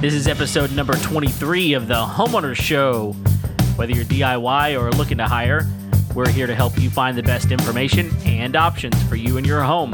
This 0.00 0.14
is 0.14 0.28
episode 0.28 0.70
number 0.76 0.92
23 0.92 1.72
of 1.72 1.88
the 1.88 1.94
Homeowner 1.96 2.54
Show. 2.54 3.14
Whether 3.74 3.94
you're 3.94 4.04
DIY 4.04 4.80
or 4.80 4.92
looking 4.92 5.18
to 5.18 5.24
hire, 5.24 5.66
we're 6.14 6.28
here 6.28 6.46
to 6.46 6.54
help 6.54 6.78
you 6.78 6.88
find 6.88 7.18
the 7.18 7.22
best 7.24 7.50
information 7.50 8.12
and 8.24 8.54
options 8.54 9.02
for 9.08 9.16
you 9.16 9.38
and 9.38 9.46
your 9.46 9.60
home. 9.60 9.92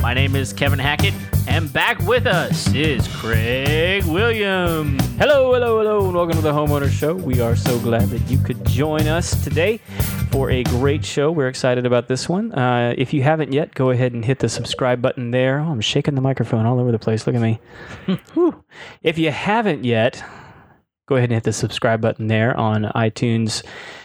My 0.00 0.12
name 0.12 0.34
is 0.34 0.52
Kevin 0.52 0.80
Hackett, 0.80 1.14
and 1.48 1.72
back 1.72 1.98
with 2.00 2.26
us 2.26 2.72
is 2.74 3.06
Craig 3.16 4.04
Williams. 4.04 5.02
Hello, 5.18 5.52
hello, 5.52 5.78
hello, 5.78 6.04
and 6.06 6.14
welcome 6.14 6.36
to 6.36 6.40
the 6.42 6.52
Homeowner 6.52 6.88
Show. 6.90 7.14
We 7.14 7.40
are 7.40 7.56
so 7.56 7.78
glad 7.80 8.08
that 8.10 8.30
you 8.30 8.38
could 8.38 8.64
join 8.66 9.06
us 9.06 9.42
today 9.44 9.78
for 10.30 10.50
a 10.50 10.62
great 10.64 11.04
show. 11.04 11.30
We're 11.30 11.48
excited 11.48 11.84
about 11.84 12.08
this 12.08 12.28
one. 12.28 12.52
Uh, 12.52 12.94
if 12.96 13.12
you 13.12 13.22
haven't 13.22 13.52
yet, 13.52 13.74
go 13.74 13.90
ahead 13.90 14.12
and 14.12 14.24
hit 14.24 14.38
the 14.38 14.48
subscribe 14.48 15.02
button 15.02 15.30
there. 15.30 15.60
Oh, 15.60 15.70
I'm 15.70 15.80
shaking 15.80 16.14
the 16.14 16.20
microphone 16.20 16.64
all 16.66 16.78
over 16.78 16.92
the 16.92 16.98
place. 16.98 17.26
Look 17.26 17.36
at 17.36 17.42
me. 17.42 17.60
If 19.02 19.18
you 19.18 19.30
haven't 19.30 19.84
yet, 19.84 20.22
go 21.06 21.16
ahead 21.16 21.28
and 21.30 21.34
hit 21.34 21.44
the 21.44 21.52
subscribe 21.52 22.00
button 22.00 22.28
there 22.28 22.56
on 22.56 22.84
iTunes, 22.94 23.62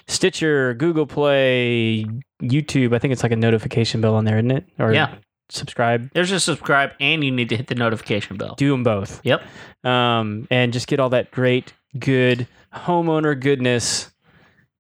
Stitcher, 0.08 0.74
Google 0.74 1.06
Play, 1.06 2.06
YouTube. 2.42 2.94
I 2.96 3.00
think 3.00 3.12
it's 3.14 3.24
like 3.24 3.32
a 3.32 3.36
notification 3.38 4.02
bell 4.02 4.16
on 4.16 4.26
there, 4.26 4.38
isn't 4.38 4.52
it? 4.52 4.66
Or 4.80 4.92
Yeah. 4.94 5.16
Subscribe. 5.50 6.10
There's 6.14 6.32
a 6.32 6.40
subscribe, 6.40 6.92
and 7.00 7.24
you 7.24 7.32
need 7.32 7.50
to 7.50 7.58
hit 7.58 7.68
the 7.68 7.76
notification 7.76 8.38
bell. 8.38 8.56
Do 8.56 8.72
them 8.72 8.84
both. 8.84 9.22
Yep. 9.24 9.42
um, 9.84 10.48
and 10.52 10.74
just 10.74 10.88
get 10.88 11.00
all 11.00 11.10
that 11.10 11.32
great, 11.32 11.74
good 11.98 12.48
homeowner 12.74 13.40
goodness 13.40 14.12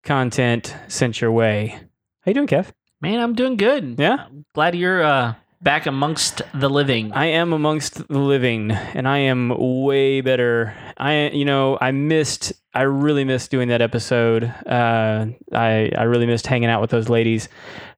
content 0.03 0.75
sent 0.87 1.21
your 1.21 1.31
way. 1.31 1.79
How 2.21 2.29
you 2.29 2.33
doing, 2.33 2.47
Kev? 2.47 2.71
Man, 3.01 3.19
I'm 3.19 3.35
doing 3.35 3.57
good. 3.57 3.95
Yeah, 3.99 4.27
Glad 4.55 4.75
you're 4.75 5.03
uh, 5.03 5.35
back 5.61 5.85
amongst 5.85 6.41
the 6.53 6.69
living. 6.69 7.11
I 7.13 7.25
am 7.27 7.53
amongst 7.53 8.07
the 8.07 8.19
living, 8.19 8.71
and 8.71 9.07
I 9.07 9.19
am 9.19 9.53
way 9.83 10.21
better. 10.21 10.73
I, 10.97 11.29
you 11.29 11.45
know, 11.45 11.77
I 11.79 11.91
missed. 11.91 12.53
I 12.73 12.81
really 12.83 13.23
missed 13.23 13.51
doing 13.51 13.67
that 13.69 13.81
episode. 13.81 14.43
Uh, 14.65 15.27
I 15.53 15.91
I 15.95 16.03
really 16.03 16.25
missed 16.25 16.47
hanging 16.47 16.69
out 16.69 16.81
with 16.81 16.89
those 16.89 17.07
ladies. 17.09 17.49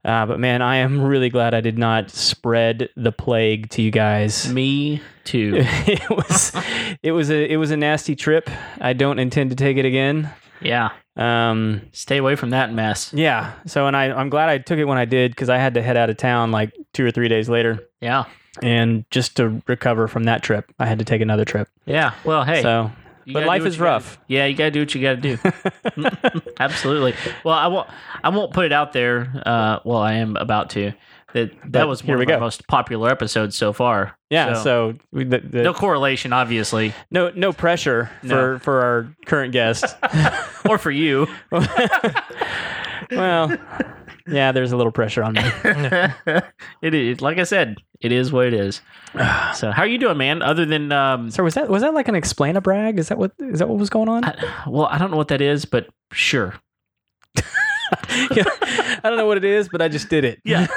Uh, 0.06 0.26
but 0.26 0.40
man, 0.40 0.62
I 0.62 0.78
am 0.78 1.02
really 1.02 1.30
glad 1.30 1.54
I 1.54 1.62
did 1.62 1.78
not 1.78 2.10
spread 2.10 2.90
the 2.96 3.12
plague 3.12 3.70
to 3.72 3.82
you 3.82 3.92
guys. 3.92 4.52
Me 4.52 5.02
too. 5.26 5.56
it 5.60 6.10
was 6.10 6.54
it 7.04 7.12
was 7.12 7.30
a 7.30 7.52
it 7.52 7.58
was 7.58 7.72
a 7.72 7.78
nasty 7.78 8.16
trip. 8.16 8.50
I 8.80 8.94
don't 8.94 9.20
intend 9.20 9.50
to 9.50 9.56
take 9.56 9.78
it 9.78 9.86
again. 9.86 10.30
yeah. 10.62 10.90
Um, 11.18 11.82
Stay 11.92 12.16
away 12.18 12.38
from 12.38 12.52
that 12.52 12.72
mess. 12.74 13.14
yeah. 13.14 13.52
So, 13.66 13.88
and 13.88 13.98
I, 13.98 14.06
I'm 14.06 14.30
glad 14.30 14.48
I 14.48 14.58
took 14.58 14.80
it 14.80 14.86
when 14.86 14.98
I 14.98 15.04
did 15.04 15.32
because 15.32 15.50
I 15.50 15.58
had 15.58 15.74
to 15.74 15.82
head 15.82 15.98
out 15.98 16.10
of 16.10 16.16
town 16.16 16.52
like 16.52 16.74
two 16.94 17.06
or 17.06 17.12
three 17.12 17.28
days 17.28 17.50
later, 17.50 17.80
Yeah. 18.00 18.24
and 18.64 19.04
just 19.12 19.36
to 19.36 19.62
recover 19.68 20.08
from 20.08 20.24
that 20.26 20.44
trip, 20.44 20.72
I 20.80 20.86
had 20.86 20.98
to 21.00 21.04
take 21.06 21.20
another 21.20 21.44
trip. 21.44 21.68
Yeah. 21.86 22.14
Well, 22.24 22.46
hey. 22.46 22.62
So, 22.62 22.90
you 23.30 23.34
but 23.34 23.46
life 23.46 23.66
is 23.66 23.78
gotta- 23.78 23.92
rough. 23.92 24.20
yeah, 24.28 24.46
you 24.46 24.56
gotta 24.56 24.72
do 24.72 24.80
what 24.82 24.94
you 24.96 25.02
gotta 25.02 25.18
do. 25.18 25.38
Absolutely. 26.60 27.14
Well, 27.44 27.56
I 27.56 27.68
won't. 27.68 27.88
I 28.24 28.30
won't 28.30 28.54
put 28.54 28.66
it 28.66 28.72
out 28.74 28.94
there. 28.94 29.42
Uh, 29.46 29.80
well, 29.86 30.00
I 30.02 30.14
am 30.14 30.36
about 30.36 30.72
to. 30.72 30.92
That 31.34 31.52
that 31.62 31.72
But 31.72 31.88
was 31.88 32.04
one 32.04 32.20
of 32.20 32.28
our 32.28 32.40
most 32.40 32.68
popular 32.68 33.08
episodes 33.12 33.56
so 33.56 33.72
far. 33.72 34.18
yeah. 34.32 34.54
So, 34.56 34.64
So, 34.64 34.98
we, 35.12 35.26
the, 35.26 35.38
the, 35.38 35.58
no 35.60 35.64
no, 35.66 35.74
correlation, 35.76 36.34
obviously, 36.34 36.92
No 37.12 37.30
no, 37.36 37.54
pressure 37.54 38.10
No. 38.24 38.30
for 38.36 38.60
for 38.60 38.82
our 38.82 39.16
current 39.28 39.54
guest. 39.54 39.86
or 40.68 40.80
for 40.80 40.90
you. 40.90 41.28
well, 43.12 43.56
yeah, 44.30 44.52
there's 44.52 44.72
a 44.72 44.78
little 44.78 44.92
pressure 44.92 45.24
on 45.24 45.34
me. 45.34 45.42
it 46.82 46.94
is 46.94 47.22
like 47.22 47.38
I 47.38 47.44
said. 47.44 47.78
It 48.02 48.14
is 48.14 48.32
what 48.32 48.48
it 48.48 48.54
is. 48.54 48.82
So, 49.56 49.72
how 49.72 49.82
are 49.82 49.88
you 49.88 49.98
doing, 49.98 50.18
man? 50.18 50.42
Other 50.42 50.66
than, 50.66 50.92
um, 50.92 51.32
So 51.32 51.44
was 51.44 51.56
that 51.56 51.70
was 51.70 51.82
that 51.82 51.94
like 51.94 52.08
an 52.08 52.16
explain 52.16 52.56
a 52.56 52.62
brag? 52.62 53.00
Is 53.00 53.10
that 53.10 53.18
what 53.18 53.34
is 53.40 53.60
that 53.60 53.68
what 53.68 53.78
was 53.78 53.90
going 53.90 54.08
on? 54.08 54.24
I, 54.24 54.36
well, 54.68 54.86
I 54.86 54.98
don't 54.98 55.12
know 55.12 55.18
what 55.18 55.30
that 55.30 55.42
is, 55.42 55.66
but 55.66 55.88
sure. 56.14 56.56
Yeah, 58.36 58.44
I 58.64 59.00
don't 59.04 59.18
know 59.18 59.26
what 59.26 59.38
it 59.38 59.44
is, 59.46 59.68
but 59.68 59.82
I 59.82 59.88
just 59.88 60.10
did 60.10 60.24
it. 60.24 60.40
Yeah. 60.44 60.68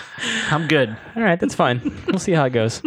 I'm 0.50 0.66
good. 0.68 0.96
All 1.14 1.22
right, 1.22 1.38
that's 1.38 1.54
fine. 1.54 1.80
We'll 2.06 2.18
see 2.18 2.32
how 2.32 2.44
it 2.46 2.50
goes. 2.50 2.80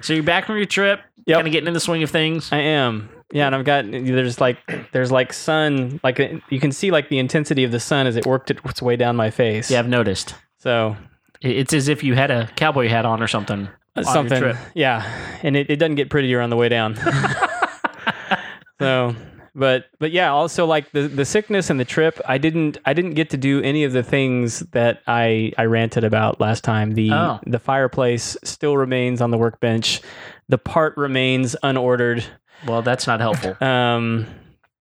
So 0.00 0.12
you're 0.12 0.22
back 0.22 0.46
from 0.46 0.56
your 0.56 0.66
trip. 0.66 1.00
Yep. 1.26 1.36
Kind 1.36 1.46
of 1.48 1.52
getting 1.52 1.66
in 1.66 1.74
the 1.74 1.80
swing 1.80 2.02
of 2.02 2.10
things. 2.10 2.50
I 2.52 2.58
am. 2.58 3.08
Yeah, 3.34 3.46
and 3.46 3.54
I've 3.54 3.64
got 3.64 3.84
there's 3.90 4.40
like 4.40 4.58
there's 4.92 5.10
like 5.12 5.32
sun 5.32 6.00
like 6.02 6.18
you 6.50 6.60
can 6.60 6.72
see 6.72 6.90
like 6.92 7.08
the 7.10 7.18
intensity 7.18 7.64
of 7.64 7.72
the 7.72 7.80
sun 7.80 8.06
as 8.06 8.16
it 8.16 8.24
worked 8.24 8.50
its 8.50 8.80
way 8.80 8.94
down 8.96 9.16
my 9.16 9.30
face. 9.30 9.70
Yeah, 9.70 9.80
I've 9.80 9.88
noticed. 9.88 10.34
So 10.58 10.96
It's 11.42 11.74
as 11.74 11.88
if 11.88 12.02
you 12.04 12.14
had 12.14 12.30
a 12.30 12.48
cowboy 12.56 12.88
hat 12.88 13.04
on 13.04 13.20
or 13.22 13.26
something. 13.28 13.68
on 13.96 14.04
something. 14.04 14.38
trip. 14.40 14.56
Yeah, 14.74 15.04
and 15.42 15.56
it, 15.56 15.68
it 15.68 15.76
doesn't 15.76 15.96
get 15.96 16.10
prettier 16.10 16.40
on 16.40 16.48
the 16.50 16.56
way 16.56 16.68
down. 16.68 16.94
so, 18.80 19.14
but 19.54 19.86
but 19.98 20.10
yeah, 20.10 20.30
also 20.30 20.66
like 20.66 20.90
the 20.92 21.02
the 21.08 21.24
sickness 21.24 21.70
and 21.70 21.78
the 21.78 21.84
trip, 21.84 22.20
I 22.26 22.38
didn't 22.38 22.78
I 22.84 22.92
didn't 22.92 23.14
get 23.14 23.30
to 23.30 23.36
do 23.36 23.60
any 23.62 23.84
of 23.84 23.92
the 23.92 24.02
things 24.02 24.60
that 24.72 25.02
I 25.06 25.52
I 25.58 25.64
ranted 25.64 26.04
about 26.04 26.40
last 26.40 26.64
time. 26.64 26.92
The 26.92 27.12
Oh. 27.12 27.40
the 27.46 27.58
fireplace 27.58 28.36
still 28.44 28.76
remains 28.76 29.20
on 29.20 29.30
the 29.30 29.38
workbench. 29.38 30.00
The 30.48 30.58
part 30.58 30.96
remains 30.96 31.56
unordered. 31.62 32.24
Well, 32.66 32.82
that's 32.82 33.06
not 33.06 33.20
helpful. 33.20 33.56
Um, 33.66 34.26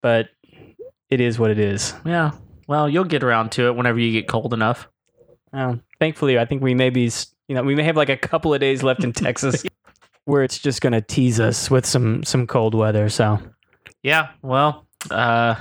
but 0.02 0.28
it 1.10 1.20
is 1.20 1.38
what 1.38 1.50
it 1.50 1.58
is. 1.58 1.94
yeah. 2.04 2.32
Well, 2.68 2.88
you'll 2.88 3.04
get 3.04 3.22
around 3.22 3.52
to 3.52 3.66
it 3.68 3.76
whenever 3.76 3.98
you 3.98 4.10
get 4.12 4.26
cold 4.28 4.52
enough. 4.52 4.88
Um, 5.52 5.82
thankfully, 6.00 6.38
I 6.38 6.44
think 6.44 6.62
we 6.62 6.74
may 6.74 6.90
be, 6.90 7.10
you 7.48 7.54
know, 7.54 7.62
we 7.62 7.74
may 7.76 7.84
have 7.84 7.96
like 7.96 8.08
a 8.08 8.16
couple 8.16 8.52
of 8.52 8.60
days 8.60 8.82
left 8.82 9.04
in 9.04 9.12
Texas 9.12 9.64
where 10.24 10.42
it's 10.42 10.58
just 10.58 10.80
going 10.80 10.92
to 10.92 11.00
tease 11.00 11.38
us 11.38 11.70
with 11.70 11.86
some 11.86 12.24
some 12.24 12.46
cold 12.46 12.74
weather. 12.74 13.08
So 13.08 13.40
Yeah. 14.02 14.30
Well, 14.42 14.86
uh, 15.10 15.56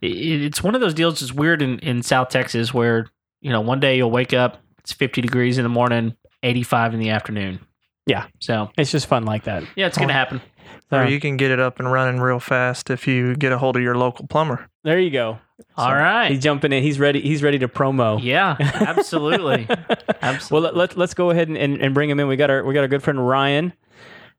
it, 0.00 0.42
it's 0.42 0.62
one 0.62 0.74
of 0.74 0.80
those 0.80 0.94
deals 0.94 1.20
that's 1.20 1.32
weird 1.32 1.60
in, 1.62 1.78
in 1.80 2.02
South 2.02 2.30
Texas 2.30 2.72
where, 2.72 3.06
you 3.42 3.50
know, 3.50 3.60
one 3.60 3.80
day 3.80 3.96
you'll 3.98 4.10
wake 4.10 4.32
up, 4.32 4.62
it's 4.78 4.92
50 4.92 5.20
degrees 5.20 5.58
in 5.58 5.62
the 5.62 5.68
morning, 5.68 6.16
85 6.42 6.94
in 6.94 7.00
the 7.00 7.10
afternoon. 7.10 7.60
Yeah. 8.06 8.26
So, 8.40 8.70
it's 8.78 8.90
just 8.90 9.06
fun 9.06 9.24
like 9.24 9.44
that. 9.44 9.64
yeah, 9.76 9.86
it's 9.86 9.96
going 9.98 10.08
to 10.08 10.14
happen. 10.14 10.40
So, 10.90 10.98
Or 10.98 11.06
you 11.06 11.20
can 11.20 11.36
get 11.36 11.50
it 11.50 11.60
up 11.60 11.78
and 11.78 11.90
running 11.90 12.20
real 12.20 12.40
fast 12.40 12.90
if 12.90 13.06
you 13.08 13.34
get 13.36 13.52
a 13.52 13.58
hold 13.58 13.76
of 13.76 13.82
your 13.82 13.94
local 13.96 14.26
plumber. 14.26 14.68
there 14.82 14.98
you 14.98 15.10
go. 15.10 15.38
All 15.76 15.86
So, 15.88 15.92
right. 15.92 16.30
he's 16.30 16.42
jumping 16.42 16.72
in. 16.72 16.82
He's 16.82 16.98
ready. 16.98 17.20
He's 17.20 17.42
ready 17.42 17.58
to 17.60 17.68
promo. 17.68 18.18
Yeah, 18.22 18.56
absolutely. 18.60 19.66
Absolutely. 20.20 20.46
well, 20.50 20.62
let, 20.62 20.76
let, 20.76 20.96
let's 20.96 21.14
go 21.14 21.30
ahead 21.30 21.48
and, 21.48 21.56
and, 21.56 21.80
and 21.80 21.94
bring 21.94 22.10
him 22.10 22.18
in. 22.20 22.26
We 22.28 22.36
got 22.36 22.50
our 22.50 22.64
we 22.64 22.74
got 22.74 22.80
our 22.80 22.88
good 22.88 23.02
friend 23.02 23.26
Ryan 23.26 23.72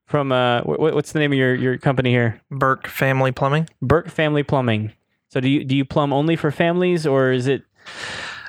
from 0.06 0.32
uh 0.32 0.62
what, 0.62 0.94
what's 0.94 1.14
the 1.14 1.20
name 1.20 1.32
of 1.32 1.38
your 1.38 1.56
your 1.56 1.78
company 1.78 2.10
here? 2.12 2.40
Burke 2.52 2.88
Family 2.88 3.32
Plumbing. 3.32 3.68
Burke 3.82 4.10
Family 4.10 4.44
Plumbing. 4.44 4.92
So 5.30 5.40
do 5.40 5.50
you 5.50 5.64
do 5.64 5.76
you 5.76 5.84
plumb 5.86 6.14
only 6.14 6.36
for 6.36 6.52
families 6.52 7.06
or 7.08 7.32
is 7.32 7.48
it? 7.48 7.64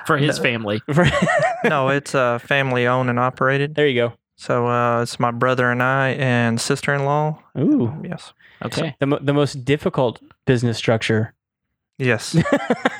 for 0.05 0.17
his 0.17 0.39
family. 0.39 0.81
No, 1.65 1.89
it's 1.89 2.15
uh, 2.15 2.37
family 2.39 2.87
owned 2.87 3.09
and 3.09 3.19
operated. 3.19 3.75
there 3.75 3.87
you 3.87 3.95
go. 3.95 4.13
So 4.37 4.67
uh, 4.67 5.01
it's 5.01 5.19
my 5.19 5.31
brother 5.31 5.71
and 5.71 5.81
I 5.81 6.09
and 6.09 6.61
sister 6.61 6.93
in 6.93 7.05
law. 7.05 7.39
Ooh, 7.57 7.93
Yes. 8.03 8.33
Okay. 8.63 8.95
the 8.99 9.05
mo- 9.05 9.19
the 9.21 9.33
most 9.33 9.65
difficult 9.65 10.21
business 10.45 10.77
structure. 10.77 11.33
Yes. 11.97 12.33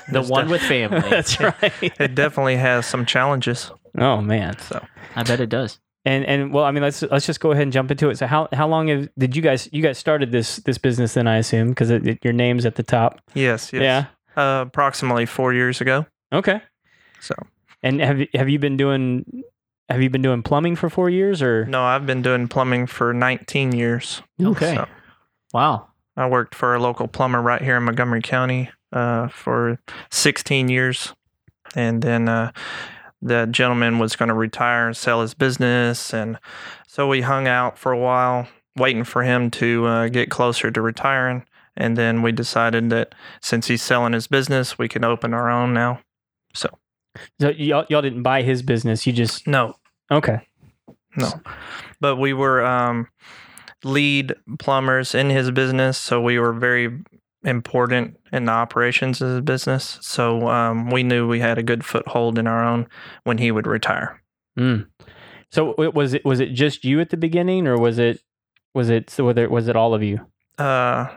The 0.09 0.21
It's 0.21 0.29
one 0.29 0.45
def- 0.45 0.51
with 0.51 0.61
family. 0.61 1.01
That's 1.09 1.37
right. 1.41 1.73
it 1.81 2.15
definitely 2.15 2.55
has 2.55 2.85
some 2.85 3.05
challenges. 3.05 3.69
oh 3.97 4.21
man. 4.21 4.57
So 4.59 4.83
I 5.15 5.23
bet 5.23 5.39
it 5.41 5.49
does. 5.49 5.79
And 6.05 6.23
and 6.25 6.53
well, 6.53 6.63
I 6.63 6.71
mean, 6.71 6.81
let's 6.83 7.01
let's 7.01 7.25
just 7.25 7.39
go 7.41 7.51
ahead 7.51 7.63
and 7.63 7.73
jump 7.73 7.91
into 7.91 8.09
it. 8.09 8.17
So 8.17 8.25
how 8.25 8.47
how 8.53 8.67
long 8.69 8.87
have, 8.87 9.09
did 9.17 9.35
you 9.35 9.41
guys 9.41 9.67
you 9.73 9.81
guys 9.83 9.97
started 9.97 10.31
this 10.31 10.57
this 10.63 10.77
business? 10.77 11.13
Then 11.15 11.27
I 11.27 11.37
assume 11.37 11.69
because 11.69 11.89
it, 11.89 12.07
it- 12.07 12.19
your 12.23 12.33
name's 12.33 12.65
at 12.65 12.75
the 12.75 12.83
top. 12.83 13.19
yes, 13.33 13.73
yes. 13.73 13.81
Yeah. 13.81 14.05
Uh, 14.41 14.61
approximately 14.65 15.25
four 15.25 15.53
years 15.53 15.81
ago. 15.81 16.05
Okay. 16.31 16.61
So 17.19 17.35
And 17.83 17.99
have 17.99 18.19
you- 18.19 18.29
have 18.33 18.47
you 18.49 18.59
been 18.59 18.77
doing 18.77 19.25
have 19.89 20.01
you 20.01 20.09
been 20.09 20.21
doing 20.21 20.43
plumbing 20.43 20.75
for 20.75 20.89
four 20.89 21.09
years 21.09 21.41
or? 21.41 21.65
no, 21.65 21.83
I've 21.83 22.05
been 22.05 22.21
doing 22.21 22.47
plumbing 22.47 22.87
for 22.87 23.13
19 23.13 23.71
years. 23.71 24.21
Okay. 24.41 24.75
So 24.75 24.87
Wow. 25.53 25.87
I 26.15 26.27
worked 26.27 26.55
for 26.55 26.75
a 26.75 26.79
local 26.79 27.07
plumber 27.07 27.41
right 27.41 27.61
here 27.61 27.77
in 27.77 27.83
Montgomery 27.83 28.21
County 28.21 28.69
uh, 28.91 29.27
for 29.27 29.79
16 30.09 30.67
years. 30.67 31.13
And 31.75 32.01
then 32.01 32.27
uh, 32.27 32.51
the 33.21 33.45
gentleman 33.45 33.99
was 33.99 34.15
going 34.15 34.29
to 34.29 34.35
retire 34.35 34.87
and 34.87 34.97
sell 34.97 35.21
his 35.21 35.33
business. 35.33 36.13
And 36.13 36.39
so 36.87 37.07
we 37.07 37.21
hung 37.21 37.47
out 37.47 37.77
for 37.77 37.91
a 37.91 37.97
while, 37.97 38.47
waiting 38.75 39.03
for 39.03 39.23
him 39.23 39.51
to 39.51 39.85
uh, 39.85 40.07
get 40.09 40.29
closer 40.31 40.71
to 40.71 40.81
retiring. 40.81 41.45
And 41.75 41.95
then 41.95 42.23
we 42.23 42.31
decided 42.31 42.89
that 42.89 43.13
since 43.41 43.67
he's 43.67 43.83
selling 43.83 44.13
his 44.13 44.27
business, 44.27 44.77
we 44.79 44.87
can 44.87 45.03
open 45.03 45.33
our 45.33 45.49
own 45.49 45.73
now. 45.73 46.01
So, 46.53 46.69
So 47.39 47.49
y'all 47.49 47.85
y'all 47.89 48.01
didn't 48.01 48.23
buy 48.23 48.41
his 48.41 48.61
business. 48.61 49.05
You 49.07 49.13
just 49.13 49.47
no, 49.47 49.75
okay. 50.11 50.47
no. 51.15 51.29
But 51.99 52.17
we 52.17 52.33
were 52.33 52.65
um, 52.65 53.07
lead 53.83 54.35
plumbers 54.59 55.15
in 55.15 55.29
his 55.29 55.51
business. 55.51 55.97
So 55.97 56.21
we 56.21 56.39
were 56.39 56.53
very 56.53 56.99
important 57.43 58.17
in 58.31 58.45
the 58.45 58.51
operations 58.51 59.21
of 59.21 59.29
his 59.29 59.41
business. 59.41 59.97
So 60.01 60.47
um, 60.49 60.89
we 60.89 61.03
knew 61.03 61.27
we 61.27 61.39
had 61.39 61.57
a 61.57 61.63
good 61.63 61.85
foothold 61.85 62.37
in 62.37 62.47
our 62.47 62.63
own 62.63 62.87
when 63.23 63.37
he 63.37 63.51
would 63.51 63.67
retire. 63.67 64.21
Mm. 64.57 64.87
So 65.51 65.71
w- 65.71 65.91
was 65.91 66.13
it 66.13 66.25
was 66.25 66.39
it 66.39 66.53
just 66.53 66.83
you 66.83 66.99
at 66.99 67.09
the 67.09 67.17
beginning, 67.17 67.67
or 67.67 67.77
was 67.79 67.99
it 67.99 68.21
was 68.73 68.89
it 68.89 69.09
so 69.09 69.25
whether 69.25 69.47
was 69.49 69.67
it 69.67 69.75
all 69.75 69.93
of 69.93 70.03
you? 70.03 70.19
uh, 70.57 71.07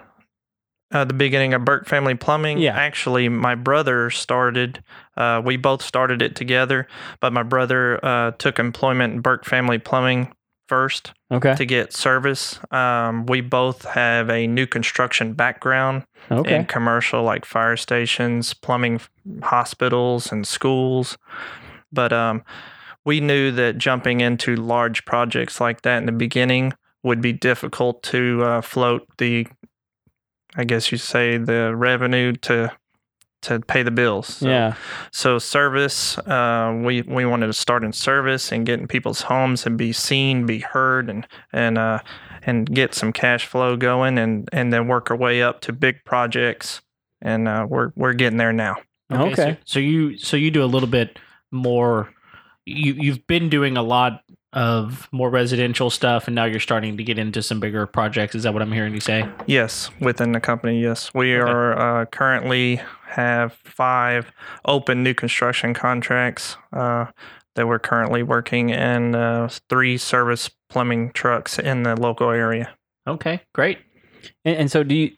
uh, 0.92 1.04
the 1.04 1.14
beginning 1.14 1.54
of 1.54 1.64
Burke 1.64 1.86
Family 1.86 2.14
Plumbing. 2.14 2.58
Yeah. 2.58 2.76
Actually, 2.76 3.28
my 3.28 3.54
brother 3.54 4.10
started. 4.10 4.82
Uh, 5.16 5.40
we 5.44 5.56
both 5.56 5.82
started 5.82 6.22
it 6.22 6.34
together, 6.36 6.86
but 7.20 7.32
my 7.32 7.42
brother 7.42 8.04
uh, 8.04 8.32
took 8.32 8.58
employment 8.58 9.14
in 9.14 9.20
Burke 9.20 9.44
Family 9.44 9.78
Plumbing 9.78 10.32
first 10.68 11.12
Okay. 11.32 11.54
to 11.56 11.64
get 11.66 11.92
service. 11.92 12.60
Um, 12.70 13.26
we 13.26 13.40
both 13.40 13.84
have 13.86 14.30
a 14.30 14.46
new 14.46 14.66
construction 14.66 15.32
background 15.32 16.04
Okay. 16.30 16.54
in 16.56 16.64
commercial, 16.66 17.22
like 17.24 17.44
fire 17.44 17.76
stations, 17.76 18.54
plumbing, 18.54 19.00
hospitals, 19.42 20.30
and 20.30 20.46
schools. 20.46 21.18
But 21.92 22.12
um, 22.12 22.42
we 23.04 23.20
knew 23.20 23.50
that 23.52 23.78
jumping 23.78 24.20
into 24.20 24.54
large 24.56 25.04
projects 25.04 25.60
like 25.60 25.82
that 25.82 25.98
in 25.98 26.06
the 26.06 26.12
beginning 26.12 26.72
would 27.02 27.20
be 27.20 27.32
difficult 27.32 28.02
to 28.04 28.42
uh, 28.44 28.60
float 28.60 29.06
the, 29.18 29.46
I 30.56 30.64
guess 30.64 30.90
you 30.90 30.98
say, 30.98 31.36
the 31.36 31.74
revenue 31.74 32.32
to 32.42 32.72
to 33.42 33.60
pay 33.60 33.82
the 33.82 33.90
bills. 33.90 34.26
So, 34.36 34.48
yeah. 34.48 34.74
So 35.12 35.38
service, 35.38 36.18
uh, 36.18 36.78
we 36.84 37.02
we 37.02 37.24
wanted 37.24 37.46
to 37.46 37.52
start 37.52 37.84
in 37.84 37.92
service 37.92 38.52
and 38.52 38.66
get 38.66 38.80
in 38.80 38.86
people's 38.86 39.22
homes 39.22 39.64
and 39.66 39.78
be 39.78 39.92
seen, 39.92 40.46
be 40.46 40.60
heard, 40.60 41.08
and 41.08 41.26
and 41.52 41.78
uh, 41.78 42.00
and 42.42 42.72
get 42.72 42.94
some 42.94 43.12
cash 43.12 43.46
flow 43.46 43.76
going, 43.76 44.18
and 44.18 44.48
and 44.52 44.72
then 44.72 44.88
work 44.88 45.10
our 45.10 45.16
way 45.16 45.42
up 45.42 45.60
to 45.62 45.72
big 45.72 46.04
projects, 46.04 46.82
and 47.22 47.48
uh, 47.48 47.66
we're 47.68 47.92
we're 47.96 48.12
getting 48.12 48.38
there 48.38 48.52
now. 48.52 48.76
Okay. 49.10 49.34
So, 49.34 49.56
so 49.64 49.80
you 49.80 50.18
so 50.18 50.36
you 50.36 50.50
do 50.50 50.62
a 50.62 50.66
little 50.66 50.88
bit 50.88 51.18
more. 51.50 52.12
You 52.66 52.94
you've 52.94 53.26
been 53.26 53.48
doing 53.48 53.76
a 53.76 53.82
lot 53.82 54.22
of 54.52 55.08
more 55.12 55.30
residential 55.30 55.90
stuff, 55.90 56.26
and 56.26 56.34
now 56.34 56.44
you're 56.44 56.58
starting 56.60 56.96
to 56.96 57.04
get 57.04 57.18
into 57.18 57.42
some 57.42 57.60
bigger 57.60 57.86
projects. 57.86 58.34
Is 58.34 58.42
that 58.42 58.52
what 58.52 58.62
I'm 58.62 58.72
hearing 58.72 58.94
you 58.94 59.00
say? 59.00 59.28
Yes, 59.46 59.90
within 60.00 60.32
the 60.32 60.40
company, 60.40 60.80
yes, 60.80 61.12
we 61.14 61.36
Okay. 61.36 61.50
are 61.50 62.00
uh, 62.02 62.04
currently 62.06 62.80
have 63.06 63.52
five 63.64 64.32
open 64.64 65.02
new 65.02 65.14
construction 65.14 65.72
contracts 65.74 66.56
uh, 66.72 67.06
that 67.54 67.68
we're 67.68 67.78
currently 67.78 68.22
working, 68.22 68.72
and 68.72 69.14
uh, 69.14 69.48
three 69.68 69.96
service 69.96 70.50
plumbing 70.68 71.12
trucks 71.12 71.58
in 71.58 71.82
the 71.84 71.94
local 72.00 72.30
area. 72.30 72.74
Okay, 73.06 73.40
great. 73.54 73.78
And, 74.44 74.56
and 74.56 74.70
so 74.70 74.82
do 74.82 74.94
you 74.94 75.10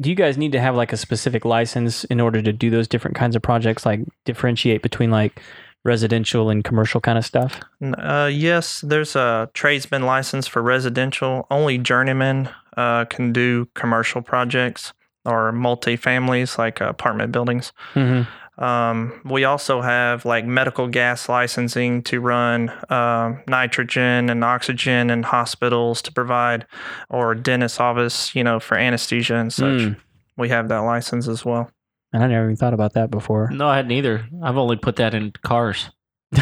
do 0.00 0.08
you 0.10 0.16
guys 0.16 0.36
need 0.38 0.52
to 0.52 0.60
have 0.60 0.74
like 0.74 0.92
a 0.92 0.96
specific 0.96 1.44
license 1.44 2.02
in 2.04 2.18
order 2.18 2.42
to 2.42 2.52
do 2.52 2.70
those 2.70 2.88
different 2.88 3.16
kinds 3.16 3.36
of 3.36 3.42
projects, 3.42 3.86
like 3.86 4.00
differentiate 4.24 4.82
between 4.82 5.10
like 5.10 5.40
residential 5.84 6.50
and 6.50 6.62
commercial 6.64 7.00
kind 7.00 7.18
of 7.18 7.24
stuff? 7.24 7.60
Uh, 7.82 8.30
yes, 8.32 8.82
there's 8.82 9.16
a 9.16 9.50
tradesman 9.54 10.02
license 10.02 10.46
for 10.46 10.62
residential. 10.62 11.46
Only 11.50 11.78
journeymen 11.78 12.48
uh, 12.76 13.04
can 13.06 13.32
do 13.32 13.68
commercial 13.74 14.22
projects 14.22 14.92
or 15.24 15.52
multi-families 15.52 16.58
like 16.58 16.80
apartment 16.80 17.32
buildings. 17.32 17.72
Mm-hmm. 17.94 18.62
Um, 18.62 19.20
we 19.24 19.44
also 19.44 19.80
have 19.80 20.24
like 20.24 20.44
medical 20.44 20.86
gas 20.86 21.28
licensing 21.28 22.02
to 22.02 22.20
run 22.20 22.70
um 22.90 23.42
nitrogen 23.48 24.28
and 24.28 24.44
oxygen 24.44 25.10
in 25.10 25.22
hospitals 25.22 26.02
to 26.02 26.12
provide, 26.12 26.66
or 27.08 27.34
dentist 27.34 27.80
office, 27.80 28.34
you 28.34 28.44
know, 28.44 28.60
for 28.60 28.76
anesthesia 28.76 29.36
and 29.36 29.52
such. 29.52 29.80
Mm. 29.80 29.96
We 30.36 30.50
have 30.50 30.68
that 30.68 30.78
license 30.78 31.28
as 31.28 31.44
well. 31.44 31.70
And 32.12 32.22
I 32.22 32.26
never 32.26 32.44
even 32.44 32.56
thought 32.56 32.74
about 32.74 32.92
that 32.94 33.10
before. 33.10 33.50
No, 33.50 33.68
I 33.68 33.76
hadn't 33.76 33.92
either. 33.92 34.26
I've 34.42 34.58
only 34.58 34.76
put 34.76 34.96
that 34.96 35.14
in 35.14 35.32
cars. 35.42 35.90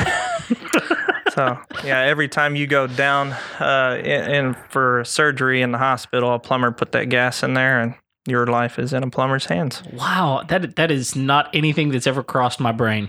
So 1.34 1.58
yeah, 1.84 2.00
every 2.00 2.28
time 2.28 2.56
you 2.56 2.66
go 2.66 2.86
down 2.86 3.32
uh, 3.60 4.00
in, 4.00 4.30
in 4.30 4.56
for 4.68 5.04
surgery 5.04 5.62
in 5.62 5.72
the 5.72 5.78
hospital, 5.78 6.34
a 6.34 6.38
plumber 6.38 6.72
put 6.72 6.92
that 6.92 7.08
gas 7.08 7.42
in 7.42 7.54
there, 7.54 7.80
and 7.80 7.94
your 8.26 8.46
life 8.46 8.78
is 8.78 8.92
in 8.92 9.02
a 9.02 9.10
plumber's 9.10 9.46
hands. 9.46 9.82
Wow, 9.92 10.44
that 10.48 10.76
that 10.76 10.90
is 10.90 11.16
not 11.16 11.48
anything 11.54 11.90
that's 11.90 12.06
ever 12.06 12.22
crossed 12.22 12.60
my 12.60 12.72
brain. 12.72 13.08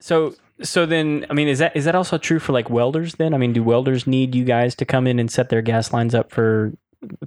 So 0.00 0.34
so 0.62 0.86
then 0.86 1.26
I 1.30 1.34
mean 1.34 1.48
is 1.48 1.58
that 1.58 1.74
is 1.74 1.84
that 1.86 1.94
also 1.94 2.18
true 2.18 2.38
for 2.38 2.52
like 2.52 2.70
welders 2.70 3.14
then? 3.14 3.34
I 3.34 3.38
mean 3.38 3.52
do 3.52 3.62
welders 3.62 4.06
need 4.06 4.34
you 4.34 4.44
guys 4.44 4.74
to 4.76 4.84
come 4.84 5.06
in 5.06 5.18
and 5.18 5.30
set 5.30 5.48
their 5.48 5.62
gas 5.62 5.92
lines 5.92 6.14
up 6.14 6.30
for 6.30 6.72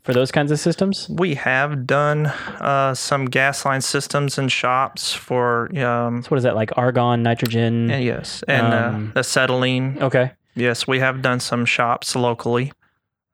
for 0.04 0.14
those 0.14 0.32
kinds 0.32 0.52
of 0.52 0.60
systems? 0.60 1.08
We 1.10 1.36
have 1.36 1.86
done 1.88 2.28
uh, 2.28 2.94
some 2.94 3.26
gas 3.26 3.66
line 3.66 3.82
systems 3.82 4.38
in 4.38 4.48
shops 4.50 5.14
for 5.14 5.68
um, 5.78 6.24
So 6.24 6.30
what 6.30 6.38
is 6.38 6.44
that 6.44 6.56
like 6.56 6.72
argon, 6.78 7.24
nitrogen? 7.24 7.90
and 7.92 8.04
yes, 8.04 8.44
and 8.48 8.74
Um, 8.74 9.14
uh, 9.16 9.20
acetylene. 9.20 9.98
okay. 10.02 10.32
Yes, 10.56 10.88
we 10.88 11.00
have 11.00 11.22
done 11.22 11.40
some 11.40 11.66
shops 11.66 12.16
locally. 12.16 12.72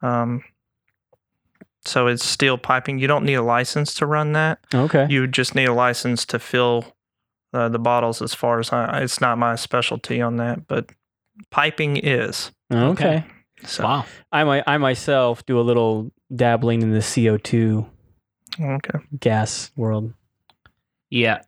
Um, 0.01 0.43
so 1.85 2.07
it's 2.07 2.23
steel 2.25 2.57
piping. 2.57 2.99
You 2.99 3.07
don't 3.07 3.25
need 3.25 3.35
a 3.35 3.41
license 3.41 3.93
to 3.95 4.05
run 4.05 4.33
that. 4.33 4.59
Okay. 4.73 5.05
You 5.09 5.27
just 5.27 5.53
need 5.55 5.67
a 5.67 5.73
license 5.73 6.25
to 6.27 6.39
fill 6.39 6.85
uh, 7.53 7.69
the 7.69 7.79
bottles. 7.79 8.21
As 8.21 8.33
far 8.33 8.59
as 8.59 8.71
I, 8.71 9.01
it's 9.01 9.19
not 9.21 9.37
my 9.37 9.55
specialty 9.55 10.21
on 10.21 10.37
that, 10.37 10.67
but 10.67 10.89
piping 11.49 11.97
is. 11.97 12.51
okay. 12.71 13.23
So 13.65 13.83
Wow. 13.83 14.05
I 14.31 14.43
my, 14.43 14.63
I 14.67 14.77
myself 14.77 15.45
do 15.45 15.59
a 15.59 15.61
little 15.61 16.11
dabbling 16.35 16.81
in 16.81 16.91
the 16.91 16.99
CO2 16.99 17.85
okay. 18.61 18.99
gas 19.19 19.71
world. 19.75 20.13
Yeah. 21.09 21.39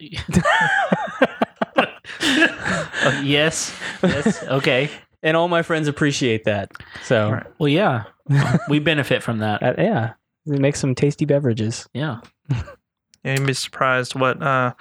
Uh, 1.76 1.86
yes. 3.22 3.74
Yes. 4.02 4.42
Okay. 4.44 4.90
and 5.22 5.36
all 5.36 5.48
my 5.48 5.62
friends 5.62 5.88
appreciate 5.88 6.44
that. 6.44 6.70
So, 7.04 7.30
Right. 7.32 7.46
Well, 7.58 7.68
yeah. 7.68 8.04
We 8.68 8.78
benefit 8.80 9.22
from 9.22 9.38
that. 9.38 9.62
uh, 9.62 9.74
yeah, 9.78 10.12
it 10.46 10.60
makes 10.60 10.80
some 10.80 10.94
tasty 10.94 11.24
beverages. 11.24 11.88
Yeah. 11.94 12.20
Yeah, 13.24 13.38
you'd 13.38 13.46
be 13.48 13.54
surprised 13.54 14.14
what 14.14 14.40
uh, 14.40 14.72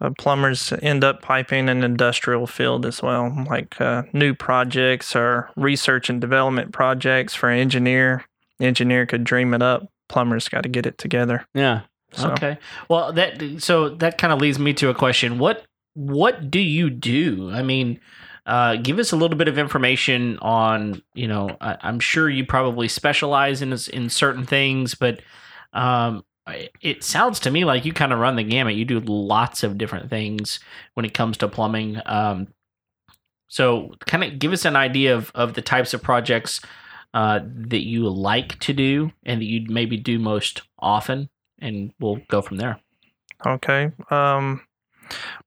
uh, 0.00 0.10
plumbers 0.18 0.72
end 0.82 1.04
up 1.04 1.22
piping 1.22 1.68
in 1.68 1.80
the 1.80 1.86
industrial 1.86 2.46
field 2.46 2.84
as 2.84 3.02
well, 3.02 3.34
like 3.48 3.80
uh, 3.80 4.02
new 4.12 4.34
projects 4.34 5.16
or 5.16 5.50
research 5.56 6.10
and 6.10 6.20
development 6.20 6.72
projects 6.72 7.34
for 7.34 7.48
an 7.50 7.58
engineer. 7.58 8.24
Engineer 8.60 9.06
could 9.06 9.24
dream 9.24 9.54
it 9.54 9.62
up. 9.62 9.88
Plumber's 10.08 10.48
got 10.48 10.62
to 10.62 10.68
get 10.68 10.86
it 10.86 10.98
together. 10.98 11.46
Yeah. 11.54 11.82
So 12.12 12.30
Okay. 12.30 12.58
Well, 12.88 13.12
that 13.14 13.42
so 13.58 13.90
that 13.90 14.18
kind 14.18 14.32
of 14.32 14.40
leads 14.40 14.58
me 14.58 14.72
to 14.74 14.88
a 14.88 14.94
question. 14.94 15.38
What 15.38 15.64
what 15.94 16.50
do 16.50 16.60
you 16.60 16.90
do? 16.90 17.50
I 17.50 17.62
mean, 17.62 18.00
uh, 18.44 18.76
give 18.76 18.98
us 18.98 19.12
a 19.12 19.16
little 19.16 19.36
bit 19.36 19.48
of 19.48 19.58
information 19.58 20.38
on. 20.38 21.02
You 21.14 21.28
know, 21.28 21.56
I, 21.60 21.76
I'm 21.80 22.00
sure 22.00 22.28
you 22.28 22.44
probably 22.44 22.88
specialize 22.88 23.62
in 23.62 23.74
in 23.92 24.08
certain 24.10 24.46
things, 24.46 24.94
but 24.94 25.20
um, 25.72 26.24
it 26.80 27.02
sounds 27.02 27.40
to 27.40 27.50
me 27.50 27.64
like 27.64 27.84
you 27.84 27.92
kind 27.92 28.12
of 28.12 28.18
run 28.18 28.36
the 28.36 28.44
gamut. 28.44 28.74
You 28.74 28.84
do 28.84 29.00
lots 29.00 29.62
of 29.62 29.78
different 29.78 30.10
things 30.10 30.60
when 30.94 31.04
it 31.04 31.14
comes 31.14 31.36
to 31.38 31.48
plumbing. 31.48 32.00
Um, 32.06 32.48
so, 33.48 33.94
kind 34.06 34.24
of 34.24 34.38
give 34.38 34.52
us 34.52 34.64
an 34.64 34.76
idea 34.76 35.14
of 35.14 35.30
of 35.34 35.54
the 35.54 35.62
types 35.62 35.94
of 35.94 36.02
projects 36.02 36.60
uh, 37.14 37.40
that 37.44 37.84
you 37.84 38.08
like 38.08 38.58
to 38.60 38.72
do 38.72 39.12
and 39.24 39.40
that 39.40 39.46
you 39.46 39.66
maybe 39.68 39.96
do 39.96 40.18
most 40.18 40.62
often 40.78 41.28
and 41.60 41.92
we'll 41.98 42.20
go 42.28 42.42
from 42.42 42.58
there. 42.58 42.78
Okay. 43.46 43.90
Um, 44.10 44.62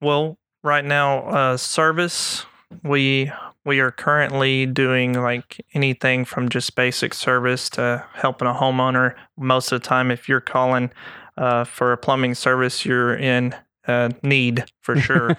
well, 0.00 0.38
right 0.62 0.84
now, 0.84 1.28
uh, 1.28 1.56
service 1.56 2.44
we 2.82 3.30
we 3.64 3.80
are 3.80 3.90
currently 3.90 4.66
doing 4.66 5.12
like 5.14 5.64
anything 5.74 6.24
from 6.24 6.48
just 6.48 6.74
basic 6.74 7.12
service 7.14 7.68
to 7.70 8.04
helping 8.14 8.48
a 8.48 8.54
homeowner. 8.54 9.14
Most 9.36 9.72
of 9.72 9.80
the 9.80 9.86
time, 9.86 10.10
if 10.10 10.28
you're 10.28 10.40
calling 10.40 10.90
uh, 11.36 11.64
for 11.64 11.92
a 11.92 11.98
plumbing 11.98 12.34
service, 12.34 12.84
you're 12.84 13.14
in 13.14 13.54
uh, 13.86 14.10
need 14.22 14.64
for 14.82 14.96
sure. 15.00 15.36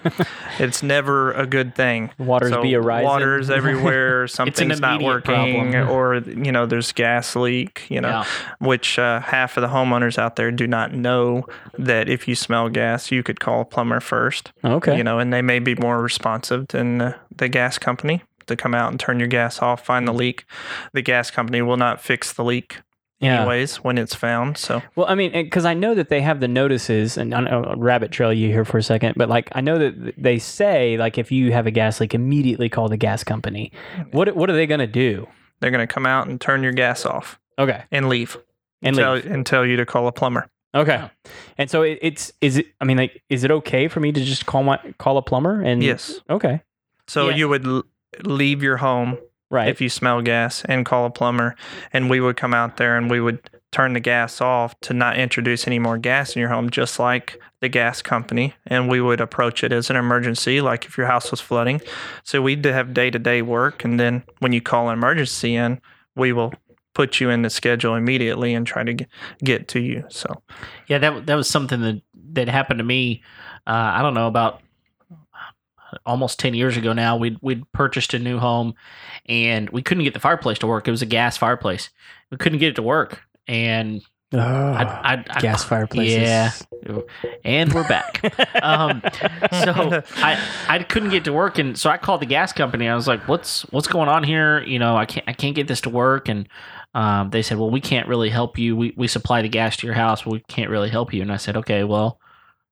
it's 0.58 0.82
never 0.82 1.32
a 1.32 1.46
good 1.46 1.74
thing. 1.74 2.10
Waters 2.18 2.50
So 2.50 2.62
be 2.62 2.74
a 2.74 2.80
rising. 2.80 3.06
Waters 3.08 3.50
everywhere. 3.58 4.26
Something's 4.28 4.80
not 4.80 5.00
working, 5.02 5.72
problem. 5.72 5.88
or 5.90 6.16
you 6.16 6.52
know, 6.52 6.66
there's 6.66 6.92
gas 6.92 7.36
leak. 7.36 7.82
You 7.88 8.00
know, 8.00 8.08
Yeah. 8.08 8.24
which 8.58 8.98
uh, 8.98 9.20
half 9.20 9.56
of 9.56 9.62
the 9.62 9.68
homeowners 9.68 10.18
out 10.18 10.36
there 10.36 10.50
do 10.50 10.66
not 10.66 10.92
know 10.92 11.44
that 11.78 12.08
if 12.08 12.26
you 12.26 12.34
smell 12.34 12.68
gas, 12.68 13.10
you 13.10 13.22
could 13.22 13.40
call 13.40 13.60
a 13.60 13.64
plumber 13.64 14.00
first. 14.00 14.52
Okay. 14.64 14.96
You 14.96 15.04
know, 15.04 15.18
and 15.18 15.32
they 15.32 15.42
may 15.42 15.58
be 15.58 15.74
more 15.76 16.00
responsive 16.02 16.68
than 16.68 17.00
uh, 17.00 17.18
the 17.36 17.48
gas 17.48 17.78
company 17.78 18.22
to 18.46 18.56
come 18.56 18.74
out 18.74 18.90
and 18.90 18.98
turn 18.98 19.18
your 19.20 19.28
gas 19.28 19.62
off, 19.62 19.84
find 19.84 20.06
the 20.08 20.12
leak. 20.12 20.44
The 20.92 21.02
gas 21.02 21.30
company 21.30 21.62
will 21.62 21.76
not 21.76 22.00
fix 22.00 22.32
the 22.32 22.42
leak 22.42 22.80
yeah. 23.22 23.38
anyways 23.40 23.76
when 23.76 23.96
it's 23.98 24.14
found. 24.14 24.58
So 24.58 24.82
Well, 24.96 25.06
I 25.08 25.14
mean, 25.14 25.32
because 25.32 25.64
I 25.64 25.72
know 25.74 25.94
that 25.94 26.08
they 26.10 26.20
have 26.20 26.40
the 26.40 26.48
notices, 26.48 27.16
and 27.16 27.34
I 27.34 27.40
know 27.40 27.64
I'll 27.64 27.76
rabbit 27.76 28.10
trail 28.10 28.32
you 28.32 28.48
here 28.48 28.64
for 28.64 28.78
a 28.78 28.82
second, 28.82 29.14
but 29.16 29.28
like 29.28 29.48
I 29.52 29.60
know 29.62 29.78
that 29.78 30.14
they 30.18 30.38
say 30.38 30.96
like 30.98 31.16
if 31.18 31.32
you 31.32 31.52
have 31.52 31.66
a 31.66 31.70
gas 31.70 32.00
leak, 32.00 32.14
immediately 32.14 32.68
call 32.68 32.88
the 32.88 32.96
gas 32.96 33.24
company. 33.24 33.72
What 34.10 34.34
what 34.36 34.50
are 34.50 34.54
they 34.54 34.66
gonna 34.66 34.86
do? 34.86 35.26
they're 35.60 35.70
going 35.70 35.86
to 35.86 35.94
come 35.94 36.06
out 36.06 36.26
and 36.26 36.40
turn 36.40 36.64
your 36.64 36.72
gas 36.72 37.06
off 37.06 37.38
Okay, 37.56 37.84
and 37.92 38.08
leave 38.08 38.36
and 38.82 38.96
tell, 38.96 39.14
leave. 39.14 39.26
and 39.26 39.46
tell 39.46 39.64
you 39.64 39.76
to 39.76 39.86
call 39.86 40.08
a 40.08 40.12
plumber. 40.12 40.48
Okay, 40.74 41.08
and 41.56 41.70
so 41.70 41.82
it, 41.82 42.00
it's 42.02 42.32
is 42.40 42.56
it? 42.56 42.66
I 42.80 42.84
mean, 42.84 42.96
like, 42.96 43.22
is 43.28 43.44
it 43.44 43.52
okay 43.52 43.86
for 43.86 44.00
me 44.00 44.10
to 44.10 44.24
just 44.24 44.44
call 44.44 44.64
my 44.64 44.78
call 44.98 45.18
a 45.18 45.22
plumber? 45.22 45.60
And 45.62 45.80
Yes. 45.80 46.18
okay, 46.28 46.62
So 47.06 47.28
Yeah. 47.28 47.36
you 47.36 47.48
would 47.48 47.64
l- 47.64 47.84
leave 48.24 48.60
your 48.60 48.78
home 48.78 49.18
Right. 49.52 49.68
if 49.68 49.80
you 49.80 49.88
smell 49.90 50.22
gas 50.22 50.64
and 50.64 50.86
call 50.86 51.04
a 51.04 51.10
plumber 51.10 51.54
and 51.92 52.08
we 52.08 52.20
would 52.20 52.36
come 52.36 52.54
out 52.54 52.78
there 52.78 52.96
and 52.96 53.10
we 53.10 53.20
would 53.20 53.38
turn 53.70 53.92
the 53.92 54.00
gas 54.00 54.40
off 54.40 54.78
to 54.80 54.94
not 54.94 55.18
introduce 55.18 55.66
any 55.66 55.78
more 55.78 55.98
gas 55.98 56.34
in 56.34 56.40
your 56.40 56.48
home 56.48 56.70
just 56.70 56.98
like 56.98 57.38
the 57.60 57.68
gas 57.68 58.00
company 58.02 58.54
and 58.66 58.88
we 58.88 59.00
would 59.00 59.20
approach 59.20 59.62
it 59.62 59.70
as 59.72 59.90
an 59.90 59.96
emergency 59.96 60.60
like 60.60 60.86
if 60.86 60.96
your 60.96 61.06
house 61.06 61.30
was 61.30 61.40
flooding 61.40 61.80
so 62.24 62.40
we'd 62.42 62.64
have 62.64 62.94
day-to-day 62.94 63.42
work 63.42 63.84
and 63.84 64.00
then 64.00 64.22
when 64.40 64.52
you 64.52 64.60
call 64.60 64.88
an 64.88 64.98
emergency 64.98 65.54
in 65.54 65.80
we 66.16 66.32
will 66.32 66.52
put 66.94 67.20
you 67.20 67.30
in 67.30 67.42
the 67.42 67.50
schedule 67.50 67.94
immediately 67.94 68.54
and 68.54 68.66
try 68.66 68.82
to 68.82 68.94
get, 68.94 69.08
get 69.44 69.68
to 69.68 69.80
you 69.80 70.04
so 70.08 70.42
Yeah, 70.88 70.98
that 70.98 71.26
that 71.26 71.34
was 71.34 71.48
something 71.48 71.80
that 71.82 72.02
that 72.34 72.48
happened 72.48 72.78
to 72.78 72.84
me. 72.84 73.22
Uh, 73.66 73.92
I 73.94 74.02
don't 74.02 74.14
know 74.14 74.26
about 74.26 74.60
almost 76.06 76.38
ten 76.38 76.54
years 76.54 76.76
ago 76.76 76.92
now. 76.92 77.16
We'd 77.16 77.38
we'd 77.40 77.70
purchased 77.72 78.14
a 78.14 78.18
new 78.18 78.38
home, 78.38 78.74
and 79.26 79.70
we 79.70 79.82
couldn't 79.82 80.04
get 80.04 80.14
the 80.14 80.20
fireplace 80.20 80.58
to 80.60 80.66
work. 80.66 80.88
It 80.88 80.90
was 80.90 81.02
a 81.02 81.06
gas 81.06 81.36
fireplace. 81.36 81.90
We 82.30 82.36
couldn't 82.36 82.58
get 82.58 82.70
it 82.70 82.76
to 82.76 82.82
work, 82.82 83.20
and 83.46 84.02
Oh, 84.34 84.38
I, 84.38 84.82
I, 84.82 85.24
I 85.28 85.40
gas 85.40 85.62
fireplaces. 85.62 86.16
Yeah, 86.16 86.52
and 87.44 87.72
we're 87.72 87.86
back. 87.86 88.22
um, 88.62 89.02
so 89.62 90.02
I 90.16 90.42
I 90.68 90.82
couldn't 90.84 91.10
get 91.10 91.24
to 91.24 91.34
work, 91.34 91.58
and 91.58 91.78
so 91.78 91.90
I 91.90 91.98
called 91.98 92.22
the 92.22 92.26
gas 92.26 92.52
company. 92.52 92.88
I 92.88 92.94
was 92.94 93.06
like, 93.06 93.28
"What's 93.28 93.62
what's 93.72 93.88
going 93.88 94.08
on 94.08 94.24
here? 94.24 94.62
You 94.62 94.78
know, 94.78 94.96
I 94.96 95.04
can't 95.04 95.28
I 95.28 95.34
can't 95.34 95.54
get 95.54 95.68
this 95.68 95.82
to 95.82 95.90
work." 95.90 96.30
And 96.30 96.48
um, 96.94 97.28
they 97.28 97.42
said, 97.42 97.58
"Well, 97.58 97.70
we 97.70 97.80
can't 97.80 98.08
really 98.08 98.30
help 98.30 98.56
you. 98.58 98.74
We 98.74 98.94
we 98.96 99.06
supply 99.06 99.42
the 99.42 99.50
gas 99.50 99.76
to 99.78 99.86
your 99.86 99.94
house. 99.94 100.24
We 100.24 100.40
can't 100.48 100.70
really 100.70 100.90
help 100.90 101.12
you." 101.12 101.20
And 101.20 101.30
I 101.30 101.36
said, 101.36 101.56
"Okay, 101.58 101.84
well, 101.84 102.18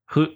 who?" 0.07 0.29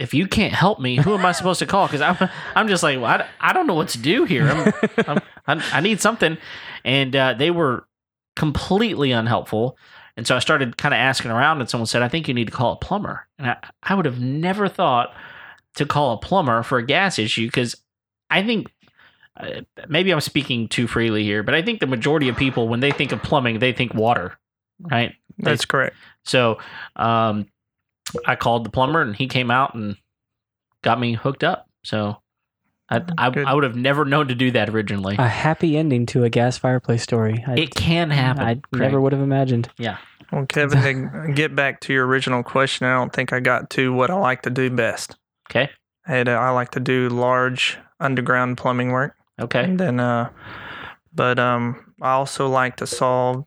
If 0.00 0.14
you 0.14 0.26
can't 0.26 0.52
help 0.52 0.80
me, 0.80 0.96
who 0.96 1.14
am 1.14 1.26
I 1.26 1.32
supposed 1.32 1.58
to 1.58 1.66
call? 1.66 1.86
Because 1.86 2.00
I'm, 2.00 2.28
I'm 2.54 2.68
just 2.68 2.82
like, 2.82 2.96
well, 2.96 3.06
I, 3.06 3.26
I 3.40 3.52
don't 3.52 3.66
know 3.66 3.74
what 3.74 3.90
to 3.90 3.98
do 3.98 4.24
here. 4.24 4.48
I'm, 4.48 4.72
I'm, 5.06 5.18
I, 5.46 5.78
I 5.78 5.80
need 5.80 6.00
something, 6.00 6.38
and 6.84 7.14
uh, 7.14 7.34
they 7.34 7.50
were 7.50 7.86
completely 8.36 9.12
unhelpful. 9.12 9.76
And 10.16 10.26
so 10.26 10.36
I 10.36 10.38
started 10.38 10.76
kind 10.76 10.94
of 10.94 10.98
asking 10.98 11.30
around, 11.30 11.60
and 11.60 11.68
someone 11.68 11.86
said, 11.86 12.02
I 12.02 12.08
think 12.08 12.28
you 12.28 12.34
need 12.34 12.46
to 12.46 12.52
call 12.52 12.72
a 12.72 12.76
plumber. 12.76 13.26
And 13.38 13.50
I, 13.50 13.56
I 13.82 13.94
would 13.94 14.06
have 14.06 14.20
never 14.20 14.68
thought 14.68 15.14
to 15.76 15.86
call 15.86 16.14
a 16.14 16.18
plumber 16.18 16.62
for 16.62 16.78
a 16.78 16.84
gas 16.84 17.18
issue 17.18 17.46
because 17.46 17.76
I 18.28 18.42
think 18.42 18.72
uh, 19.36 19.60
maybe 19.88 20.10
I'm 20.12 20.20
speaking 20.20 20.68
too 20.68 20.86
freely 20.86 21.22
here, 21.22 21.42
but 21.42 21.54
I 21.54 21.62
think 21.62 21.80
the 21.80 21.86
majority 21.86 22.28
of 22.28 22.36
people, 22.36 22.68
when 22.68 22.80
they 22.80 22.90
think 22.90 23.12
of 23.12 23.22
plumbing, 23.22 23.58
they 23.58 23.72
think 23.72 23.94
water, 23.94 24.38
right? 24.80 25.14
that's 25.38 25.64
correct 25.64 25.96
So 26.24 26.58
um, 26.96 27.46
I 28.26 28.36
called 28.36 28.64
the 28.64 28.70
plumber, 28.70 29.00
and 29.02 29.14
he 29.16 29.26
came 29.26 29.50
out 29.50 29.74
and 29.74 29.96
got 30.82 30.98
me 31.00 31.14
hooked 31.14 31.44
up. 31.44 31.68
So 31.84 32.16
I, 32.88 33.02
I, 33.18 33.28
I 33.46 33.54
would 33.54 33.64
have 33.64 33.76
never 33.76 34.04
known 34.04 34.28
to 34.28 34.34
do 34.34 34.50
that 34.52 34.68
originally. 34.68 35.16
A 35.18 35.28
happy 35.28 35.76
ending 35.76 36.06
to 36.06 36.24
a 36.24 36.30
gas 36.30 36.58
fireplace 36.58 37.02
story. 37.02 37.44
I, 37.46 37.54
it 37.58 37.74
can 37.74 38.10
happen. 38.10 38.42
I 38.44 38.54
Craig. 38.54 38.80
never 38.82 39.00
would 39.00 39.12
have 39.12 39.22
imagined. 39.22 39.68
Yeah. 39.78 39.98
Well, 40.32 40.46
Kevin, 40.46 41.10
to 41.26 41.32
get 41.34 41.56
back 41.56 41.80
to 41.80 41.92
your 41.92 42.06
original 42.06 42.42
question, 42.42 42.86
I 42.86 42.94
don't 42.94 43.12
think 43.12 43.32
I 43.32 43.40
got 43.40 43.70
to 43.70 43.92
what 43.92 44.10
I 44.10 44.14
like 44.14 44.42
to 44.42 44.50
do 44.50 44.70
best. 44.70 45.16
Okay. 45.50 45.70
And 46.06 46.28
uh, 46.28 46.32
I 46.32 46.50
like 46.50 46.70
to 46.72 46.80
do 46.80 47.08
large 47.08 47.78
underground 47.98 48.56
plumbing 48.56 48.92
work, 48.92 49.14
Okay. 49.40 49.64
and 49.64 49.78
then, 49.78 50.00
uh, 50.00 50.30
but 51.12 51.38
um, 51.38 51.94
I 52.00 52.12
also 52.12 52.48
like 52.48 52.76
to 52.76 52.86
solve 52.86 53.44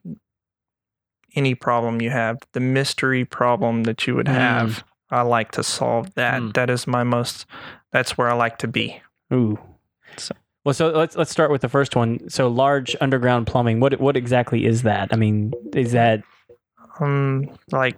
any 1.36 1.56
problem 1.56 2.02
you 2.02 2.10
have. 2.12 2.40
The 2.54 2.60
mystery 2.60 3.26
problem 3.26 3.84
that 3.84 4.06
you 4.08 4.16
would 4.16 4.28
Mm. 4.28 4.34
have, 4.34 4.84
I 5.10 5.22
like 5.22 5.52
to 5.52 5.64
solve 5.64 6.14
that. 6.16 6.42
Mm. 6.42 6.54
That 6.54 6.70
is 6.70 6.88
my 6.88 7.04
most. 7.04 7.46
That's 7.92 8.18
where 8.18 8.30
I 8.30 8.34
like 8.34 8.58
to 8.60 8.68
be. 8.68 9.02
Ooh. 9.34 9.60
So- 10.18 10.36
Well, 10.66 10.74
so 10.74 10.90
let's 10.90 11.16
let's 11.18 11.32
start 11.32 11.52
with 11.52 11.62
the 11.62 11.70
first 11.70 11.96
one. 11.96 12.30
So 12.30 12.48
large 12.48 12.96
underground 13.02 13.48
plumbing. 13.48 13.80
What 13.82 14.00
what 14.00 14.16
exactly 14.16 14.66
is 14.66 14.84
that? 14.84 15.10
I 15.12 15.18
mean, 15.18 15.52
is 15.74 15.92
that 15.92 16.24
Um, 17.00 17.50
like 17.72 17.98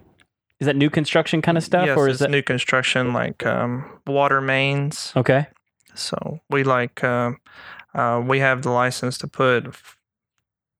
is 0.58 0.66
that 0.66 0.74
new 0.76 0.88
construction 0.90 1.42
kind 1.42 1.58
of 1.58 1.64
stuff, 1.64 1.86
yes, 1.86 1.96
or 1.98 2.08
is 2.08 2.18
that 2.20 2.30
new 2.30 2.42
construction, 2.42 3.12
like 3.12 3.44
um, 3.46 3.84
water 4.06 4.40
mains. 4.40 5.12
okay? 5.14 5.46
So 5.94 6.40
we 6.50 6.64
like 6.64 7.04
um, 7.04 7.36
uh, 7.94 8.22
we 8.26 8.38
have 8.40 8.62
the 8.62 8.70
license 8.70 9.18
to 9.18 9.28
put 9.28 9.66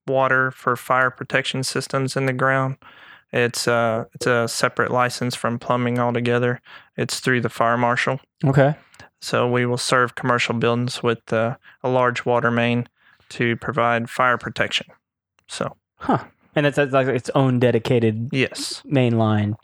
water 0.07 0.51
for 0.51 0.75
fire 0.75 1.09
protection 1.11 1.63
systems 1.63 2.15
in 2.15 2.25
the 2.25 2.33
ground. 2.33 2.77
It's 3.33 3.67
uh 3.67 4.05
it's 4.13 4.25
a 4.25 4.47
separate 4.47 4.91
license 4.91 5.35
from 5.35 5.59
plumbing 5.59 5.99
altogether. 5.99 6.61
It's 6.95 7.19
through 7.19 7.41
the 7.41 7.49
fire 7.49 7.77
marshal. 7.77 8.19
Okay. 8.45 8.75
So 9.21 9.49
we 9.49 9.65
will 9.65 9.77
serve 9.77 10.15
commercial 10.15 10.53
buildings 10.53 11.01
with 11.01 11.33
uh, 11.33 11.57
a 11.83 11.89
large 11.89 12.23
water 12.25 12.51
main 12.51 12.87
to 13.29 13.55
provide 13.57 14.09
fire 14.09 14.37
protection. 14.37 14.87
So 15.47 15.75
Huh. 15.97 16.23
And 16.55 16.65
it's, 16.65 16.77
it's 16.77 16.93
like 16.93 17.07
its 17.07 17.29
own 17.35 17.59
dedicated 17.59 18.29
yes, 18.31 18.81
main 18.85 19.17
line. 19.17 19.55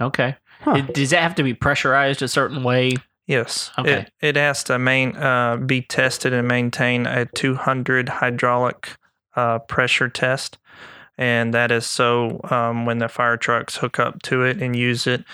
Okay. 0.00 0.36
Huh. 0.60 0.74
It- 0.76 0.94
does 0.94 1.10
that 1.10 1.22
have 1.22 1.34
to 1.36 1.42
be 1.42 1.54
pressurized 1.54 2.22
a 2.22 2.28
certain 2.28 2.62
way? 2.62 2.92
yes. 3.26 3.70
Okay. 3.78 3.92
It, 3.92 4.12
it 4.20 4.36
has 4.36 4.64
to 4.64 4.78
main 4.78 5.14
uh, 5.16 5.56
be 5.56 5.82
tested 5.82 6.32
and 6.32 6.48
maintain 6.48 7.06
a 7.06 7.26
200 7.26 8.08
hydraulic 8.08 8.96
uh, 9.38 9.58
pressure 9.60 10.08
test. 10.08 10.58
And 11.16 11.54
that 11.54 11.70
is 11.70 11.86
so 11.86 12.40
um, 12.50 12.86
when 12.86 12.98
the 12.98 13.08
fire 13.08 13.36
trucks 13.36 13.76
hook 13.76 13.98
up 13.98 14.22
to 14.22 14.42
it 14.42 14.60
and 14.62 14.76
use 14.76 15.06
it, 15.06 15.24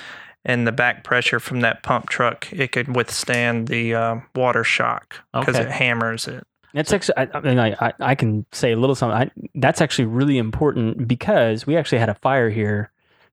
and 0.44 0.66
the 0.66 0.72
back 0.72 1.04
pressure 1.04 1.40
from 1.40 1.60
that 1.60 1.82
pump 1.82 2.08
truck, 2.10 2.52
it 2.52 2.72
could 2.72 2.94
withstand 2.94 3.68
the 3.68 3.94
uh, 3.94 4.16
water 4.34 4.62
shock 4.64 5.16
because 5.32 5.56
Okay. 5.56 5.64
it 5.64 5.70
hammers 5.70 6.28
it. 6.28 6.46
That's 6.74 6.92
actually, 6.92 7.16
I, 7.16 7.28
I 7.32 7.40
mean, 7.40 7.58
I, 7.58 7.92
I, 8.00 8.14
can 8.14 8.44
say 8.52 8.72
a 8.72 8.76
little 8.76 8.96
something. 8.96 9.16
I, 9.16 9.30
that's 9.54 9.80
actually 9.80 10.06
really 10.06 10.38
important 10.38 11.06
because 11.06 11.66
we 11.66 11.76
actually 11.76 11.98
had 11.98 12.08
a 12.08 12.14
fire 12.14 12.50
here 12.50 12.90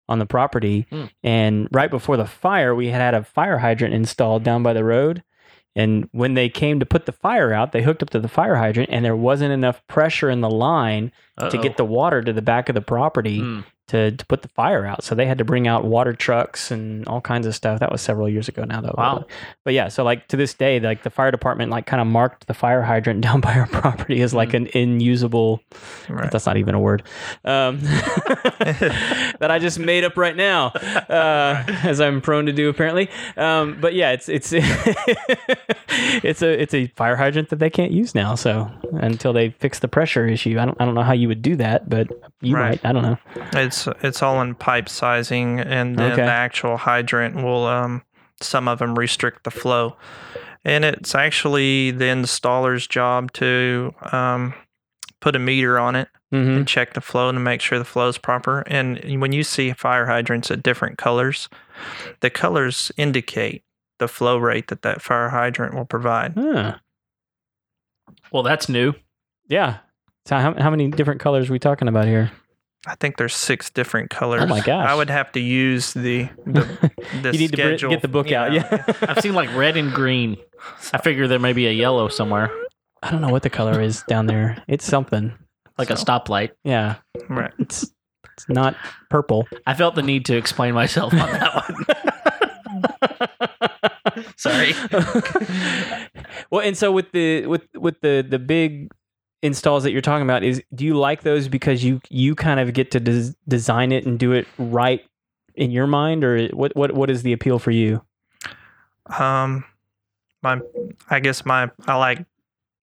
on 0.08 0.20
the 0.20 0.28
property. 0.28 0.86
Hmm. 0.90 1.06
And 1.24 1.68
right 1.72 1.90
before 1.90 2.18
the 2.18 2.28
fire, 2.28 2.75
we 2.75 2.88
had 2.88 3.01
had 3.01 3.13
a 3.16 3.24
fire 3.24 3.58
hydrant 3.58 3.94
installed 3.94 4.44
down 4.44 4.62
by 4.62 4.74
the 4.74 4.84
road. 4.84 5.24
And 5.75 6.10
when 6.12 6.34
they 6.34 6.50
came 6.50 6.80
to 6.82 6.86
put 6.86 7.06
the 7.06 7.12
fire 7.13 7.54
out, 7.54 7.72
they 7.72 7.82
hooked 7.82 8.04
up 8.04 8.10
to 8.10 8.20
the 8.20 8.28
fire 8.28 8.56
hydrant 8.56 8.90
and 8.92 9.06
there 9.06 9.16
wasn't 9.16 9.54
enough 9.54 9.86
pressure 9.88 10.30
in 10.30 10.42
the 10.42 10.50
line 10.50 11.12
to 11.50 11.58
get 11.58 11.78
the 11.78 11.86
water 11.86 12.22
to 12.22 12.34
the 12.34 12.42
back 12.42 12.68
of 12.70 12.75
the 12.75 12.82
property 12.82 13.40
Mm. 13.40 13.63
To, 13.91 14.12
to 14.12 14.25
put 14.25 14.41
the 14.41 14.48
fire 14.50 14.86
out. 14.86 15.03
So 15.03 15.15
they 15.15 15.25
had 15.25 15.38
to 15.38 15.45
bring 15.45 15.67
out 15.67 15.86
water 15.86 16.13
trucks 16.13 16.71
and 16.71 17.07
all 17.07 17.21
kinds 17.21 17.45
of 17.48 17.55
stuff. 17.55 17.79
That 17.79 17.91
was 17.91 18.01
several 18.01 18.27
years 18.27 18.48
ago 18.48 18.63
now, 18.63 18.81
though. 18.81 18.95
Wow. 18.98 19.25
But 19.63 19.74
yeah, 19.74 19.88
so 19.89 20.03
like 20.03 20.27
to 20.29 20.38
this 20.38 20.53
day, 20.53 20.79
like 20.79 21.03
the 21.03 21.10
fire 21.10 21.31
department 21.31 21.71
like 21.71 21.86
kind 21.86 22.01
of 22.01 22.07
marked 22.07 22.48
the 22.48 22.53
fire 22.53 22.81
hydrant 22.81 23.21
down 23.27 23.39
by 23.41 23.53
our 23.55 23.67
property 23.67 24.21
as 24.21 24.33
like 24.33 24.53
an 24.53 24.67
inusable. 24.74 25.62
Right. 26.10 26.31
That's 26.31 26.45
not 26.45 26.57
even 26.57 26.75
a 26.75 26.79
word. 26.79 27.03
Um, 27.45 27.79
that 28.60 29.48
I 29.50 29.60
just 29.60 29.79
made 29.79 30.03
up 30.03 30.17
right 30.17 30.36
now, 30.36 30.67
uh, 30.67 31.63
as 31.83 32.00
I'm 32.01 32.21
prone 32.21 32.45
to 32.48 32.53
do 32.53 32.69
apparently. 32.69 33.10
Um, 33.38 33.77
but 33.79 33.93
yeah, 33.93 34.12
it's 34.12 34.29
it's 34.29 34.51
it's 36.24 36.41
a 36.41 36.62
it's 36.62 36.74
a 36.74 36.88
fire 36.95 37.15
hydrant 37.15 37.50
that 37.50 37.60
they 37.60 37.69
can't 37.69 37.91
use 37.91 38.15
now. 38.15 38.36
So 38.36 38.71
until 38.93 39.33
they 39.33 39.50
fix 39.60 39.79
the 39.79 39.88
pressure 39.88 40.27
issue, 40.27 40.57
I 40.60 40.65
don't 40.65 40.79
I 40.79 40.86
don't 40.86 40.95
know 40.95 41.03
how 41.03 41.13
you 41.13 41.27
would 41.27 41.41
do 41.41 41.55
that, 41.57 41.89
but 41.89 42.07
you 42.41 42.55
Right. 42.55 42.81
might. 42.83 42.89
I 42.89 42.93
don't 42.93 43.03
know. 43.03 43.17
It's 43.53 43.80
it's 44.01 44.21
all 44.21 44.41
in 44.41 44.55
pipe 44.55 44.89
sizing, 44.89 45.59
and 45.59 45.97
then 45.97 46.13
Okay. 46.13 46.23
the 46.25 46.31
actual 46.31 46.77
hydrant 46.77 47.35
will 47.35 47.65
um, 47.65 48.03
some 48.39 48.67
of 48.67 48.79
them 48.79 48.97
restrict 48.97 49.43
the 49.43 49.51
flow, 49.51 49.95
and 50.65 50.83
it's 50.85 51.13
actually 51.15 51.91
the 51.91 52.05
installer's 52.05 52.88
job 52.88 53.31
to 53.33 53.93
um, 54.11 54.53
put 55.19 55.35
a 55.35 55.39
meter 55.39 55.77
on 55.79 55.95
it 55.95 56.07
hmm 56.31 56.38
and 56.57 56.67
check 56.67 56.93
the 56.93 57.01
flow 57.01 57.29
to 57.31 57.39
make 57.39 57.59
sure 57.61 57.77
the 57.77 57.83
flow 57.85 58.07
is 58.07 58.17
proper. 58.17 58.61
And 58.61 59.19
when 59.19 59.33
you 59.33 59.43
see 59.43 59.73
fire 59.73 60.05
hydrants 60.05 60.50
at 60.50 60.63
different 60.63 60.97
colors, 60.97 61.50
the 62.21 62.29
colors 62.29 62.89
indicate 62.95 63.63
the 64.00 64.07
flow 64.07 64.38
rate 64.38 64.67
that 64.69 64.81
that 64.83 65.01
fire 65.01 65.27
hydrant 65.29 65.75
will 65.75 65.85
provide. 65.85 66.33
Huh. 66.35 66.77
Well, 68.31 68.43
that's 68.43 68.69
new. 68.69 68.93
Yeah. 69.47 69.79
So 70.25 70.38
how, 70.38 70.53
how 70.53 70.69
many 70.69 70.88
different 70.89 71.19
colors 71.19 71.50
are 71.50 71.53
we 71.53 71.59
talking 71.59 71.88
about 71.88 72.05
here? 72.05 72.31
I 72.88 72.95
think 72.95 73.17
there's 73.17 73.35
six 73.35 73.69
different 73.69 74.09
colors. 74.09 74.41
Oh 74.43 74.47
my 74.47 74.61
gosh. 74.61 74.88
I 74.89 74.95
would 74.95 75.09
have 75.09 75.31
to 75.33 75.39
use 75.39 75.93
the 75.93 76.29
the, 76.45 76.91
the 77.21 77.31
you 77.33 77.39
need 77.39 77.53
to 77.53 77.88
get 77.89 78.01
the 78.01 78.07
book 78.07 78.31
out. 78.31 78.51
Yeah. 78.51 78.83
I've 79.01 79.19
seen 79.19 79.35
like 79.35 79.53
red 79.55 79.77
and 79.77 79.91
green. 79.93 80.38
I 80.93 80.97
figure 80.97 81.27
there 81.27 81.39
may 81.39 81.53
be 81.53 81.67
a 81.67 81.71
yellow 81.71 82.07
somewhere, 82.07 82.51
I 83.03 83.09
don't 83.11 83.21
know 83.21 83.29
what 83.29 83.43
the 83.43 83.50
color 83.50 83.81
is 83.81 84.03
down 84.03 84.27
there. 84.27 84.63
It's 84.67 84.85
something. 84.85 85.33
like 85.77 85.89
a 85.89 85.95
stoplight. 85.95 86.51
Yeah. 86.63 86.97
Right. 87.29 87.51
It's 87.57 87.91
it's 88.33 88.47
not 88.47 88.75
purple. 89.09 89.47
I 89.65 89.73
felt 89.73 89.95
the 89.95 90.03
need 90.03 90.25
to 90.25 90.38
explain 90.38 90.73
myself 90.73 91.13
on 91.13 91.19
that 91.19 91.55
one. 91.55 91.85
Sorry. 94.38 94.73
well, 96.51 96.61
and 96.61 96.77
so 96.77 96.91
with 96.91 97.11
the 97.11 97.47
with 97.47 97.63
with 97.75 98.00
the 98.01 98.25
the 98.27 98.39
big 98.39 98.91
installs 99.41 99.83
that 99.83 99.91
you're 99.91 100.01
talking 100.01 100.24
about 100.24 100.43
is 100.43 100.62
do 100.75 100.86
you 100.86 100.95
like 100.95 101.24
those 101.24 101.48
because 101.48 101.83
you 101.83 102.00
you 102.10 102.36
kind 102.36 102.60
of 102.60 102.74
get 102.74 102.91
to 102.91 103.00
des- 103.00 103.33
design 103.48 103.91
it 103.91 104.05
and 104.05 104.19
do 104.19 104.31
it 104.33 104.48
right 104.57 105.03
in 105.55 105.71
your 105.71 105.88
mind 105.88 106.24
or 106.24 106.48
what 106.50 106.75
what 106.75 106.91
what 106.93 107.10
is 107.10 107.24
the 107.24 107.33
appeal 107.33 107.60
for 107.60 107.71
you? 107.71 108.03
Um, 109.17 109.65
my, 110.43 110.60
I 111.10 111.19
guess 111.19 111.45
my, 111.45 111.69
I 111.88 111.95
like 111.98 112.25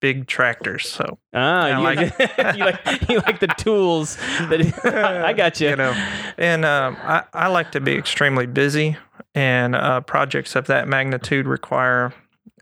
big 0.01 0.27
tractors. 0.27 0.89
So 0.89 1.19
Ah, 1.33 1.65
I 1.65 1.71
you 1.77 1.83
like 1.83 1.99
you 2.57 2.65
like 2.65 3.09
you 3.11 3.19
like 3.21 3.41
the 3.41 3.49
tools. 3.59 4.17
That 4.17 4.85
I 5.25 5.33
got 5.33 5.61
you. 5.61 5.71
you 5.71 5.77
know, 5.77 5.93
and 6.39 6.65
um, 6.65 6.97
I, 7.01 7.25
I 7.33 7.49
like 7.49 7.73
to 7.73 7.81
be 7.81 7.95
extremely 7.95 8.47
busy, 8.47 8.97
and 9.35 9.75
uh, 9.75 10.01
projects 10.03 10.57
of 10.57 10.67
that 10.67 10.89
magnitude 10.89 11.47
require 11.47 12.13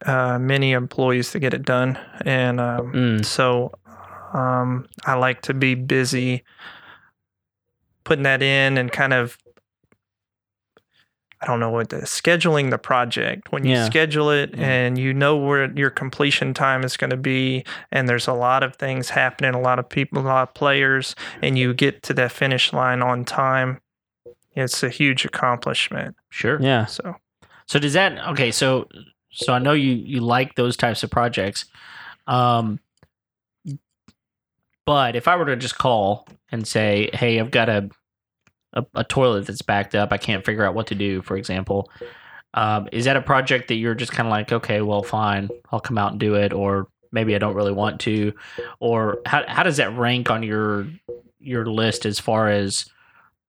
uh, 0.07 0.39
many 0.39 0.73
employees 0.73 1.31
to 1.33 1.39
get 1.39 1.55
it 1.55 1.63
done, 1.63 1.99
and 2.25 2.61
um, 2.61 2.93
Mm, 2.93 3.25
so 3.25 3.73
um, 4.35 4.87
I 5.07 5.15
like 5.15 5.41
to 5.43 5.55
be 5.55 5.75
busy 5.75 6.43
putting 8.05 8.25
that 8.25 8.43
in 8.43 8.77
and 8.77 8.93
kind 8.93 9.13
of. 9.15 9.39
I 11.41 11.47
don't 11.47 11.61
know 11.61 11.69
what 11.71 11.91
the 11.91 11.97
scheduling 11.99 12.71
the 12.71 12.79
project 12.79 13.53
when 13.53 13.65
you 13.65 13.73
Yeah. 13.73 13.85
schedule 13.85 14.31
it 14.31 14.55
and 14.59 14.97
you 14.97 15.13
know 15.13 15.37
where 15.37 15.71
your 15.73 15.91
completion 15.91 16.55
time 16.55 16.85
is 16.85 16.97
going 16.97 17.11
to 17.11 17.19
be 17.19 17.65
and 17.93 18.09
there's 18.09 18.27
a 18.27 18.33
lot 18.33 18.63
of 18.63 18.77
things 18.77 19.11
happening 19.11 19.53
a 19.53 19.61
lot 19.61 19.79
of 19.79 19.87
people 19.87 20.21
a 20.21 20.23
lot 20.23 20.49
of 20.49 20.55
players 20.55 21.15
and 21.43 21.59
you 21.59 21.75
get 21.75 22.03
to 22.05 22.15
that 22.15 22.33
finish 22.33 22.73
line 22.73 23.03
on 23.03 23.27
time 23.27 23.79
it's 24.57 24.83
a 24.83 24.89
huge 24.89 25.27
accomplishment 25.27 26.17
Sure. 26.31 26.59
yeah. 26.63 26.87
so 26.87 27.17
So 27.67 27.79
does 27.79 27.93
that 27.93 28.17
okay? 28.29 28.51
So 28.51 28.89
so 29.31 29.53
I 29.53 29.59
know 29.59 29.73
you 29.73 29.93
you 29.93 30.21
like 30.21 30.55
those 30.55 30.79
types 30.79 31.03
of 31.03 31.11
projects, 31.11 31.67
um, 32.27 32.81
but 34.87 35.17
if 35.17 35.29
I 35.29 35.37
were 35.37 35.47
to 35.47 35.57
just 35.57 35.79
call 35.79 36.27
and 36.51 36.67
say, 36.67 37.11
"Hey, 37.13 37.41
I've 37.41 37.51
got 37.51 37.69
a 37.69 37.91
a, 38.73 38.85
a 38.95 39.05
toilet 39.05 39.47
that's 39.47 39.63
backed 39.63 39.95
up. 39.95 40.13
I 40.13 40.19
can't 40.19 40.45
figure 40.45 40.65
out 40.65 40.75
what 40.75 40.89
to 40.89 40.95
do," 40.95 41.23
for 41.23 41.37
example, 41.37 41.91
um, 42.55 42.89
is 42.93 43.05
that 43.07 43.17
a 43.17 43.23
project 43.23 43.69
that 43.69 43.77
you're 43.77 43.95
just 43.95 44.13
kind 44.13 44.27
of 44.27 44.31
like, 44.31 44.53
"Okay, 44.53 44.81
well, 44.83 45.03
fine, 45.03 45.49
I'll 45.73 45.81
come 45.81 45.99
out 45.99 46.13
and 46.13 46.21
do 46.21 46.35
it," 46.35 46.53
or 46.53 46.89
maybe 47.13 47.35
I 47.35 47.39
don't 47.39 47.55
really 47.55 47.73
want 47.73 48.01
to, 48.01 48.33
or 48.81 49.21
how 49.27 49.45
how 49.47 49.63
does 49.63 49.79
that 49.79 49.97
rank 49.97 50.31
on 50.31 50.43
your 50.43 50.87
your 51.39 51.67
list 51.67 52.07
as 52.07 52.19
far 52.19 52.49
as 52.49 52.87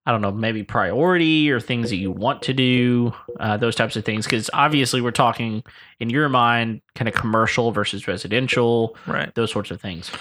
I 0.05 0.12
don't 0.12 0.21
know, 0.21 0.31
maybe 0.31 0.62
priority 0.63 1.50
or 1.50 1.59
things 1.59 1.89
that 1.89 1.95
you 1.95 2.12
want 2.12 2.43
to 2.43 2.53
do, 2.53 3.13
uh, 3.39 3.57
those 3.57 3.75
types 3.75 3.95
of 3.95 4.05
things. 4.05 4.25
Because 4.25 4.50
obviously, 4.53 5.01
we're 5.01 5.12
talking 5.12 5.63
in 6.00 6.09
your 6.09 6.29
mind, 6.29 6.81
kind 6.93 7.07
of 7.07 7.15
commercial 7.15 7.71
versus 7.71 8.07
residential, 8.07 8.95
right 9.07 9.33
those 9.35 9.51
sorts 9.51 9.71
of 9.71 9.81
things. 9.81 10.12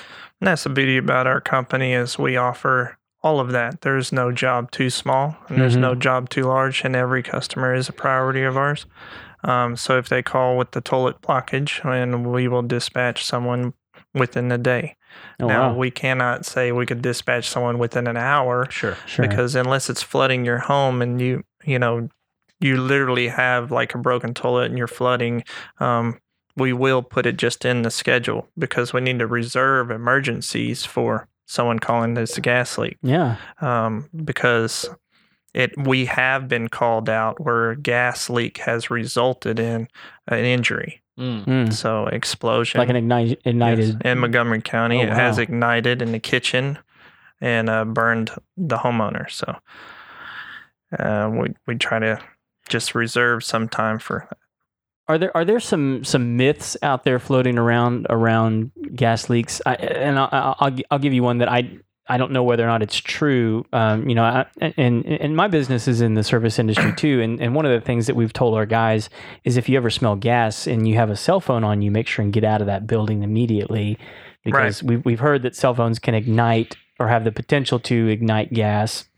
And 0.40 0.48
that's 0.48 0.64
the 0.64 0.70
beauty 0.70 0.96
about 0.96 1.26
our 1.26 1.40
company 1.40 1.92
is 1.92 2.18
we 2.18 2.36
offer 2.36 2.96
all 3.22 3.40
of 3.40 3.52
that. 3.52 3.80
There's 3.82 4.12
no 4.12 4.32
job 4.32 4.70
too 4.70 4.90
small 4.90 5.36
and 5.48 5.58
there's 5.60 5.76
Mhm. 5.76 5.80
no 5.80 5.94
job 5.94 6.28
too 6.28 6.44
large, 6.44 6.84
and 6.84 6.94
every 6.96 7.22
customer 7.22 7.74
is 7.74 7.88
a 7.88 7.92
priority 7.92 8.42
of 8.42 8.56
ours. 8.56 8.86
Um, 9.44 9.76
so 9.76 9.98
if 9.98 10.08
they 10.08 10.22
call 10.22 10.56
with 10.56 10.70
the 10.70 10.80
toilet 10.80 11.20
blockage, 11.20 11.84
and 11.84 12.26
we 12.32 12.48
will 12.48 12.62
dispatch 12.62 13.24
someone 13.24 13.74
within 14.14 14.48
the 14.48 14.58
day. 14.58 14.96
Oh, 15.40 15.46
now 15.46 15.68
wow. 15.70 15.76
we 15.76 15.90
cannot 15.90 16.46
say 16.46 16.72
we 16.72 16.86
could 16.86 17.02
dispatch 17.02 17.48
someone 17.48 17.78
within 17.78 18.06
an 18.06 18.16
hour 18.16 18.68
Sure. 18.70 18.96
Sure. 19.06 19.26
because 19.26 19.54
unless 19.54 19.90
it's 19.90 20.02
flooding 20.02 20.44
your 20.44 20.58
home 20.58 21.02
and 21.02 21.20
you 21.20 21.44
you 21.64 21.78
know 21.78 22.08
you 22.60 22.80
literally 22.80 23.28
have 23.28 23.70
like 23.70 23.94
a 23.94 23.98
broken 23.98 24.34
toilet 24.34 24.66
and 24.66 24.78
you're 24.78 24.86
flooding 24.86 25.44
um, 25.78 26.18
we 26.56 26.72
will 26.72 27.02
put 27.02 27.26
it 27.26 27.36
just 27.36 27.64
in 27.64 27.82
the 27.82 27.90
schedule 27.90 28.48
because 28.58 28.92
we 28.92 29.00
need 29.00 29.18
to 29.18 29.26
reserve 29.26 29.90
emergencies 29.90 30.84
for 30.84 31.28
someone 31.46 31.78
calling 31.78 32.14
this 32.14 32.38
a 32.38 32.40
gas 32.40 32.78
leak 32.78 32.96
yeah. 33.02 33.36
um, 33.60 34.08
because 34.24 34.88
it 35.52 35.72
we 35.78 36.06
have 36.06 36.48
been 36.48 36.68
called 36.68 37.08
out 37.08 37.40
where 37.44 37.70
a 37.70 37.76
gas 37.76 38.30
leak 38.30 38.58
has 38.58 38.90
resulted 38.90 39.58
in 39.58 39.88
an 40.28 40.44
injury 40.44 41.02
Mm. 41.18 41.44
Mm. 41.44 41.72
so 41.72 42.06
explosion 42.06 42.80
Like 42.80 42.88
an 42.88 42.96
ignite, 42.96 43.40
ignited. 43.44 43.86
Yes, 43.86 43.96
in 44.04 44.18
Montgomery 44.18 44.60
County. 44.60 44.98
Oh, 44.98 45.02
it 45.02 45.10
has 45.10 45.38
ignited 45.38 46.02
in 46.02 46.10
the 46.10 46.18
kitchen 46.18 46.78
and 47.40 47.70
uh, 47.70 47.84
burned 47.84 48.30
the 48.56 48.78
homeowner. 48.78 49.30
So 49.30 49.56
uh, 50.98 51.30
we 51.32 51.54
we 51.66 51.76
try 51.76 51.98
to 52.00 52.20
just 52.68 52.94
reserve 52.94 53.44
some 53.44 53.68
time 53.68 53.98
for. 53.98 54.28
Are 55.06 55.18
there 55.18 55.36
are 55.36 55.44
there 55.44 55.60
some 55.60 56.02
some 56.02 56.36
myths 56.36 56.76
out 56.82 57.04
there 57.04 57.18
floating 57.18 57.58
around 57.58 58.06
around 58.10 58.72
gas 58.94 59.28
leaks? 59.28 59.60
I, 59.66 59.74
and 59.74 60.18
I'll, 60.18 60.28
I'll 60.32 60.56
I'll 60.58 60.76
I'll 60.92 60.98
give 60.98 61.12
you 61.12 61.22
one 61.22 61.38
that 61.38 61.48
I 61.48 61.78
I 62.06 62.18
don't 62.18 62.32
know 62.32 62.42
whether 62.42 62.64
or 62.64 62.66
not 62.66 62.82
it's 62.82 62.96
true. 62.96 63.64
Um, 63.72 64.06
you 64.08 64.14
know, 64.14 64.24
I, 64.24 64.46
and 64.76 65.06
and 65.06 65.34
my 65.34 65.48
business 65.48 65.88
is 65.88 66.02
in 66.02 66.14
the 66.14 66.22
service 66.22 66.58
industry 66.58 66.92
too. 66.96 67.20
And 67.22 67.40
and 67.40 67.54
one 67.54 67.64
of 67.64 67.72
the 67.72 67.84
things 67.84 68.06
that 68.06 68.16
we've 68.16 68.32
told 68.32 68.54
our 68.54 68.66
guys 68.66 69.08
is 69.44 69.56
if 69.56 69.68
you 69.68 69.76
ever 69.76 69.88
smell 69.90 70.16
gas 70.16 70.66
and 70.66 70.86
you 70.86 70.96
have 70.96 71.08
a 71.08 71.16
cell 71.16 71.40
phone 71.40 71.64
on 71.64 71.80
you, 71.80 71.90
make 71.90 72.06
sure 72.06 72.22
and 72.22 72.32
get 72.32 72.44
out 72.44 72.60
of 72.60 72.66
that 72.66 72.86
building 72.86 73.22
immediately, 73.22 73.98
because 74.44 74.82
we've 74.82 75.04
we've 75.04 75.20
heard 75.20 75.42
that 75.42 75.56
cell 75.56 75.74
phones 75.74 75.98
can 75.98 76.14
ignite 76.14 76.76
or 77.00 77.08
have 77.08 77.24
the 77.24 77.32
potential 77.32 77.80
to 77.80 78.08
ignite 78.08 78.52
gas. 78.52 79.08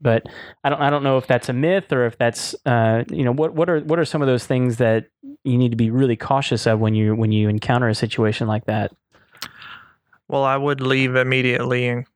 But 0.00 0.26
I 0.62 0.68
don't 0.68 0.80
I 0.80 0.88
don't 0.88 1.02
know 1.02 1.18
if 1.18 1.26
that's 1.26 1.48
a 1.48 1.52
myth 1.52 1.92
or 1.92 2.06
if 2.06 2.16
that's 2.16 2.54
uh, 2.64 3.02
you 3.10 3.24
know 3.24 3.32
what 3.32 3.54
what 3.54 3.68
are 3.68 3.80
what 3.80 3.98
are 3.98 4.04
some 4.04 4.22
of 4.22 4.28
those 4.28 4.46
things 4.46 4.76
that 4.76 5.06
you 5.42 5.58
need 5.58 5.70
to 5.70 5.76
be 5.76 5.90
really 5.90 6.16
cautious 6.16 6.66
of 6.66 6.78
when 6.78 6.94
you 6.94 7.16
when 7.16 7.32
you 7.32 7.48
encounter 7.48 7.88
a 7.88 7.94
situation 7.94 8.46
like 8.46 8.66
that. 8.66 8.92
Well, 10.28 10.44
I 10.44 10.56
would 10.56 10.80
leave 10.80 11.16
immediately 11.16 11.88
and 11.88 12.06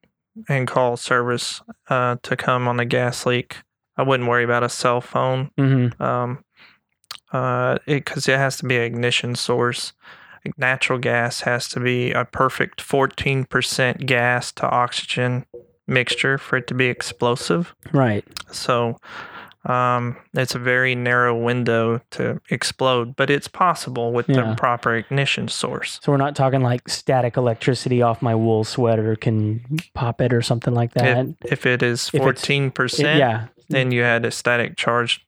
and 0.49 0.67
call 0.67 0.97
service 0.97 1.61
uh, 1.89 2.17
to 2.23 2.37
come 2.37 2.69
on 2.69 2.81
a 2.81 2.85
gas 2.85 3.27
leak. 3.27 3.57
I 3.97 4.03
wouldn't 4.03 4.29
worry 4.29 4.45
about 4.45 4.63
a 4.63 4.69
cell 4.69 5.01
phone. 5.01 5.51
Mm-hmm. 5.59 6.03
Um, 6.03 6.45
uh, 7.33 7.79
it 7.87 8.05
because 8.05 8.29
it 8.29 8.39
has 8.39 8.57
to 8.59 8.67
be 8.67 8.77
an 8.77 8.83
ignition 8.83 9.35
source. 9.35 9.93
Natural 10.57 10.99
gas 10.99 11.43
has 11.43 11.69
to 11.69 11.81
be 11.81 12.13
a 12.13 12.25
perfect 12.25 12.81
fourteen 12.81 13.45
percent 13.45 14.07
gas 14.07 14.53
to 14.53 14.69
oxygen 14.69 15.45
mixture 15.87 16.39
for 16.39 16.57
it 16.57 16.67
to 16.69 16.75
be 16.75 16.87
explosive. 16.87 17.75
Right. 17.93 18.25
So 18.51 18.97
um, 19.67 20.17
it's 20.35 20.55
a 20.55 20.59
very 20.59 20.95
narrow 20.95 21.37
window 21.37 22.01
to 22.13 22.41
explode, 22.51 23.15
but 23.17 23.29
it's 23.31 23.47
possible 23.49 24.13
with 24.13 24.29
Yeah. 24.29 24.51
the 24.51 24.55
proper 24.57 24.95
ignition 24.97 25.49
source. 25.49 25.99
So 26.03 26.13
we're 26.13 26.19
not 26.19 26.35
talking 26.35 26.63
like 26.63 26.89
static 26.89 27.37
electricity 27.37 28.01
off 28.01 28.23
my 28.23 28.35
wool 28.35 28.65
sweater 28.65 29.17
can 29.17 29.61
pop 29.95 30.21
it 30.21 30.33
or 30.33 30.41
something 30.43 30.73
like 30.75 30.95
that. 30.95 31.27
If, 31.43 31.53
if 31.53 31.67
it 31.67 31.83
is 31.83 32.09
fourteen 32.09 32.71
percent, 32.71 33.19
yeah, 33.19 33.49
then 33.69 33.93
you 33.93 34.03
had 34.03 34.25
a 34.25 34.31
static 34.31 34.77
charge. 34.77 35.27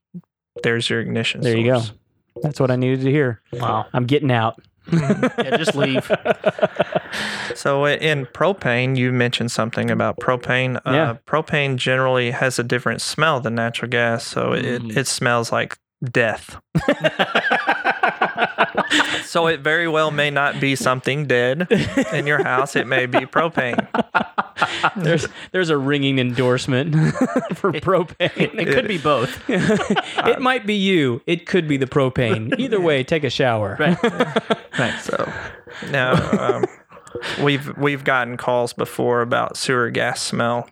There's 0.62 0.88
your 0.88 1.00
ignition. 1.00 1.40
There 1.42 1.56
you 1.56 1.64
go. 1.72 1.82
that's 2.42 2.58
what 2.60 2.70
I 2.70 2.76
needed 2.76 3.02
to 3.02 3.10
hear. 3.10 3.40
Wow. 3.52 3.86
I'm 3.92 4.06
getting 4.06 4.30
out. 4.30 4.60
Yeah, 4.90 5.56
just 5.56 5.74
leave. 5.74 6.10
So 7.54 7.86
in 7.86 8.24
propane, 8.26 8.96
you 8.96 9.12
mentioned 9.12 9.50
something 9.52 9.90
about 9.90 10.16
propane. 10.18 10.80
Yeah. 10.86 11.10
Uh, 11.10 11.14
propane 11.26 11.76
generally 11.76 12.30
has 12.30 12.58
a 12.58 12.64
different 12.64 13.02
smell 13.02 13.40
than 13.40 13.54
natural 13.54 13.90
gas, 13.90 14.24
so 14.26 14.52
it, 14.54 14.82
Mm. 14.82 14.96
it 14.96 15.06
smells 15.06 15.52
like 15.52 15.76
death. 16.02 16.56
So 19.24 19.46
it 19.46 19.60
very 19.60 19.88
well 19.88 20.10
may 20.10 20.30
not 20.30 20.60
be 20.60 20.76
something 20.76 21.26
dead 21.26 21.66
in 22.12 22.26
your 22.26 22.42
house. 22.42 22.76
It 22.76 22.86
may 22.86 23.06
be 23.06 23.20
propane. 23.20 23.86
there's 24.96 25.26
there's 25.52 25.70
a 25.70 25.78
ringing 25.78 26.18
endorsement 26.18 26.94
for 27.54 27.72
propane. 27.72 28.58
It 28.58 28.66
could 28.74 28.88
be 28.88 28.98
both. 28.98 29.42
it 29.48 30.40
might 30.40 30.66
be 30.66 30.74
you. 30.74 31.22
It 31.26 31.46
could 31.46 31.66
be 31.66 31.76
the 31.78 31.86
propane. 31.86 32.58
Either 32.58 32.80
way, 32.80 33.02
take 33.04 33.24
a 33.24 33.30
shower. 33.30 33.76
Right. 33.78 33.98
Right. 34.78 34.98
So 35.02 35.30
now 35.90 36.14
um, 36.56 36.64
we've 37.42 37.76
we've 37.76 38.04
gotten 38.04 38.38
calls 38.38 38.72
before 38.72 39.20
about 39.20 39.58
sewer 39.58 39.90
gas 39.90 40.20
smell 40.22 40.66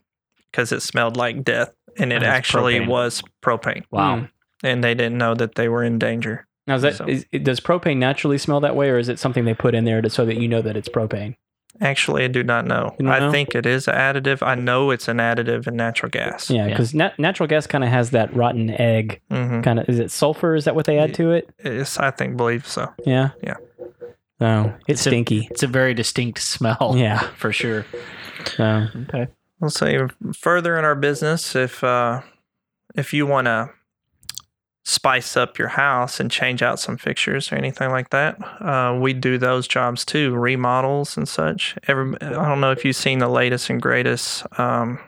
because 0.51 0.73
it 0.73 0.81
smelled 0.81 1.19
like 1.19 1.45
death, 1.45 1.71
and 1.99 2.11
it 2.11 2.17
And 2.17 2.25
actually 2.25 2.77
propane. 2.81 2.89
was 2.89 3.23
propane, 3.43 3.85
Wow. 3.91 4.17
Mm. 4.21 4.31
and 4.65 4.83
they 4.83 4.95
didn't 4.95 5.19
know 5.19 5.35
that 5.35 5.55
they 5.55 5.69
were 5.69 5.85
in 5.85 5.99
danger. 5.99 6.47
Now, 6.71 6.77
is 6.77 6.83
that 6.83 6.95
So- 6.95 7.07
is, 7.07 7.27
does 7.43 7.61
propane 7.61 7.97
naturally 7.99 8.39
smell 8.39 8.61
that 8.61 8.75
way, 8.77 8.89
or 8.89 8.97
is 8.99 9.09
it 9.09 9.19
something 9.19 9.45
they 9.45 9.55
put 9.55 9.75
in 9.75 9.85
there 9.85 10.01
to, 10.01 10.09
so 10.09 10.25
that 10.25 10.37
you 10.37 10.47
know 10.49 10.63
that 10.63 10.77
it's 10.77 10.89
propane? 10.89 11.35
Actually, 11.81 12.25
I 12.25 12.29
do 12.29 12.43
not 12.43 12.67
know. 12.67 12.95
You 12.99 13.07
don't 13.07 13.15
I 13.15 13.19
know? 13.21 13.31
think 13.33 13.55
it 13.55 13.65
is 13.67 13.89
an 13.89 13.95
additive. 13.95 14.47
I 14.47 14.55
know 14.55 14.91
it's 14.91 15.09
an 15.09 15.17
additive 15.17 15.67
in 15.67 15.77
natural 15.77 16.11
gas. 16.11 16.51
Yeah, 16.51 16.65
Yeah. 16.65 16.69
because 16.71 16.95
nat- 16.95 17.19
natural 17.19 17.47
gas 17.47 17.67
kind 17.67 17.83
of 17.85 17.91
has 17.91 18.11
that 18.11 18.35
rotten 18.37 18.71
egg 18.71 19.21
hmm 19.31 19.61
kind 19.63 19.79
of. 19.81 19.89
Is 19.89 19.99
it 19.99 20.11
sulfur? 20.11 20.55
Is 20.55 20.65
that 20.67 20.75
what 20.75 20.87
they 20.87 20.99
add 20.99 21.15
to 21.15 21.33
it? 21.33 21.49
It's, 21.59 21.99
I 21.99 22.11
think 22.11 22.37
believe 22.37 22.67
so. 22.67 22.93
Yeah. 23.07 23.31
Yeah. 23.43 23.57
Oh, 24.43 24.65
it's 24.89 25.01
It's 25.01 25.07
a- 25.07 25.11
stinky. 25.11 25.49
It's 25.51 25.63
a 25.63 25.67
very 25.67 25.95
distinct 25.95 26.41
smell. 26.41 26.95
Yeah. 26.97 27.19
For 27.37 27.53
sure. 27.53 27.85
So, 28.57 28.87
Okay. 29.09 29.29
We'll 29.61 29.71
say 29.71 29.99
further 30.35 30.79
in 30.79 30.85
our 30.87 30.95
business, 30.95 31.55
if 31.55 31.85
uh, 31.85 32.23
if 32.95 33.13
you 33.13 33.27
want 33.27 33.47
to 33.47 33.71
spice 34.85 35.37
up 35.37 35.59
your 35.59 35.69
house 35.69 36.19
and 36.21 36.31
change 36.31 36.63
out 36.63 36.81
some 36.81 36.97
fixtures 36.97 37.53
or 37.53 37.57
anything 37.57 37.91
like 37.91 38.11
that, 38.11 38.39
uh, 38.63 38.99
we 39.01 39.13
do 39.13 39.37
those 39.39 39.69
jobs 39.69 40.05
too, 40.05 40.35
remodels 40.35 41.17
and 41.17 41.29
such. 41.29 41.77
Every 41.87 42.15
I 42.21 42.31
don't 42.31 42.61
know 42.61 42.73
if 42.73 42.85
you've 42.85 42.97
seen 42.97 43.19
the 43.19 43.29
latest 43.29 43.69
and 43.71 43.81
greatest 43.81 44.45
um, 44.59 44.99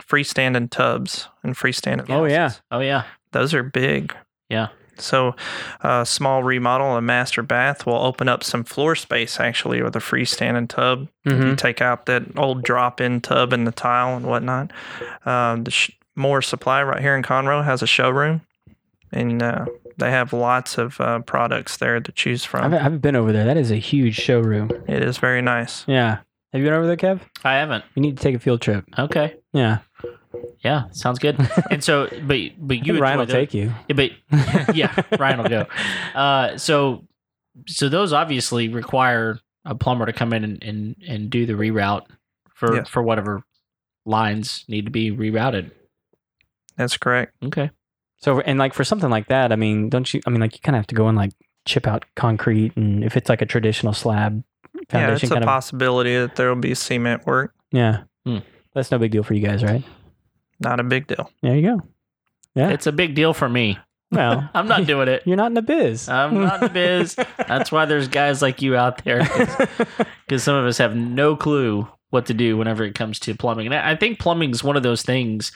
freestanding 0.00 0.70
tubs 0.70 1.28
and 1.42 1.54
freestanding. 1.54 2.10
Oh, 2.10 2.24
yeah. 2.24 2.52
Oh 2.70 2.80
yeah. 2.80 3.04
those 3.32 3.54
are 3.54 3.62
big. 3.62 4.14
yeah. 4.48 4.68
So, 4.96 5.34
a 5.80 6.06
small 6.06 6.44
remodel, 6.44 6.96
a 6.96 7.02
master 7.02 7.42
bath, 7.42 7.84
will 7.84 7.96
open 7.96 8.28
up 8.28 8.44
some 8.44 8.62
floor 8.62 8.94
space 8.94 9.40
actually 9.40 9.82
with 9.82 9.96
a 9.96 9.98
freestanding 9.98 10.68
tub. 10.68 11.08
If 11.24 11.32
You 11.32 11.56
take 11.56 11.82
out 11.82 12.06
that 12.06 12.22
old 12.38 12.62
drop 12.62 13.00
in 13.00 13.20
tub 13.20 13.52
and 13.52 13.66
the 13.66 13.72
tile 13.72 14.16
and 14.16 14.24
whatnot. 14.24 14.72
Um, 15.26 15.64
the 15.64 15.72
sh- 15.72 15.90
Moore 16.16 16.42
Supply 16.42 16.82
right 16.82 17.00
here 17.00 17.16
in 17.16 17.22
Conroe 17.22 17.64
has 17.64 17.82
a 17.82 17.86
showroom, 17.86 18.42
and 19.12 19.42
uh, 19.42 19.66
they 19.98 20.10
have 20.10 20.32
lots 20.32 20.78
of 20.78 21.00
uh, 21.00 21.20
products 21.20 21.76
there 21.78 22.00
to 22.00 22.12
choose 22.12 22.44
I 22.44 22.48
from. 22.48 22.62
haven't, 22.62 22.78
I 22.78 22.82
haven't 22.82 22.98
been 23.00 23.16
over 23.16 23.32
there. 23.32 23.44
That 23.44 23.56
is 23.56 23.70
a 23.70 23.76
huge 23.76 24.14
showroom. 24.16 24.70
It 24.88 25.02
is 25.02 25.18
very 25.18 25.42
nice. 25.42 25.84
Yeah. 25.86 26.18
Have 26.52 26.60
you 26.60 26.64
been 26.64 26.74
over 26.74 26.86
there, 26.86 26.96
Kev? 26.96 27.20
I 27.44 27.54
haven't. 27.54 27.84
You 27.96 28.02
need 28.02 28.16
to 28.16 28.22
take 28.22 28.36
a 28.36 28.38
field 28.38 28.60
trip. 28.60 28.84
Okay. 28.98 29.34
Yeah. 29.52 29.78
Yeah, 30.60 30.84
sounds 30.92 31.18
good. 31.18 31.36
and 31.70 31.82
so, 31.84 32.08
but 32.26 32.38
but 32.58 32.86
you 32.86 32.98
Ryan 33.00 33.16
will 33.18 33.22
enjoy 33.24 33.32
those- 33.34 33.48
take 33.48 33.54
you. 33.54 33.72
Yeah, 33.88 33.94
but 34.66 34.74
yeah, 34.76 35.02
Ryan 35.18 35.42
will 35.42 35.48
go. 35.48 35.66
Uh, 36.14 36.56
so 36.56 37.04
so 37.66 37.88
those 37.88 38.12
obviously 38.12 38.68
require 38.68 39.38
a 39.64 39.74
plumber 39.74 40.06
to 40.06 40.12
come 40.12 40.32
in 40.32 40.44
and 40.44 40.62
and, 40.62 40.96
and 41.08 41.28
do 41.30 41.44
the 41.44 41.52
reroute 41.54 42.06
for 42.54 42.76
Yes. 42.76 42.88
for 42.88 43.02
whatever 43.02 43.42
lines 44.06 44.64
need 44.68 44.84
to 44.84 44.90
be 44.92 45.10
rerouted. 45.10 45.70
That's 46.76 46.96
correct. 46.96 47.34
Okay. 47.44 47.70
So, 48.18 48.40
and 48.40 48.58
like 48.58 48.74
for 48.74 48.84
something 48.84 49.10
like 49.10 49.28
that, 49.28 49.52
I 49.52 49.56
mean, 49.56 49.88
don't 49.90 50.12
you? 50.12 50.20
I 50.26 50.30
mean, 50.30 50.40
like 50.40 50.54
you 50.54 50.60
kind 50.62 50.76
of 50.76 50.80
have 50.80 50.86
to 50.88 50.94
go 50.94 51.08
and 51.08 51.16
like 51.16 51.32
chip 51.66 51.86
out 51.86 52.04
concrete, 52.16 52.76
and 52.76 53.04
if 53.04 53.16
it's 53.16 53.28
like 53.28 53.42
a 53.42 53.46
traditional 53.46 53.92
slab 53.92 54.42
Yeah, 54.92 55.12
it's 55.12 55.22
a 55.24 55.28
kind 55.28 55.42
of. 55.42 55.48
possibility 55.48 56.16
that 56.16 56.36
there 56.36 56.48
will 56.48 56.60
be 56.60 56.74
cement 56.74 57.26
work. 57.26 57.54
Yeah. 57.72 58.04
Hmm. 58.26 58.38
That's 58.74 58.90
no 58.90 58.98
big 58.98 59.12
deal 59.12 59.22
for 59.22 59.34
you 59.34 59.46
guys, 59.46 59.62
right? 59.62 59.82
Not 60.60 60.80
a 60.80 60.84
big 60.84 61.06
deal. 61.06 61.30
There 61.42 61.54
you 61.54 61.62
go. 61.62 61.82
Yeah. 62.54 62.70
It's 62.70 62.86
a 62.86 62.92
big 62.92 63.14
deal 63.14 63.34
for 63.34 63.48
me. 63.48 63.78
Well, 64.10 64.48
I'm 64.54 64.68
not 64.68 64.86
doing 64.86 65.08
it. 65.08 65.22
You're 65.26 65.36
not 65.36 65.46
in 65.48 65.54
the 65.54 65.62
biz. 65.62 66.08
I'm 66.08 66.40
not 66.40 66.54
in 66.62 66.68
the 66.68 66.72
biz. 66.72 67.14
That's 67.48 67.70
why 67.72 67.84
there's 67.84 68.08
guys 68.08 68.40
like 68.42 68.62
you 68.62 68.76
out 68.76 69.04
there 69.04 69.22
because 70.26 70.42
some 70.42 70.54
of 70.56 70.64
us 70.66 70.78
have 70.78 70.94
no 70.96 71.36
clue 71.36 71.88
what 72.14 72.26
to 72.26 72.34
do 72.34 72.56
whenever 72.56 72.84
it 72.84 72.94
comes 72.94 73.18
to 73.20 73.34
plumbing. 73.34 73.66
And 73.66 73.74
I 73.74 73.94
think 73.96 74.18
plumbing 74.18 74.50
is 74.50 74.64
one 74.64 74.76
of 74.76 74.82
those 74.82 75.02
things 75.02 75.52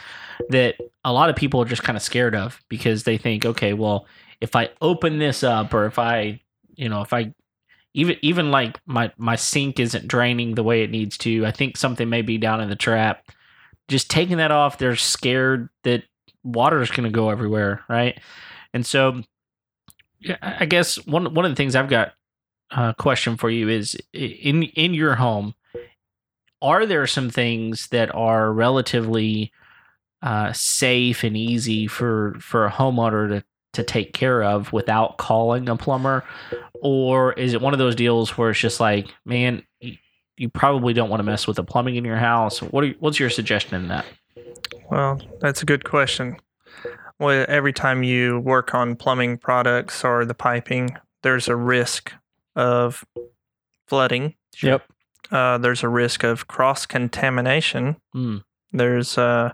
that 0.50 0.76
a 1.04 1.12
lot 1.12 1.30
of 1.30 1.36
people 1.36 1.62
are 1.62 1.66
just 1.66 1.82
kind 1.82 1.96
of 1.96 2.02
scared 2.02 2.34
of 2.34 2.60
because 2.68 3.04
they 3.04 3.16
think, 3.16 3.46
okay, 3.46 3.72
well, 3.72 4.06
if 4.40 4.54
I 4.54 4.68
open 4.82 5.18
this 5.18 5.42
up 5.42 5.72
or 5.72 5.86
if 5.86 5.98
I, 5.98 6.40
you 6.74 6.88
know, 6.88 7.00
if 7.00 7.12
I 7.12 7.32
even 7.94 8.16
even 8.20 8.50
like 8.50 8.78
my 8.86 9.10
my 9.16 9.36
sink 9.36 9.80
isn't 9.80 10.06
draining 10.06 10.54
the 10.54 10.62
way 10.62 10.82
it 10.82 10.90
needs 10.90 11.16
to, 11.18 11.46
I 11.46 11.50
think 11.50 11.76
something 11.76 12.08
may 12.08 12.22
be 12.22 12.38
down 12.38 12.60
in 12.60 12.68
the 12.68 12.76
trap. 12.76 13.24
Just 13.88 14.10
taking 14.10 14.36
that 14.36 14.50
off, 14.50 14.76
they're 14.76 14.96
scared 14.96 15.70
that 15.84 16.04
water 16.44 16.82
is 16.82 16.90
going 16.90 17.10
to 17.10 17.14
go 17.14 17.30
everywhere, 17.30 17.82
right? 17.88 18.20
And 18.74 18.84
so 18.84 19.22
I 20.42 20.66
guess 20.66 21.04
one 21.06 21.32
one 21.34 21.44
of 21.44 21.50
the 21.50 21.56
things 21.56 21.74
I've 21.74 21.88
got 21.88 22.12
uh, 22.70 22.92
a 22.96 23.02
question 23.02 23.36
for 23.36 23.50
you 23.50 23.68
is 23.68 23.96
in 24.12 24.64
in 24.64 24.94
your 24.94 25.14
home, 25.14 25.54
are 26.60 26.86
there 26.86 27.06
some 27.06 27.30
things 27.30 27.88
that 27.88 28.14
are 28.14 28.52
relatively 28.52 29.52
uh, 30.22 30.52
safe 30.52 31.22
and 31.22 31.36
easy 31.36 31.86
for 31.86 32.34
for 32.40 32.66
a 32.66 32.70
homeowner 32.70 33.28
to 33.28 33.44
to 33.74 33.82
take 33.82 34.12
care 34.12 34.42
of 34.42 34.72
without 34.72 35.18
calling 35.18 35.68
a 35.68 35.76
plumber, 35.76 36.24
or 36.82 37.32
is 37.34 37.54
it 37.54 37.60
one 37.60 37.72
of 37.74 37.78
those 37.78 37.94
deals 37.94 38.36
where 38.36 38.50
it's 38.50 38.58
just 38.58 38.80
like, 38.80 39.06
man, 39.24 39.62
you, 39.80 40.48
probably 40.48 40.92
don't 40.92 41.10
want 41.10 41.20
to 41.20 41.24
mess 41.24 41.46
with 41.46 41.56
the 41.56 41.64
plumbing 41.64 41.96
in 41.96 42.04
your 42.04 42.16
house? 42.16 42.60
What 42.60 42.84
are, 42.84 42.88
what's 42.98 43.20
your 43.20 43.30
suggestion 43.30 43.74
in 43.76 43.88
that? 43.88 44.06
Well, 44.90 45.20
that's 45.40 45.62
a 45.62 45.66
good 45.66 45.84
question. 45.84 46.38
Well, 47.18 47.44
every 47.48 47.72
time 47.72 48.02
you 48.02 48.40
work 48.40 48.74
on 48.74 48.96
plumbing 48.96 49.38
products 49.38 50.04
or 50.04 50.24
the 50.24 50.34
piping, 50.34 50.96
there's 51.22 51.48
a 51.48 51.56
risk 51.56 52.12
of 52.56 53.04
flooding. 53.86 54.34
Yep. 54.62 54.82
Uh, 55.30 55.58
there's 55.58 55.82
a 55.82 55.88
risk 55.88 56.24
of 56.24 56.48
cross 56.48 56.86
contamination. 56.86 57.96
Hmm. 58.12 58.38
There's 58.72 59.16
uh, 59.16 59.52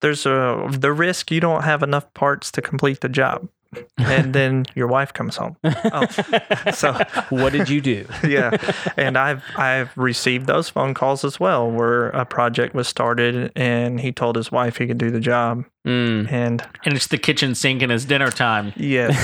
there's 0.00 0.24
a 0.26 0.66
the 0.70 0.92
risk 0.92 1.30
you 1.30 1.40
don't 1.40 1.62
have 1.64 1.82
enough 1.82 2.12
parts 2.14 2.50
to 2.52 2.62
complete 2.62 3.00
the 3.02 3.08
job, 3.10 3.48
and 3.98 4.32
then 4.38 4.64
your 4.74 4.86
wife 4.86 5.12
comes 5.12 5.36
home. 5.36 5.56
Oh, 5.62 6.06
so 6.72 6.92
what 7.28 7.52
did 7.52 7.68
you 7.68 7.82
do? 7.82 8.06
yeah, 8.26 8.56
and 8.96 9.18
I've 9.18 9.42
I've 9.56 9.94
received 9.96 10.46
those 10.46 10.70
phone 10.70 10.94
calls 10.94 11.22
as 11.22 11.38
well, 11.38 11.70
where 11.70 12.08
a 12.10 12.24
project 12.24 12.74
was 12.74 12.88
started 12.88 13.52
and 13.56 14.00
he 14.00 14.10
told 14.10 14.36
his 14.36 14.50
wife 14.50 14.78
he 14.78 14.86
could 14.86 14.96
do 14.98 15.10
the 15.10 15.20
job, 15.20 15.64
Mm. 15.86 16.32
and 16.32 16.66
And 16.86 16.94
it's 16.94 17.08
the 17.08 17.18
kitchen 17.18 17.54
sink 17.54 17.82
and 17.82 17.92
it's 17.92 18.06
dinner 18.06 18.30
time. 18.30 18.72
yes, 18.76 19.14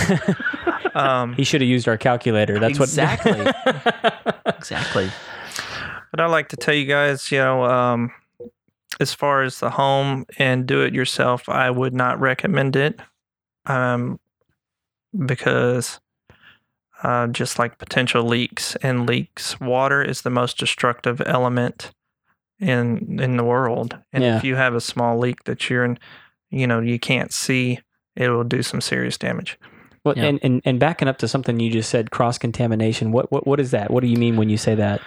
um, 0.95 1.33
he 1.35 1.45
should 1.45 1.63
have 1.63 1.71
used 1.71 1.89
our 1.89 1.97
calculator. 1.97 2.59
That's 2.59 2.79
Exactly. 2.79 3.33
what. 3.33 3.57
Exactly 3.57 4.43
exactly. 4.59 5.11
But 6.17 6.23
I 6.23 6.27
like 6.27 6.49
to 6.49 6.57
tell 6.57 6.75
you 6.75 6.87
guys, 6.87 7.31
you 7.31 7.39
know, 7.39 7.65
um, 7.65 8.11
as 9.01 9.13
far 9.13 9.43
as 9.43 9.61
the 9.61 9.71
home 9.71 10.25
and 10.39 10.67
do 10.67 10.81
it 10.83 10.95
yourself, 10.95 11.49
I 11.49 11.71
would 11.71 11.93
not 11.95 12.19
recommend 12.21 12.77
it, 12.77 12.99
um, 13.67 14.19
because. 15.27 16.01
Uh, 17.03 17.27
just 17.27 17.59
like 17.59 17.77
potential 17.77 18.23
leaks 18.25 18.75
and 18.77 19.07
leaks, 19.07 19.61
water 19.61 20.03
is 20.03 20.23
the 20.23 20.31
most 20.31 20.57
destructive 20.57 21.21
element 21.27 21.91
in 22.59 23.21
in 23.21 23.37
the 23.37 23.45
world. 23.45 23.99
And 24.15 24.25
Yeah. 24.25 24.39
if 24.39 24.45
you 24.45 24.57
have 24.57 24.75
a 24.75 24.81
small 24.81 25.19
leak 25.19 25.45
that 25.45 25.69
you're 25.69 25.85
in, 25.85 25.99
you 26.51 26.67
know, 26.67 26.81
you 26.81 26.99
can't 26.99 27.35
see, 27.35 27.81
it 28.17 28.31
will 28.31 28.45
do 28.45 28.63
some 28.63 28.81
serious 28.81 29.19
damage. 29.19 29.59
Well, 30.05 30.15
Yeah. 30.17 30.25
and, 30.25 30.41
and 30.43 30.63
and 30.65 30.81
backing 30.81 31.07
up 31.07 31.19
to 31.19 31.29
something 31.29 31.61
you 31.61 31.71
just 31.71 31.91
said, 31.91 32.11
cross 32.11 32.39
contamination. 32.39 33.13
What 33.13 33.31
what 33.31 33.47
what 33.47 33.61
is 33.61 33.73
that? 33.73 33.91
What 33.91 34.01
do 34.01 34.07
you 34.07 34.17
mean 34.17 34.37
when 34.39 34.49
you 34.49 34.57
say 34.57 34.75
that? 34.77 35.03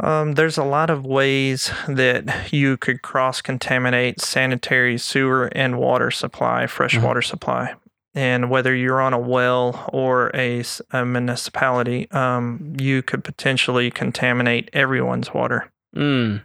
Um, 0.00 0.32
there's 0.32 0.58
a 0.58 0.64
lot 0.64 0.90
of 0.90 1.06
ways 1.06 1.70
that 1.86 2.52
you 2.52 2.76
could 2.76 3.02
cross 3.02 3.40
contaminate 3.40 4.20
sanitary 4.20 4.98
sewer 4.98 5.46
and 5.54 5.78
water 5.78 6.10
supply, 6.10 6.66
fresh 6.66 6.96
Mhm. 6.96 7.02
water 7.02 7.22
supply. 7.22 7.74
And 8.16 8.48
whether 8.50 8.74
you're 8.74 9.00
on 9.00 9.12
a 9.12 9.18
well 9.18 9.88
or 9.92 10.30
a 10.34 10.62
municipality, 10.92 12.08
um, 12.12 12.74
you 12.78 13.02
could 13.02 13.24
potentially 13.24 13.90
contaminate 13.90 14.70
everyone's 14.72 15.34
water. 15.34 15.70
Mm. 15.96 16.42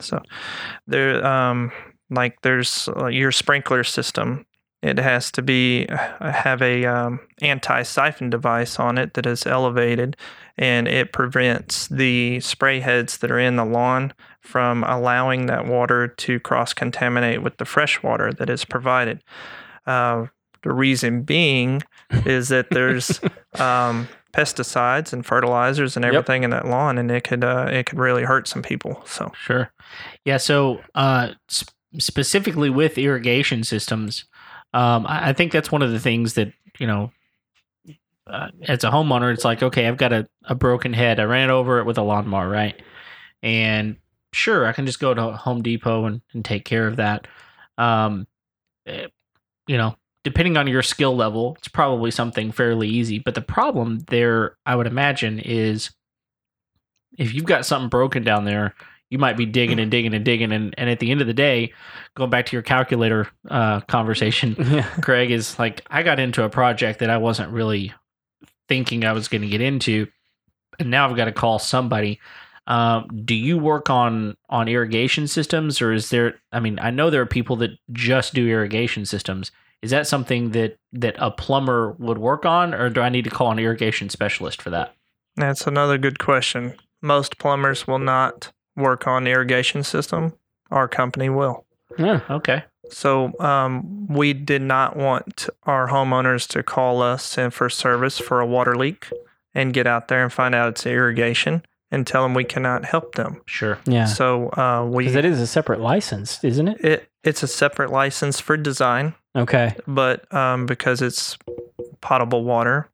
So 0.00 0.22
there, 0.86 1.24
um, 1.26 1.72
like 2.10 2.40
there's 2.42 2.88
uh, 2.96 3.06
your 3.06 3.32
sprinkler 3.32 3.84
system. 3.84 4.46
It 4.82 4.98
has 4.98 5.30
to 5.32 5.42
be 5.42 5.86
uh, 5.90 6.32
have 6.32 6.62
a 6.62 6.86
um, 6.86 7.20
anti 7.42 7.82
siphon 7.82 8.30
device 8.30 8.78
on 8.80 8.96
it 8.96 9.12
that 9.12 9.26
is 9.26 9.46
elevated, 9.46 10.16
and 10.58 10.86
it 10.88 11.12
prevents 11.12 11.86
the 11.88 12.40
spray 12.40 12.80
heads 12.80 13.18
that 13.18 13.30
are 13.30 13.38
in 13.38 13.56
the 13.56 13.64
lawn 13.64 14.12
from 14.40 14.84
allowing 14.84 15.46
that 15.46 15.66
water 15.66 16.08
to 16.08 16.40
cross 16.40 16.72
contaminate 16.72 17.42
with 17.42 17.56
the 17.58 17.64
fresh 17.64 18.02
water 18.02 18.32
that 18.32 18.50
is 18.50 18.64
provided. 18.64 19.22
Uh, 19.86 20.26
the 20.62 20.72
reason 20.72 21.22
being 21.22 21.82
is 22.26 22.48
that 22.48 22.68
there's 22.70 23.20
um, 23.58 24.08
pesticides 24.32 25.12
and 25.12 25.24
fertilizers 25.26 25.96
and 25.96 26.04
Yep. 26.04 26.14
everything 26.14 26.42
in 26.44 26.50
that 26.50 26.66
lawn, 26.66 26.98
and 26.98 27.10
it 27.10 27.24
could 27.24 27.42
uh, 27.44 27.66
it 27.70 27.86
could 27.86 27.98
really 27.98 28.22
hurt 28.24 28.46
some 28.46 28.62
people. 28.62 29.02
So. 29.06 29.32
Sure. 29.40 29.72
Yeah. 30.24 30.36
So, 30.36 30.80
uh, 30.94 31.30
sp- 31.48 31.72
specifically 31.98 32.70
with 32.70 32.98
irrigation 32.98 33.64
systems, 33.64 34.24
um, 34.74 35.06
I-, 35.06 35.30
I 35.30 35.32
think 35.32 35.50
that's 35.52 35.72
one 35.72 35.82
of 35.82 35.90
the 35.92 35.98
things 36.00 36.34
that 36.34 36.52
you 36.78 36.86
know, 36.86 37.10
uh, 38.30 38.48
as 38.62 38.84
a 38.84 38.90
homeowner, 38.90 39.32
it's 39.32 39.44
like, 39.44 39.62
okay, 39.62 39.86
I've 39.86 39.96
got 39.96 40.12
a, 40.12 40.28
a 40.44 40.54
broken 40.54 40.92
head. 40.92 41.20
I 41.20 41.24
ran 41.24 41.50
over 41.50 41.78
it 41.78 41.86
with 41.86 41.98
a 41.98 42.02
lawnmower, 42.02 42.48
right? 42.48 42.80
And 43.42 43.96
sure, 44.32 44.66
I 44.66 44.72
can 44.72 44.86
just 44.86 45.00
go 45.00 45.12
to 45.14 45.32
Home 45.32 45.62
Depot 45.62 46.06
and, 46.06 46.20
and 46.32 46.44
take 46.44 46.64
care 46.64 46.86
of 46.86 46.96
that. 46.96 47.26
Um, 47.78 48.26
eh, 48.86 49.06
you 49.66 49.76
know, 49.76 49.96
depending 50.24 50.56
on 50.56 50.66
your 50.66 50.82
skill 50.82 51.16
level, 51.16 51.54
it's 51.58 51.68
probably 51.68 52.10
something 52.10 52.52
fairly 52.52 52.88
easy. 52.88 53.18
But 53.18 53.34
the 53.34 53.42
problem 53.42 54.00
there, 54.08 54.56
I 54.66 54.76
would 54.76 54.86
imagine, 54.86 55.38
is 55.38 55.90
if 57.18 57.34
you've 57.34 57.44
got 57.44 57.66
something 57.66 57.88
broken 57.88 58.22
down 58.22 58.44
there, 58.44 58.74
you 59.10 59.18
might 59.18 59.36
be 59.36 59.46
digging 59.46 59.80
and 59.80 59.90
digging 59.90 60.14
and 60.14 60.24
digging, 60.24 60.52
and, 60.52 60.72
and 60.78 60.88
at 60.88 61.00
the 61.00 61.10
end 61.10 61.20
of 61.20 61.26
the 61.26 61.34
day, 61.34 61.72
going 62.14 62.30
back 62.30 62.46
to 62.46 62.54
your 62.54 62.62
calculator 62.62 63.28
uh, 63.50 63.80
conversation. 63.80 64.54
Craig 65.02 65.32
is 65.32 65.58
like, 65.58 65.84
I 65.90 66.04
got 66.04 66.20
into 66.20 66.44
a 66.44 66.48
project 66.48 67.00
that 67.00 67.10
I 67.10 67.16
wasn't 67.16 67.50
really 67.50 67.92
thinking 68.70 69.04
I 69.04 69.12
was 69.12 69.26
going 69.26 69.42
to 69.42 69.48
get 69.48 69.60
into, 69.60 70.06
and 70.78 70.90
now 70.90 71.06
I've 71.06 71.16
got 71.16 71.24
to 71.24 71.32
call 71.32 71.58
somebody. 71.58 72.20
Um, 72.68 73.22
do 73.24 73.34
you 73.34 73.58
work 73.58 73.90
on 73.90 74.36
on 74.48 74.68
irrigation 74.68 75.26
systems, 75.26 75.82
or 75.82 75.92
is 75.92 76.10
there? 76.10 76.40
I 76.52 76.60
mean, 76.60 76.78
I 76.78 76.90
know 76.90 77.10
there 77.10 77.20
are 77.20 77.26
people 77.26 77.56
that 77.56 77.72
just 77.92 78.32
do 78.32 78.48
irrigation 78.48 79.04
systems. 79.04 79.50
Is 79.82 79.90
that 79.90 80.06
something 80.06 80.52
that 80.52 80.78
that 80.92 81.16
a 81.18 81.32
plumber 81.32 81.96
would 81.98 82.18
work 82.18 82.46
on, 82.46 82.72
or 82.72 82.88
do 82.88 83.00
I 83.00 83.08
need 83.08 83.24
to 83.24 83.30
call 83.30 83.50
an 83.50 83.58
irrigation 83.58 84.08
specialist 84.08 84.62
for 84.62 84.70
that? 84.70 84.94
That's 85.34 85.66
another 85.66 85.98
good 85.98 86.20
question. 86.20 86.76
Most 87.02 87.38
plumbers 87.38 87.88
will 87.88 87.98
not 87.98 88.52
work 88.76 89.08
on 89.08 89.26
irrigation 89.26 89.82
system. 89.82 90.34
Our 90.70 90.86
company 90.86 91.28
will. 91.28 91.64
Yeah. 91.98 92.20
Okay, 92.30 92.62
So 92.92 93.38
um, 93.40 94.06
we 94.08 94.32
did 94.32 94.62
not 94.62 94.96
want 94.96 95.48
our 95.64 95.88
homeowners 95.88 96.46
to 96.48 96.62
call 96.62 97.02
us 97.02 97.36
in 97.38 97.50
for 97.50 97.68
service 97.70 98.18
for 98.18 98.40
a 98.40 98.46
water 98.46 98.76
leak 98.76 99.08
and 99.54 99.72
get 99.72 99.86
out 99.86 100.08
there 100.08 100.22
and 100.22 100.32
find 100.32 100.54
out 100.54 100.68
it's 100.70 100.86
irrigation 100.86 101.64
and 101.90 102.06
tell 102.06 102.22
them 102.22 102.34
we 102.34 102.44
cannot 102.44 102.84
help 102.84 103.14
them. 103.16 103.40
Sure. 103.46 103.78
Yeah. 103.84 104.04
So 104.04 104.48
uh, 104.52 104.86
we 104.88 105.04
Because 105.04 105.16
it 105.16 105.24
is 105.24 105.40
a 105.40 105.46
separate 105.46 105.80
license, 105.80 106.42
isn't 106.44 106.68
it? 106.68 106.84
it 106.84 107.08
it's 107.24 107.42
a 107.42 107.48
separate 107.48 107.90
license 107.90 108.40
for 108.40 108.56
design, 108.56 109.14
Okay. 109.36 109.74
but 109.86 110.32
um, 110.32 110.66
because 110.66 111.02
it's 111.02 111.36
potable 112.00 112.44
water, 112.44 112.88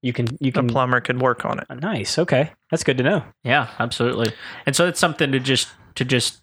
You 0.00 0.12
can 0.12 0.28
you 0.40 0.48
a 0.50 0.52
can 0.52 0.68
plumber 0.68 1.00
could 1.00 1.20
work 1.20 1.44
on 1.44 1.58
it. 1.58 1.66
Nice. 1.80 2.18
Okay. 2.18 2.52
That's 2.70 2.84
good 2.84 2.98
to 2.98 3.04
know. 3.04 3.22
Yeah, 3.42 3.68
absolutely. 3.78 4.32
And 4.66 4.74
so 4.76 4.86
it's 4.86 5.00
something 5.00 5.32
to 5.32 5.40
just 5.40 5.68
to 5.96 6.04
just 6.04 6.40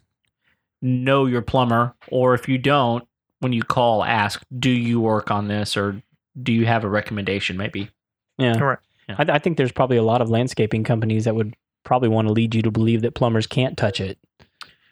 know 0.82 1.26
your 1.26 1.40
plumber, 1.42 1.94
or 2.08 2.34
if 2.34 2.48
you 2.48 2.58
don't, 2.58 3.06
when 3.40 3.52
you 3.52 3.62
call, 3.62 4.04
ask, 4.04 4.42
"Do 4.58 4.70
you 4.70 5.00
work 5.00 5.30
on 5.30 5.48
this?" 5.48 5.76
or 5.76 6.02
"Do 6.42 6.52
you 6.52 6.66
have 6.66 6.84
a 6.84 6.88
recommendation?" 6.88 7.56
Maybe. 7.56 7.88
Yeah. 8.38 8.58
Correct. 8.58 8.84
Yeah. 9.08 9.16
I, 9.18 9.32
I 9.34 9.38
think 9.38 9.56
there's 9.56 9.72
probably 9.72 9.96
a 9.96 10.02
lot 10.02 10.20
of 10.20 10.28
landscaping 10.30 10.84
companies 10.84 11.24
that 11.24 11.34
would 11.34 11.54
probably 11.84 12.08
want 12.08 12.28
to 12.28 12.32
lead 12.32 12.54
you 12.54 12.62
to 12.62 12.70
believe 12.70 13.02
that 13.02 13.14
plumbers 13.14 13.46
can't 13.46 13.76
touch 13.76 14.00
it. 14.00 14.18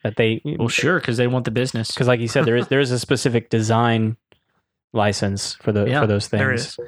That 0.03 0.17
they 0.17 0.41
Well, 0.45 0.69
sure, 0.69 0.99
because 0.99 1.17
they 1.19 1.27
want 1.27 1.45
the 1.45 1.51
business. 1.51 1.89
because 1.93 2.09
like 2.09 2.21
you 2.21 2.29
said 2.29 2.45
there 2.47 2.57
is 2.57 2.69
there 2.69 2.81
is 2.81 2.91
a 2.91 2.99
specific 2.99 3.51
design 3.51 4.17
license 4.93 5.55
for 5.57 5.73
the 5.73 5.87
Yeah, 5.89 6.01
for 6.01 6.07
those 6.07 6.27
things. 6.29 6.61
is. 6.63 6.79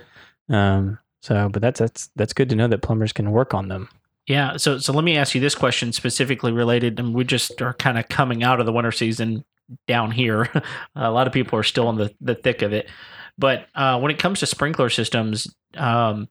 Um 0.49 0.99
so 1.21 1.49
but 1.49 1.63
that's 1.63 1.79
that's 1.79 2.11
that's 2.17 2.33
good 2.33 2.49
to 2.51 2.57
know 2.57 2.67
that 2.69 2.83
plumbers 2.83 3.13
can 3.13 3.31
work 3.31 3.55
on 3.55 3.69
them. 3.69 3.89
Yeah. 4.27 4.57
So 4.57 4.79
so 4.79 4.93
let 4.93 5.05
me 5.05 5.17
ask 5.17 5.35
you 5.35 5.41
this 5.41 5.55
question 5.55 5.93
specifically 5.93 6.53
related, 6.53 6.99
and 7.01 7.15
we 7.15 7.25
just 7.25 7.61
are 7.61 7.75
kind 7.75 7.99
of 7.99 8.09
coming 8.09 8.43
out 8.43 8.61
of 8.61 8.67
the 8.67 8.73
winter 8.73 8.93
season 8.93 9.45
down 9.87 10.11
here. 10.11 10.49
a 10.97 11.11
lot 11.11 11.27
of 11.27 11.33
people 11.33 11.59
are 11.59 11.65
still 11.65 11.91
in 11.91 11.97
the 11.97 12.15
the 12.21 12.35
thick 12.35 12.63
of 12.63 12.73
it, 12.73 12.89
but 13.37 13.67
uh, 13.75 13.99
when 13.99 14.13
it 14.13 14.19
comes 14.19 14.41
to 14.41 14.47
sprinkler 14.47 14.91
systems, 14.91 15.53
um, 15.77 16.29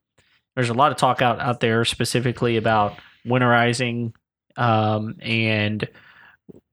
there's 0.56 0.69
a 0.69 0.73
lot 0.73 0.91
of 0.91 0.97
talk 0.97 1.21
out 1.21 1.39
out 1.39 1.60
there 1.60 1.84
specifically 1.86 2.58
about 2.58 2.97
winterizing, 3.25 4.13
um, 4.56 5.15
and 5.21 5.88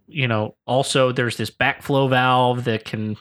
you 0.06 0.28
know 0.28 0.54
also 0.66 1.12
there's 1.12 1.36
this 1.36 1.50
backflow 1.50 2.08
valve 2.08 2.64
that 2.64 2.84
can 2.84 3.16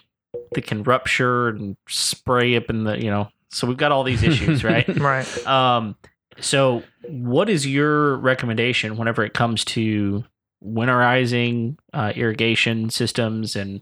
that 0.54 0.66
can 0.66 0.84
rupture 0.84 1.50
and 1.50 1.78
spray 1.88 2.56
up 2.56 2.70
in 2.70 2.84
the 2.84 3.02
you 3.04 3.10
know. 3.10 3.30
So 3.50 3.66
we've 3.66 3.78
got 3.78 3.92
all 3.92 4.04
these 4.04 4.24
issues, 4.24 4.64
right? 4.64 4.88
Right. 5.00 5.48
Um, 5.48 5.96
so 6.40 6.84
what 7.08 7.50
is 7.50 7.66
your 7.66 8.18
recommendation 8.18 8.98
whenever 8.98 9.24
it 9.24 9.34
comes 9.34 9.66
to 9.66 10.24
winterizing 10.64 11.78
uh, 11.94 12.14
irrigation 12.16 12.90
systems 12.90 13.56
and 13.56 13.82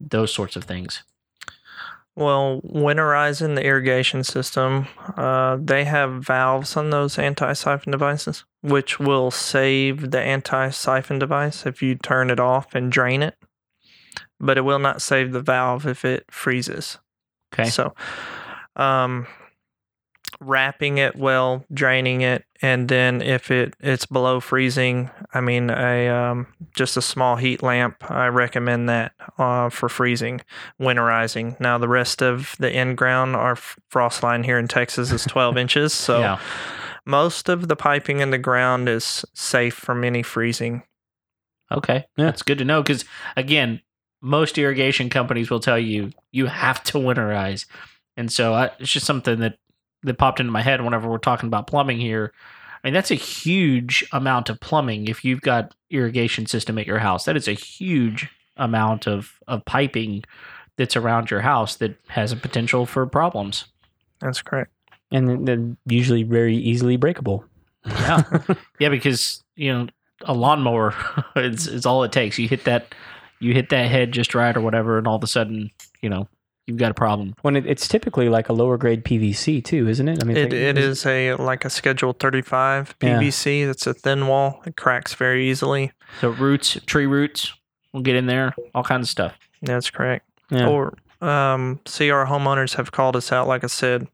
those 0.00 0.32
sorts 0.32 0.56
of 0.56 0.64
things? 0.64 1.02
Well, 2.16 2.60
winterizing 2.62 3.56
the 3.56 3.64
irrigation 3.64 4.22
system, 4.22 4.86
uh, 5.16 5.58
they 5.60 5.84
have 5.84 6.24
valves 6.24 6.76
on 6.76 6.90
those 6.90 7.18
anti 7.18 7.52
siphon 7.54 7.90
devices, 7.90 8.44
which 8.62 9.00
will 9.00 9.32
save 9.32 10.12
the 10.12 10.20
anti 10.20 10.70
siphon 10.70 11.18
device 11.18 11.66
if 11.66 11.82
you 11.82 11.96
turn 11.96 12.30
it 12.30 12.38
off 12.38 12.74
and 12.74 12.92
drain 12.92 13.22
it. 13.22 13.36
But 14.38 14.58
it 14.58 14.60
will 14.60 14.78
not 14.78 15.02
save 15.02 15.32
the 15.32 15.40
valve 15.40 15.86
if 15.86 16.04
it 16.04 16.24
freezes. 16.30 16.98
Okay. 17.52 17.68
So, 17.68 17.94
um, 18.76 19.26
wrapping 20.40 20.98
it 20.98 21.16
well, 21.16 21.64
draining 21.72 22.20
it, 22.22 22.44
and 22.62 22.88
then 22.88 23.20
if 23.22 23.50
it 23.50 23.74
it's 23.80 24.06
below 24.06 24.40
freezing, 24.40 25.10
I 25.32 25.40
mean 25.40 25.70
a 25.70 26.08
um, 26.08 26.46
just 26.76 26.96
a 26.96 27.02
small 27.02 27.36
heat 27.36 27.62
lamp. 27.62 28.10
I 28.10 28.26
recommend 28.28 28.88
that 28.88 29.12
uh, 29.38 29.68
for 29.70 29.88
freezing, 29.88 30.40
winterizing. 30.80 31.58
Now 31.60 31.78
the 31.78 31.88
rest 31.88 32.22
of 32.22 32.54
the 32.58 32.72
in 32.72 32.94
ground, 32.94 33.36
our 33.36 33.56
frost 33.56 34.22
line 34.22 34.42
here 34.44 34.58
in 34.58 34.68
Texas 34.68 35.10
is 35.10 35.24
12 35.24 35.56
inches, 35.58 35.92
so 35.92 36.20
yeah. 36.20 36.40
most 37.04 37.48
of 37.48 37.68
the 37.68 37.76
piping 37.76 38.20
in 38.20 38.30
the 38.30 38.38
ground 38.38 38.88
is 38.88 39.24
safe 39.34 39.74
from 39.74 40.04
any 40.04 40.22
freezing. 40.22 40.82
Okay. 41.70 42.04
Yeah. 42.16 42.26
That's 42.26 42.42
good 42.42 42.58
to 42.58 42.64
know 42.64 42.82
because 42.82 43.04
again, 43.36 43.80
most 44.20 44.56
irrigation 44.58 45.10
companies 45.10 45.50
will 45.50 45.60
tell 45.60 45.78
you 45.78 46.10
you 46.32 46.46
have 46.46 46.82
to 46.84 46.98
winterize, 46.98 47.66
and 48.16 48.32
so 48.32 48.54
I, 48.54 48.70
it's 48.78 48.92
just 48.92 49.06
something 49.06 49.40
that 49.40 49.58
that 50.04 50.18
popped 50.18 50.40
into 50.40 50.52
my 50.52 50.62
head 50.62 50.82
whenever 50.82 51.08
we're 51.10 51.18
talking 51.18 51.46
about 51.46 51.66
plumbing 51.66 51.98
here. 51.98 52.32
I 52.82 52.88
mean, 52.88 52.94
that's 52.94 53.10
a 53.10 53.14
huge 53.16 54.04
amount 54.12 54.50
of 54.50 54.60
plumbing 54.60 55.08
if 55.08 55.24
you've 55.24 55.40
got 55.40 55.74
irrigation 55.90 56.46
system 56.46 56.78
at 56.78 56.86
your 56.86 56.98
house. 56.98 57.24
That 57.24 57.36
is 57.36 57.48
a 57.48 57.52
huge 57.52 58.28
amount 58.56 59.06
of 59.08 59.32
of 59.48 59.64
piping 59.64 60.22
that's 60.76 60.96
around 60.96 61.30
your 61.30 61.40
house 61.40 61.76
that 61.76 61.96
has 62.08 62.30
a 62.32 62.36
potential 62.36 62.84
for 62.86 63.06
problems. 63.06 63.64
That's 64.20 64.42
correct. 64.42 64.70
And 65.10 65.28
then- 65.28 65.44
then 65.44 65.76
usually 65.86 66.22
very 66.24 66.56
easily 66.56 66.96
breakable. 66.96 67.44
Yeah. 67.86 68.22
yeah, 68.78 68.88
because 68.88 69.42
you 69.56 69.72
know 69.72 69.86
a 70.22 70.34
lawnmower 70.34 70.94
is 71.36 71.66
is 71.66 71.86
all 71.86 72.04
it 72.04 72.12
takes. 72.12 72.38
You 72.38 72.48
hit 72.48 72.64
that 72.64 72.94
you 73.40 73.52
hit 73.54 73.70
that 73.70 73.90
head 73.90 74.12
just 74.12 74.34
right 74.34 74.56
or 74.56 74.60
whatever, 74.60 74.98
and 74.98 75.06
all 75.06 75.16
of 75.16 75.22
a 75.22 75.26
sudden, 75.26 75.70
you 76.00 76.08
know, 76.08 76.28
you've 76.66 76.78
got 76.78 76.90
a 76.90 76.94
problem. 76.94 77.34
When 77.42 77.56
it, 77.56 77.66
it's 77.66 77.86
typically 77.88 78.28
like 78.28 78.48
a 78.48 78.52
lower 78.52 78.76
grade 78.76 79.04
PVC 79.04 79.62
too, 79.64 79.88
isn't 79.88 80.08
it? 80.08 80.22
I 80.22 80.26
mean, 80.26 80.36
It, 80.36 80.42
like- 80.44 80.52
it 80.52 80.78
is 80.78 81.04
a 81.06 81.34
like 81.34 81.64
a 81.64 81.70
Schedule 81.70 82.12
35 82.14 82.94
Yeah. 83.02 83.18
PVC. 83.20 83.68
It's 83.68 83.86
a 83.86 83.94
thin 83.94 84.26
wall. 84.26 84.62
It 84.66 84.76
cracks 84.76 85.14
very 85.14 85.48
easily. 85.48 85.92
So 86.20 86.30
roots, 86.30 86.78
tree 86.86 87.06
roots, 87.06 87.52
will 87.92 88.02
get 88.02 88.16
in 88.16 88.26
there, 88.26 88.54
all 88.74 88.82
kinds 88.84 89.06
of 89.06 89.10
stuff. 89.10 89.38
That's 89.62 89.90
correct. 89.90 90.28
Yeah. 90.50 90.66
Or 90.68 90.94
um, 91.20 91.80
see, 91.86 92.10
our 92.10 92.26
homeowners 92.26 92.74
have 92.74 92.92
called 92.92 93.16
us 93.16 93.32
out, 93.32 93.46
like 93.48 93.64
I 93.64 93.68
said, 93.68 94.08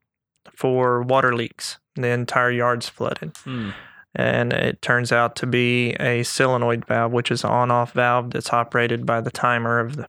for 0.55 1.03
water 1.03 1.35
leaks. 1.35 1.79
The 1.97 2.09
entire 2.09 2.51
yard's 2.53 2.89
flooded. 2.89 3.37
Hmm. 3.39 3.71
And 4.15 4.53
it 4.53 4.83
turns 4.83 5.13
out 5.13 5.37
to 5.37 5.47
be 5.47 5.93
a 6.01 6.23
solenoid 6.25 6.85
valve, 6.87 7.13
which 7.13 7.31
is 7.31 7.45
an 7.45 7.51
on 7.51 7.71
off 7.71 7.93
valve 7.93 8.31
that's 8.31 8.53
operated 8.53 9.07
by 9.07 9.21
the 9.21 9.31
timer 9.31 9.79
of 9.81 9.97
the, 9.97 10.09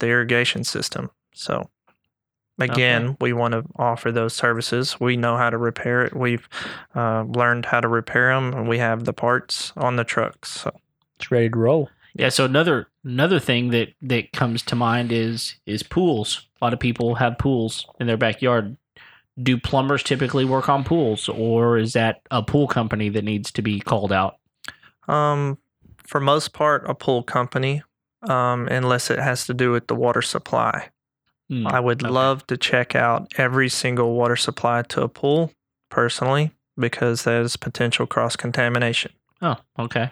the 0.00 0.08
irrigation 0.08 0.64
system. 0.64 1.10
So, 1.34 1.68
again, 2.58 3.16
we 3.20 3.32
want 3.32 3.52
to 3.52 3.64
offer 3.76 4.10
those 4.10 4.34
services. 4.34 4.98
We 4.98 5.16
know 5.16 5.36
how 5.36 5.50
to 5.50 5.58
repair 5.58 6.04
it. 6.04 6.16
We've 6.16 6.48
uh, 6.94 7.24
learned 7.24 7.66
how 7.66 7.80
to 7.80 7.88
repair 7.88 8.34
them, 8.34 8.54
and 8.54 8.68
we 8.68 8.78
have 8.78 9.04
the 9.04 9.12
parts 9.12 9.72
on 9.76 9.96
the 9.96 10.04
trucks. 10.04 10.62
So, 10.62 10.74
it's 11.16 11.30
ready 11.30 11.48
to 11.48 11.58
roll. 11.58 11.90
Yeah. 12.14 12.28
So 12.28 12.44
another 12.44 12.88
another 13.02 13.40
thing 13.40 13.70
that 13.70 13.88
that 14.02 14.32
comes 14.32 14.62
to 14.62 14.76
mind 14.76 15.12
is 15.12 15.56
is 15.66 15.82
pools. 15.82 16.46
A 16.60 16.64
lot 16.64 16.72
of 16.72 16.80
people 16.80 17.16
have 17.16 17.38
pools 17.38 17.86
in 18.00 18.06
their 18.06 18.16
backyard. 18.16 18.76
Do 19.42 19.58
plumbers 19.58 20.04
typically 20.04 20.44
work 20.44 20.68
on 20.68 20.84
pools, 20.84 21.28
or 21.28 21.76
is 21.76 21.92
that 21.94 22.20
a 22.30 22.42
pool 22.42 22.68
company 22.68 23.08
that 23.08 23.24
needs 23.24 23.50
to 23.52 23.62
be 23.62 23.80
called 23.80 24.12
out? 24.12 24.36
Um, 25.08 25.58
for 26.04 26.20
most 26.20 26.52
part, 26.52 26.88
a 26.88 26.94
pool 26.94 27.24
company, 27.24 27.82
um, 28.28 28.68
unless 28.68 29.10
it 29.10 29.18
has 29.18 29.46
to 29.46 29.54
do 29.54 29.72
with 29.72 29.88
the 29.88 29.96
water 29.96 30.22
supply. 30.22 30.88
Hmm. 31.48 31.66
I 31.66 31.78
would 31.80 32.02
Okay. 32.02 32.10
love 32.10 32.46
to 32.46 32.56
check 32.56 32.94
out 32.94 33.32
every 33.36 33.68
single 33.68 34.14
water 34.14 34.36
supply 34.36 34.82
to 34.82 35.02
a 35.02 35.08
pool 35.08 35.52
personally 35.90 36.52
because 36.78 37.24
that 37.24 37.42
is 37.42 37.56
potential 37.56 38.06
cross 38.06 38.34
contamination. 38.36 39.12
Oh, 39.42 39.56
okay. 39.78 40.10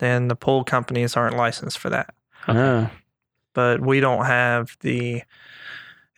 And 0.00 0.30
the 0.30 0.34
pool 0.36 0.64
companies 0.64 1.16
aren't 1.16 1.36
licensed 1.36 1.78
for 1.78 1.90
that. 1.90 2.14
Ah. 2.48 2.90
But 3.54 3.80
we 3.82 4.00
don't 4.00 4.24
have 4.24 4.76
the 4.80 5.22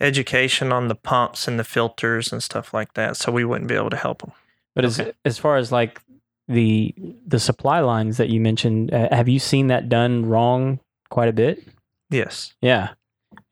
education 0.01 0.73
on 0.73 0.89
the 0.89 0.95
pumps 0.95 1.47
and 1.49 1.59
the 1.59 1.65
filters 1.65 2.33
and 2.33 2.43
stuff 2.43 2.73
like 2.73 2.95
that. 2.95 3.17
So 3.17 3.31
we 3.33 3.45
wouldn't 3.45 3.69
be 3.69 3.75
able 3.75 3.91
to 3.91 3.97
help 3.97 4.21
them. 4.23 4.33
But 4.75 4.85
as 4.85 5.01
as 5.25 5.39
far 5.39 5.57
as 5.57 5.71
like 5.71 6.01
the 6.49 6.95
the 7.27 7.39
supply 7.39 7.81
lines 7.81 8.17
that 8.17 8.29
you 8.29 8.41
mentioned, 8.41 8.93
uh, 8.93 9.09
have 9.15 9.29
you 9.29 9.39
seen 9.39 9.67
that 9.69 9.89
done 9.89 10.27
wrong 10.27 10.81
quite 11.11 11.29
a 11.29 11.33
bit? 11.33 11.63
Yes. 12.11 12.55
Yeah. 12.61 12.91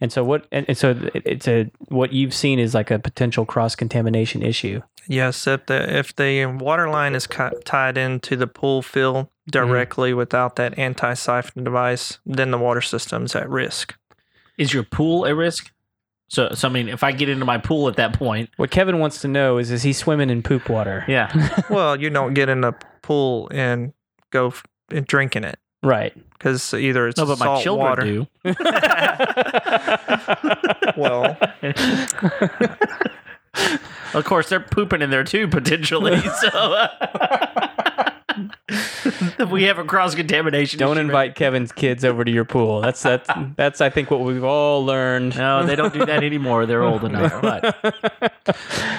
And 0.01 0.13
so 0.13 0.25
what? 0.25 0.47
And, 0.53 0.67
and 0.69 0.77
so 0.77 0.95
it's 1.15 1.49
a 1.49 1.71
what 1.89 2.13
you've 2.13 2.35
seen 2.35 2.59
is 2.59 2.75
like 2.75 2.91
a 2.91 2.99
potential 2.99 3.45
cross 3.45 3.75
contamination 3.75 4.43
issue. 4.43 4.83
Yes, 5.09 5.47
if 5.47 5.67
the 5.67 5.99
if 5.99 6.15
the 6.15 6.47
water 6.47 6.89
line 6.89 7.15
is 7.15 7.27
ki- 7.27 7.59
tied 7.65 7.99
into 7.99 8.37
the 8.37 8.47
pool 8.47 8.83
fill 8.83 9.15
mm-hmm. 9.15 9.51
directly 9.51 10.15
without 10.15 10.57
that 10.57 10.79
anti 10.79 11.15
siphon 11.15 11.65
device, 11.65 12.19
then 12.25 12.51
the 12.51 12.59
water 12.59 12.81
system's 12.81 13.35
at 13.35 13.49
risk. 13.49 13.97
Is 14.59 14.73
your 14.73 14.85
pool 14.85 15.27
at 15.27 15.35
risk? 15.35 15.73
So, 16.29 16.51
so 16.55 16.69
I 16.69 16.73
mean, 16.73 16.89
if 16.89 17.03
I 17.03 17.13
get 17.13 17.29
into 17.29 17.45
my 17.45 17.59
pool 17.59 17.89
at 17.89 17.97
that 17.97 18.15
point, 18.15 18.49
What 18.57 18.71
Kevin 18.71 18.99
wants 18.99 19.21
to 19.21 19.29
know 19.29 19.59
is 19.59 19.71
is 19.71 19.83
he 19.83 19.93
swimming 19.93 20.31
in 20.31 20.43
poop 20.43 20.69
water? 20.69 21.05
yeah, 21.09 21.31
well, 21.71 22.01
you 22.01 22.11
don't 22.11 22.35
get 22.35 22.49
in 22.49 22.65
a 22.65 22.73
pool 23.03 23.49
and 23.53 23.93
go 24.31 24.49
f- 24.49 24.65
and 24.91 25.07
drinking 25.07 25.45
it 25.45 25.59
Right. 25.83 26.13
because 26.33 26.73
either 26.75 27.09
it's 27.09 27.19
no, 27.19 27.27
but 27.27 27.39
my 27.39 27.47
salt 27.47 27.63
children 27.63 27.89
water. 27.89 28.03
do. 28.05 28.27
Well, 30.97 31.37
of 34.15 34.25
course, 34.25 34.49
they're 34.49 34.61
pooping 34.61 35.03
in 35.03 35.11
there 35.11 35.25
too, 35.25 35.49
potentially. 35.49 36.21
So, 36.41 36.49
uh, 36.49 36.89
we 39.51 39.65
have 39.65 39.79
a 39.79 39.85
cross 39.85 40.15
contamination. 40.15 40.79
Don't 40.79 40.97
invite 40.99 41.35
Kevin's 41.35 41.71
kids 41.73 42.03
over 42.05 42.25
to 42.25 42.31
your 42.31 42.45
pool. 42.47 42.81
That's 42.81 43.03
that's 43.03 43.29
that's 43.57 43.81
I 43.83 43.91
think 43.91 44.11
what 44.11 44.21
we've 44.21 44.43
all 44.45 44.85
learned. 44.87 45.37
No, 45.37 45.67
they 45.67 45.77
don't 45.77 45.93
do 45.93 46.07
that 46.07 46.25
anymore. 46.25 46.65
They're 46.67 46.83
old 46.83 47.05
enough. 47.05 47.43
But 47.43 47.77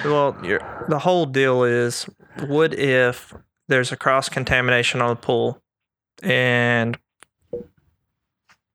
Well, 0.06 0.38
you 0.44 0.60
the 0.88 1.00
whole 1.00 1.26
deal 1.26 1.64
is 1.64 2.06
what 2.46 2.74
if 2.78 3.34
there's 3.68 3.92
a 3.92 3.98
cross 3.98 4.30
contamination 4.30 5.02
on 5.02 5.10
the 5.10 5.16
pool 5.16 5.63
and 6.24 6.98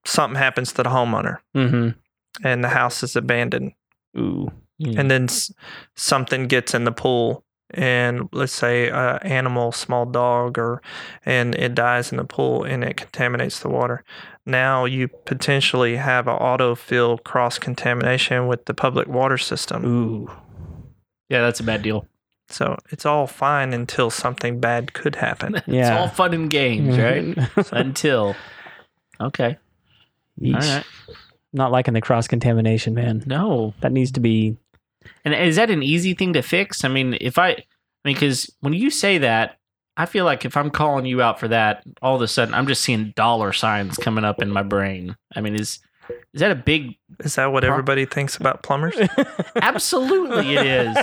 something 0.04 0.38
happens 0.38 0.72
to 0.72 0.82
the 0.82 0.88
homeowner 0.88 1.38
mm-hmm. 1.54 1.90
and 2.46 2.64
the 2.64 2.68
house 2.68 3.02
is 3.02 3.16
abandoned 3.16 3.72
Ooh. 4.16 4.50
and 4.80 5.10
then 5.10 5.24
s- 5.24 5.52
something 5.96 6.46
gets 6.46 6.74
in 6.74 6.84
the 6.84 6.92
pool 6.92 7.44
and 7.70 8.28
let's 8.32 8.52
say 8.52 8.88
a 8.88 9.18
animal 9.22 9.72
small 9.72 10.06
dog 10.06 10.58
or 10.58 10.80
and 11.26 11.54
it 11.54 11.74
dies 11.74 12.10
in 12.10 12.16
the 12.16 12.24
pool 12.24 12.64
and 12.64 12.82
it 12.82 12.96
contaminates 12.96 13.60
the 13.60 13.68
water 13.68 14.02
now 14.46 14.86
you 14.86 15.08
potentially 15.08 15.96
have 15.96 16.26
an 16.26 16.38
autofill 16.38 17.22
cross 17.22 17.58
contamination 17.58 18.46
with 18.46 18.64
the 18.64 18.72
public 18.72 19.06
water 19.06 19.36
system 19.36 19.84
Ooh. 19.84 20.30
yeah, 21.28 21.42
that's 21.42 21.60
a 21.60 21.64
bad 21.64 21.82
deal. 21.82 22.06
So 22.48 22.78
it's 22.90 23.04
all 23.04 23.26
fine 23.26 23.72
until 23.72 24.10
something 24.10 24.60
bad 24.60 24.92
could 24.92 25.16
happen 25.16 25.54
yeah. 25.66 25.80
It's 25.80 25.90
all 25.90 26.08
fun 26.08 26.34
and 26.34 26.50
games, 26.50 26.96
mm-hmm. 26.96 27.40
right? 27.40 27.72
Until. 27.72 28.34
Okay. 29.20 29.58
All 30.40 30.46
Yeesh. 30.46 30.76
right. 30.76 30.84
Not 31.52 31.72
liking 31.72 31.94
the 31.94 32.00
cross 32.00 32.28
contamination, 32.28 32.94
man. 32.94 33.22
No. 33.26 33.74
That 33.80 33.92
needs 33.92 34.12
to 34.12 34.20
be. 34.20 34.56
And 35.24 35.34
is 35.34 35.56
that 35.56 35.70
an 35.70 35.82
easy 35.82 36.14
thing 36.14 36.32
to 36.34 36.42
fix? 36.42 36.84
I 36.84 36.88
mean, 36.88 37.16
if 37.20 37.38
I, 37.38 37.50
I 37.50 37.64
mean, 38.04 38.14
because 38.14 38.50
when 38.60 38.72
you 38.72 38.90
say 38.90 39.18
that, 39.18 39.58
I 39.96 40.06
feel 40.06 40.24
like 40.24 40.44
if 40.44 40.56
I'm 40.56 40.70
calling 40.70 41.06
you 41.06 41.20
out 41.20 41.40
for 41.40 41.48
that, 41.48 41.82
all 42.00 42.14
of 42.16 42.22
a 42.22 42.28
sudden 42.28 42.54
I'm 42.54 42.66
just 42.66 42.82
seeing 42.82 43.12
dollar 43.16 43.52
signs 43.52 43.96
coming 43.96 44.24
up 44.24 44.40
in 44.40 44.50
my 44.50 44.62
brain. 44.62 45.16
I 45.34 45.40
mean, 45.40 45.54
is 45.54 45.80
is 46.32 46.40
that 46.40 46.50
a 46.50 46.54
big? 46.54 46.96
is 47.20 47.34
that 47.36 47.52
what 47.52 47.62
Pro- 47.62 47.72
everybody 47.72 48.04
thinks 48.04 48.36
about 48.36 48.62
plumbers 48.62 48.96
Absolutely, 49.56 50.56
it 50.56 50.66
is. 50.66 50.96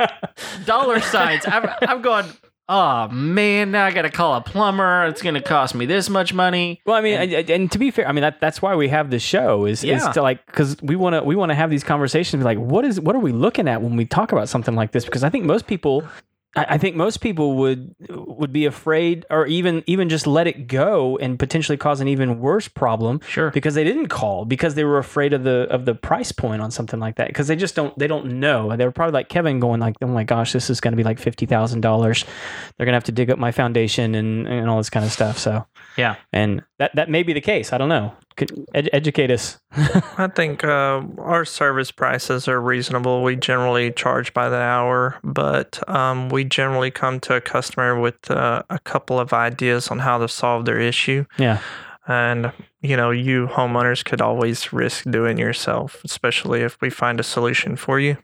Dollar 0.66 1.00
signs. 1.00 1.44
I'm, 1.46 1.68
I'm 1.82 2.02
going. 2.02 2.26
Oh 2.70 3.08
man, 3.08 3.70
now 3.70 3.86
I 3.86 3.92
got 3.92 4.02
to 4.02 4.10
call 4.10 4.34
a 4.34 4.42
plumber. 4.42 5.06
It's 5.06 5.22
going 5.22 5.34
to 5.36 5.40
cost 5.40 5.74
me 5.74 5.86
this 5.86 6.10
much 6.10 6.34
money. 6.34 6.82
Well, 6.84 6.96
I 6.96 7.00
mean, 7.00 7.14
and, 7.18 7.50
and 7.50 7.72
to 7.72 7.78
be 7.78 7.90
fair, 7.90 8.06
I 8.06 8.12
mean 8.12 8.20
that 8.20 8.42
that's 8.42 8.60
why 8.60 8.76
we 8.76 8.88
have 8.88 9.10
this 9.10 9.22
show 9.22 9.64
is 9.64 9.82
is 9.82 10.06
to 10.08 10.20
like 10.20 10.44
because 10.44 10.76
we 10.82 10.94
want 10.94 11.14
to 11.14 11.22
we 11.22 11.34
want 11.34 11.50
to 11.50 11.54
have 11.54 11.70
these 11.70 11.82
conversations. 11.82 12.44
Like, 12.44 12.58
what 12.58 12.84
is 12.84 13.00
what 13.00 13.16
are 13.16 13.20
we 13.20 13.32
looking 13.32 13.68
at 13.68 13.80
when 13.80 13.96
we 13.96 14.04
talk 14.04 14.32
about 14.32 14.50
something 14.50 14.74
like 14.74 14.92
this? 14.92 15.06
Because 15.06 15.24
I 15.24 15.30
think 15.30 15.46
most 15.46 15.66
people, 15.66 16.04
I, 16.56 16.78
think 16.78 16.96
most 16.96 17.18
people 17.20 17.56
would 17.56 17.94
would 18.08 18.52
be 18.52 18.64
afraid 18.64 19.26
or 19.30 19.46
even 19.46 19.84
even 19.86 20.08
just 20.08 20.26
let 20.26 20.46
it 20.46 20.66
go 20.66 21.16
and 21.18 21.38
potentially 21.38 21.76
cause 21.76 22.00
an 22.00 22.08
even 22.08 22.40
worse 22.40 22.66
problem 22.68 23.20
Sure. 23.28 23.50
because 23.50 23.74
they 23.74 23.84
didn't 23.84 24.08
call 24.08 24.44
because 24.44 24.74
they 24.74 24.82
were 24.82 24.98
afraid 24.98 25.32
of 25.34 25.44
the 25.44 25.66
of 25.70 25.84
the 25.84 25.94
price 25.94 26.32
point 26.32 26.62
on 26.62 26.70
something 26.70 26.98
like 26.98 27.16
that 27.16 27.28
because 27.28 27.46
they 27.48 27.54
just 27.56 27.74
don't 27.76 27.96
they 27.98 28.06
don't 28.06 28.40
know. 28.40 28.74
They 28.76 28.84
were 28.86 28.90
probably 28.92 29.12
like 29.12 29.28
Kevin 29.28 29.60
going 29.60 29.78
like 29.80 29.96
oh 30.02 30.06
my 30.06 30.24
gosh 30.24 30.52
this 30.52 30.70
is 30.70 30.80
going 30.80 30.92
to 30.92 30.96
be 30.96 31.04
like 31.04 31.18
fifty 31.18 31.46
thousand 31.46 31.82
dollars. 31.82 32.24
They're 32.76 32.86
gonna 32.86 32.96
have 32.96 33.04
to 33.04 33.12
dig 33.12 33.30
up 33.30 33.38
my 33.38 33.52
foundation 33.52 34.14
and, 34.14 34.48
and 34.48 34.68
all 34.70 34.78
this 34.78 34.90
kind 34.90 35.04
of 35.04 35.12
stuff. 35.12 35.38
So 35.38 35.66
Yeah. 35.96 36.16
and 36.32 36.62
that 36.78 36.94
that 36.96 37.08
may 37.10 37.22
be 37.22 37.34
the 37.34 37.40
case. 37.42 37.72
I 37.72 37.78
don't 37.78 37.90
know 37.90 38.14
Could 38.38 38.64
ed- 38.74 38.88
educate 38.92 39.30
us 39.30 39.58
I 40.16 40.28
think 40.34 40.64
uh, 40.64 41.02
our 41.18 41.44
service 41.44 41.90
prices 41.90 42.48
are 42.48 42.60
reasonable. 42.60 43.22
We 43.22 43.36
generally 43.36 43.92
charge 43.92 44.32
by 44.32 44.48
the 44.48 44.56
hour, 44.56 45.18
but 45.22 45.78
um, 45.88 46.30
we 46.30 46.44
generally 46.44 46.90
come 46.90 47.20
to 47.20 47.34
a 47.34 47.40
customer 47.40 48.00
with 48.00 48.30
uh, 48.30 48.62
a 48.70 48.78
couple 48.78 49.20
of 49.20 49.32
ideas 49.32 49.88
on 49.88 49.98
how 49.98 50.18
to 50.18 50.28
solve 50.28 50.64
their 50.64 50.80
issue. 50.80 51.26
yeah 51.38 51.60
And, 52.06 52.52
you 52.80 52.96
know, 52.96 53.10
you 53.10 53.48
homeowners 53.48 54.02
could 54.04 54.22
always 54.22 54.72
risk 54.72 55.04
doing 55.10 55.36
yourself, 55.36 56.00
especially 56.04 56.62
if 56.62 56.78
we 56.80 56.88
find 56.88 57.20
a 57.20 57.24
solution 57.24 57.76
for 57.76 58.00
you. 58.00 58.16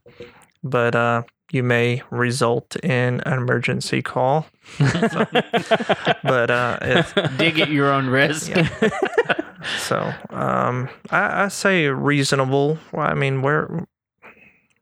But 0.63 0.95
uh, 0.95 1.25
you 1.53 1.63
may 1.63 2.03
result 2.11 2.77
in 2.77 3.21
an 3.21 3.35
emergency 3.35 4.01
call. 4.01 4.47
but 4.79 6.51
uh, 6.51 6.79
it's, 6.81 7.13
Dig 7.37 7.61
at 7.61 7.69
your 7.69 7.93
own 7.93 8.07
risk. 8.07 8.51
So 9.79 10.13
um, 10.31 10.89
I, 11.11 11.45
I 11.45 11.49
say 11.49 11.87
reasonable. 11.89 12.79
Well, 12.93 13.07
I 13.07 13.15
mean, 13.15 13.43
we're 13.43 13.87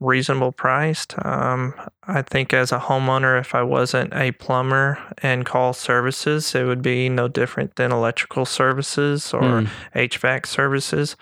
reasonable 0.01 0.51
priced. 0.51 1.15
Um, 1.25 1.75
I 2.05 2.23
think 2.23 2.53
as 2.53 2.73
a 2.73 2.79
homeowner, 2.79 3.41
if 3.41 3.55
I 3.55 3.63
wasn't 3.63 4.13
a 4.15 4.33
plumber 4.33 4.99
and 5.19 5.47
call 5.47 5.73
services, 5.73 6.55
it 6.57 6.65
would 6.65 6.83
be 6.83 7.09
no 7.09 7.29
different 7.29 7.77
than 7.77 7.93
electrical 7.93 8.45
services 8.45 9.33
or 9.33 9.61
Hmm. 9.63 9.67
HVAC 9.95 10.47
services. 10.47 11.17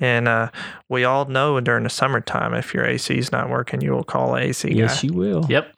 And 0.00 0.28
uh, 0.28 0.48
we 0.88 1.04
all 1.04 1.26
know 1.26 1.60
during 1.60 1.84
the 1.84 1.90
summertime, 1.90 2.54
if 2.54 2.72
your 2.72 2.86
AC 2.86 3.14
is 3.16 3.30
not 3.30 3.50
working, 3.50 3.82
you 3.82 3.92
will 3.92 4.04
call 4.04 4.34
an 4.34 4.44
AC 4.44 4.72
yes 4.72 5.02
guy. 5.02 5.08
you 5.08 5.12
will 5.12 5.46
Yep. 5.50 5.74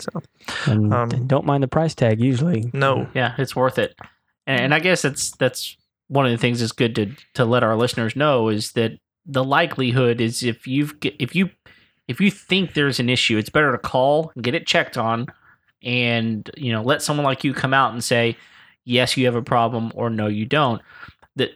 So 0.00 0.22
and, 0.66 0.94
Um, 0.94 1.26
don't 1.26 1.44
mind 1.44 1.62
the 1.62 1.68
price 1.68 1.94
tag 1.94 2.18
usually 2.20 2.70
no, 2.72 3.08
Yeah, 3.14 3.34
it's 3.36 3.54
worth 3.54 3.78
it. 3.78 3.94
And, 4.46 4.60
and 4.62 4.74
I 4.74 4.78
guess 4.80 5.02
that's 5.02 5.32
that's 5.32 5.76
one 6.10 6.26
of 6.26 6.32
the 6.32 6.38
things 6.38 6.60
that's 6.60 6.72
good 6.72 6.94
to 6.96 7.14
to 7.34 7.44
let 7.44 7.62
our 7.62 7.76
listeners 7.76 8.16
know 8.16 8.48
is 8.48 8.72
that 8.72 8.98
the 9.24 9.44
likelihood 9.44 10.20
is 10.20 10.42
if 10.42 10.66
you've 10.66 10.94
if 11.02 11.34
you 11.34 11.50
if 12.08 12.20
you 12.20 12.30
think 12.30 12.74
there's 12.74 12.98
an 12.98 13.08
issue, 13.08 13.38
it's 13.38 13.48
better 13.48 13.70
to 13.70 13.78
call 13.78 14.32
and 14.34 14.42
get 14.42 14.54
it 14.54 14.66
checked 14.66 14.98
on, 14.98 15.26
and 15.82 16.50
you 16.56 16.72
know 16.72 16.82
let 16.82 17.02
someone 17.02 17.24
like 17.24 17.44
you 17.44 17.54
come 17.54 17.72
out 17.72 17.92
and 17.92 18.02
say 18.02 18.36
yes 18.84 19.16
you 19.16 19.24
have 19.26 19.36
a 19.36 19.42
problem 19.42 19.92
or 19.94 20.10
no 20.10 20.26
you 20.26 20.44
don't. 20.44 20.82
The 21.36 21.50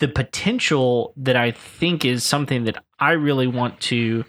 the 0.00 0.08
potential 0.08 1.14
that 1.16 1.36
I 1.36 1.52
think 1.52 2.04
is 2.04 2.24
something 2.24 2.64
that 2.64 2.82
I 2.98 3.12
really 3.12 3.46
want 3.46 3.80
to 3.82 4.24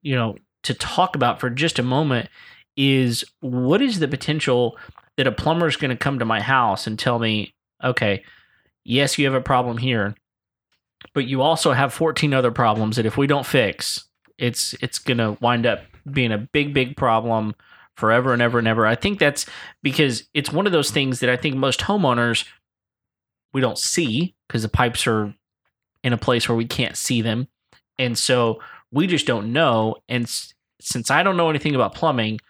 you 0.00 0.16
know 0.16 0.36
to 0.62 0.74
talk 0.74 1.16
about 1.16 1.38
for 1.38 1.50
just 1.50 1.78
a 1.78 1.82
moment 1.82 2.30
is 2.76 3.24
what 3.40 3.82
is 3.82 3.98
the 3.98 4.08
potential 4.08 4.78
that 5.16 5.26
a 5.26 5.32
plumber 5.32 5.66
is 5.66 5.76
going 5.76 5.90
to 5.90 5.96
come 5.96 6.18
to 6.18 6.24
my 6.24 6.40
house 6.40 6.86
and 6.86 6.98
tell 6.98 7.18
me, 7.18 7.54
okay, 7.82 8.24
yes, 8.84 9.18
you 9.18 9.24
have 9.26 9.34
a 9.34 9.40
problem 9.40 9.78
here, 9.78 10.14
but 11.14 11.26
you 11.26 11.42
also 11.42 11.72
have 11.72 11.92
14 11.92 12.32
other 12.34 12.50
problems 12.50 12.96
that 12.96 13.06
if 13.06 13.16
we 13.16 13.26
don't 13.26 13.46
fix, 13.46 14.04
it's 14.38 14.74
it's 14.80 14.98
going 14.98 15.18
to 15.18 15.36
wind 15.40 15.66
up 15.66 15.80
being 16.10 16.32
a 16.32 16.38
big 16.38 16.74
big 16.74 16.96
problem 16.96 17.54
forever 17.96 18.32
and 18.32 18.42
ever 18.42 18.58
and 18.58 18.66
ever. 18.66 18.86
I 18.86 18.94
think 18.94 19.18
that's 19.18 19.46
because 19.82 20.24
it's 20.34 20.52
one 20.52 20.66
of 20.66 20.72
those 20.72 20.90
things 20.90 21.20
that 21.20 21.30
I 21.30 21.36
think 21.36 21.56
most 21.56 21.80
homeowners 21.80 22.46
we 23.52 23.60
don't 23.60 23.78
see 23.78 24.34
because 24.48 24.62
the 24.62 24.68
pipes 24.68 25.06
are 25.06 25.34
in 26.02 26.12
a 26.12 26.18
place 26.18 26.48
where 26.48 26.56
we 26.56 26.66
can't 26.66 26.96
see 26.96 27.22
them. 27.22 27.48
And 27.98 28.18
so 28.18 28.60
we 28.90 29.06
just 29.06 29.26
don't 29.26 29.52
know 29.52 29.96
and 30.08 30.24
s- 30.24 30.54
since 30.80 31.10
I 31.10 31.22
don't 31.22 31.36
know 31.36 31.50
anything 31.50 31.74
about 31.74 31.94
plumbing, 31.94 32.40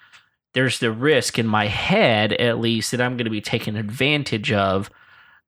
there's 0.54 0.78
the 0.78 0.92
risk 0.92 1.38
in 1.38 1.46
my 1.46 1.66
head 1.66 2.32
at 2.34 2.60
least 2.60 2.92
that 2.92 3.00
I'm 3.00 3.16
going 3.16 3.24
to 3.24 3.30
be 3.30 3.40
taken 3.40 3.76
advantage 3.76 4.52
of. 4.52 4.90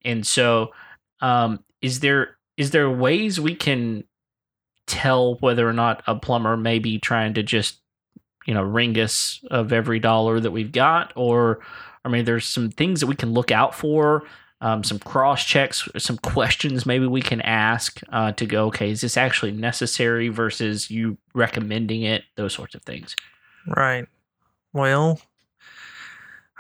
And 0.05 0.27
so 0.27 0.73
um 1.21 1.63
is 1.81 2.01
there 2.01 2.37
is 2.57 2.71
there 2.71 2.91
ways 2.91 3.41
we 3.41 3.55
can 3.55 4.05
tell 4.87 5.37
whether 5.37 5.69
or 5.69 5.73
not 5.73 6.03
a 6.07 6.15
plumber 6.15 6.57
may 6.57 6.79
be 6.79 6.99
trying 6.99 7.35
to 7.35 7.43
just 7.43 7.81
you 8.47 8.55
know 8.55 8.63
ring 8.63 8.99
us 8.99 9.43
of 9.51 9.73
every 9.73 9.99
dollar 9.99 10.41
that 10.41 10.51
we've 10.51 10.73
got? 10.73 11.13
Or 11.17 11.61
I 12.05 12.09
mean 12.09 12.25
there's 12.25 12.47
some 12.47 12.71
things 12.71 13.01
that 13.01 13.07
we 13.07 13.17
can 13.17 13.33
look 13.33 13.51
out 13.51 13.75
for 13.75 14.25
um, 14.61 14.83
some 14.83 14.99
cross 14.99 15.45
checks 15.45 15.87
some 15.99 16.17
questions 16.19 16.87
maybe 16.87 17.07
we 17.07 17.21
can 17.21 17.43
ask 17.43 18.01
uh, 18.11 18.33
to 18.33 18.47
go 18.47 18.67
okay 18.67 18.91
is 18.91 19.03
this 19.03 19.19
actually 19.19 19.53
necessary 19.53 20.29
versus 20.29 20.91
you 20.91 21.19
recommending 21.35 22.03
it? 22.03 22.25
Those 22.37 22.55
sorts 22.55 22.75
of 22.75 22.83
things. 22.83 23.15
Right. 23.67 24.07
Well, 24.73 25.21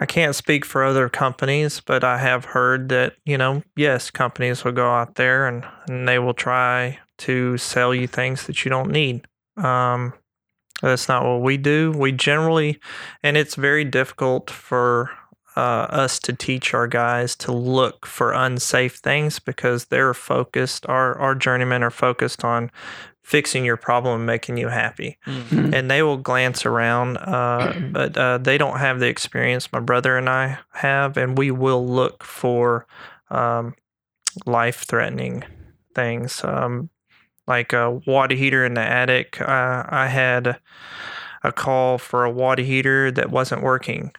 I 0.00 0.06
can't 0.06 0.34
speak 0.34 0.64
for 0.64 0.82
other 0.82 1.08
companies, 1.08 1.80
but 1.80 2.02
I 2.02 2.18
have 2.18 2.46
heard 2.46 2.88
that, 2.88 3.14
you 3.24 3.38
know, 3.38 3.62
yes, 3.76 4.10
companies 4.10 4.64
will 4.64 4.72
go 4.72 4.90
out 4.90 5.14
there 5.14 5.46
and, 5.46 5.64
and 5.88 6.08
they 6.08 6.18
will 6.18 6.34
try 6.34 6.98
to 7.18 7.56
sell 7.58 7.94
you 7.94 8.06
things 8.06 8.46
that 8.46 8.64
you 8.64 8.70
don't 8.70 8.90
need. 8.90 9.26
Um, 9.56 10.12
that's 10.82 11.08
not 11.08 11.24
what 11.24 11.42
we 11.42 11.56
do. 11.56 11.92
We 11.92 12.10
generally, 12.10 12.80
and 13.22 13.36
it's 13.36 13.54
very 13.54 13.84
difficult 13.84 14.50
for 14.50 15.10
uh, 15.56 15.86
us 15.90 16.18
to 16.20 16.32
teach 16.32 16.74
our 16.74 16.86
guys 16.86 17.36
to 17.36 17.52
look 17.52 18.06
for 18.06 18.32
unsafe 18.32 18.96
things 18.96 19.38
because 19.38 19.86
they're 19.86 20.14
focused, 20.14 20.86
our, 20.88 21.16
our 21.18 21.34
journeymen 21.34 21.82
are 21.82 21.90
focused 21.90 22.44
on 22.44 22.70
fixing 23.22 23.64
your 23.64 23.76
problem 23.76 24.16
and 24.16 24.26
making 24.26 24.58
you 24.58 24.68
happy. 24.68 25.16
And 25.74 25.90
they 25.90 26.02
will 26.02 26.18
glance 26.18 26.66
around, 26.66 27.16
uh, 27.16 27.72
but 27.92 28.16
uh, 28.16 28.38
they 28.38 28.58
don't 28.58 28.78
have 28.78 29.00
the 29.00 29.06
experience 29.06 29.72
my 29.72 29.80
brother 29.80 30.18
and 30.18 30.28
I 30.28 30.58
have, 30.72 31.16
and 31.16 31.36
we 31.38 31.50
will 31.50 31.86
look 31.86 32.22
for 32.22 32.86
um, 33.30 33.74
life-threatening 34.44 35.44
things, 35.94 36.44
um, 36.44 36.90
like 37.46 37.72
a 37.72 37.90
water 38.06 38.34
heater 38.34 38.64
in 38.64 38.74
the 38.74 38.82
attic. 38.82 39.40
Uh, 39.40 39.84
I 39.88 40.08
had 40.08 40.58
a 41.42 41.52
call 41.52 41.98
for 41.98 42.24
a 42.24 42.30
water 42.30 42.62
heater 42.62 43.10
that 43.10 43.30
wasn't 43.30 43.62
working, 43.62 44.12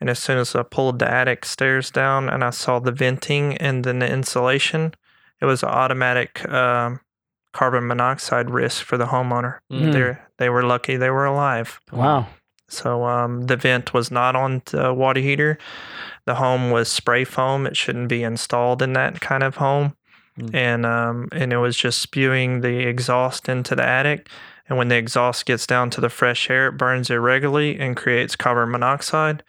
And 0.00 0.10
as 0.10 0.18
soon 0.18 0.38
as 0.38 0.54
I 0.54 0.62
pulled 0.62 0.98
the 0.98 1.10
attic 1.10 1.44
stairs 1.44 1.90
down 1.90 2.28
and 2.28 2.44
I 2.44 2.50
saw 2.50 2.78
the 2.78 2.92
venting 2.92 3.56
and 3.56 3.82
then 3.84 3.98
the 3.98 4.10
insulation, 4.10 4.94
it 5.40 5.46
was 5.46 5.62
an 5.62 5.70
automatic 5.70 6.46
um, 6.50 7.00
carbon 7.52 7.86
monoxide 7.86 8.50
risk 8.50 8.84
for 8.84 8.98
the 8.98 9.06
homeowner. 9.06 9.58
Mm. 9.72 9.92
They 9.92 10.18
they 10.38 10.48
were 10.50 10.62
lucky 10.62 10.96
they 10.96 11.10
were 11.10 11.24
alive. 11.24 11.80
Wow. 11.90 12.26
So 12.68 13.04
um, 13.04 13.46
the 13.46 13.56
vent 13.56 13.94
was 13.94 14.10
not 14.10 14.36
on 14.36 14.60
the 14.66 14.92
water 14.92 15.20
heater. 15.20 15.56
The 16.26 16.34
home 16.34 16.70
was 16.70 16.88
spray 16.88 17.24
foam. 17.24 17.66
It 17.66 17.76
shouldn't 17.76 18.08
be 18.08 18.22
installed 18.24 18.82
in 18.82 18.92
that 18.94 19.20
kind 19.20 19.42
of 19.42 19.56
home, 19.56 19.96
Mm. 20.38 20.54
and 20.54 20.84
um, 20.84 21.28
and 21.32 21.50
it 21.50 21.56
was 21.56 21.78
just 21.78 21.98
spewing 22.00 22.60
the 22.60 22.80
exhaust 22.86 23.48
into 23.48 23.74
the 23.74 23.86
attic. 23.86 24.28
And 24.68 24.76
when 24.76 24.88
the 24.88 24.96
exhaust 24.96 25.46
gets 25.46 25.66
down 25.66 25.88
to 25.90 26.00
the 26.00 26.10
fresh 26.10 26.50
air, 26.50 26.66
it 26.66 26.72
burns 26.72 27.08
irregularly 27.08 27.78
and 27.78 27.96
creates 27.96 28.36
carbon 28.36 28.70
monoxide. 28.70 29.42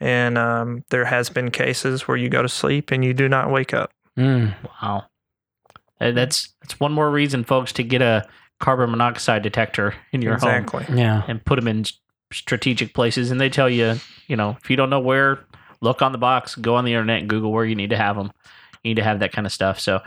And 0.00 0.38
um, 0.38 0.84
there 0.90 1.04
has 1.04 1.28
been 1.28 1.50
cases 1.50 2.06
where 2.06 2.16
you 2.16 2.28
go 2.28 2.42
to 2.42 2.48
sleep 2.48 2.90
and 2.92 3.04
you 3.04 3.12
do 3.14 3.28
not 3.28 3.50
wake 3.50 3.74
up. 3.74 3.90
Mm. 4.16 4.54
Wow. 4.82 5.06
Uh, 6.00 6.12
That's 6.12 6.54
that's 6.62 6.78
one 6.78 6.92
more 6.92 7.10
reason, 7.10 7.42
folks, 7.44 7.72
to 7.72 7.82
get 7.82 8.00
a 8.02 8.26
carbon 8.60 8.90
monoxide 8.90 9.42
detector 9.42 9.94
in 10.12 10.22
your 10.22 10.38
home 10.38 10.50
exactly. 10.50 10.84
Yeah. 10.96 11.22
and 11.26 11.44
put 11.44 11.56
them 11.56 11.66
in 11.68 11.84
strategic 12.32 12.94
places. 12.94 13.30
And 13.30 13.40
they 13.40 13.48
tell 13.48 13.68
you, 13.70 13.94
you 14.26 14.36
know, 14.36 14.56
if 14.62 14.70
you 14.70 14.76
don't 14.76 14.90
know 14.90 15.00
where, 15.00 15.40
look 15.80 16.02
on 16.02 16.12
the 16.12 16.18
box, 16.18 16.54
go 16.54 16.74
on 16.76 16.84
the 16.84 16.92
internet, 16.92 17.20
and 17.20 17.28
Google 17.28 17.52
where 17.52 17.64
you 17.64 17.74
need 17.74 17.90
to 17.90 17.96
have 17.96 18.16
them. 18.16 18.30
You 18.84 18.90
need 18.90 18.96
to 18.96 19.04
have 19.04 19.20
that 19.20 19.32
kind 19.32 19.46
of 19.46 19.52
stuff. 19.52 19.80
So, 19.80 20.00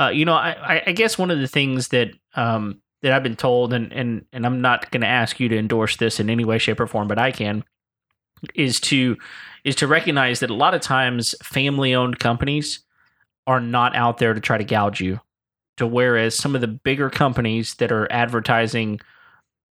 uh, 0.00 0.08
you 0.08 0.24
know, 0.24 0.34
I, 0.34 0.50
I- 0.76 0.82
I 0.88 0.92
guess 0.92 1.16
one 1.18 1.30
of 1.30 1.38
the 1.38 1.46
things 1.48 1.88
that 1.88 2.10
um, 2.34 2.80
that 3.02 3.12
I've 3.12 3.22
been 3.22 3.36
told, 3.36 3.72
and 3.72 3.92
and 3.92 4.24
and 4.32 4.44
I'm 4.44 4.60
not 4.60 4.90
going 4.90 5.02
to 5.02 5.06
ask 5.06 5.38
you 5.38 5.48
to 5.50 5.56
endorse 5.58 5.96
this 5.96 6.18
in 6.18 6.28
any 6.30 6.44
way, 6.44 6.58
shape, 6.58 6.80
or 6.80 6.86
form, 6.88 7.06
but 7.08 7.18
I 7.20 7.30
can, 7.30 7.62
is 8.54 8.80
to 8.80 9.16
is 9.64 9.74
to 9.76 9.86
recognize 9.86 10.40
that 10.40 10.50
a 10.50 10.54
lot 10.54 10.74
of 10.74 10.80
times 10.80 11.34
family 11.42 11.94
owned 11.94 12.18
companies 12.18 12.80
are 13.46 13.60
not 13.60 13.96
out 13.96 14.18
there 14.18 14.34
to 14.34 14.40
try 14.40 14.58
to 14.58 14.64
gouge 14.64 15.00
you. 15.00 15.20
To 15.78 15.86
whereas 15.86 16.34
some 16.34 16.54
of 16.54 16.60
the 16.60 16.68
bigger 16.68 17.10
companies 17.10 17.74
that 17.74 17.92
are 17.92 18.10
advertising 18.10 19.00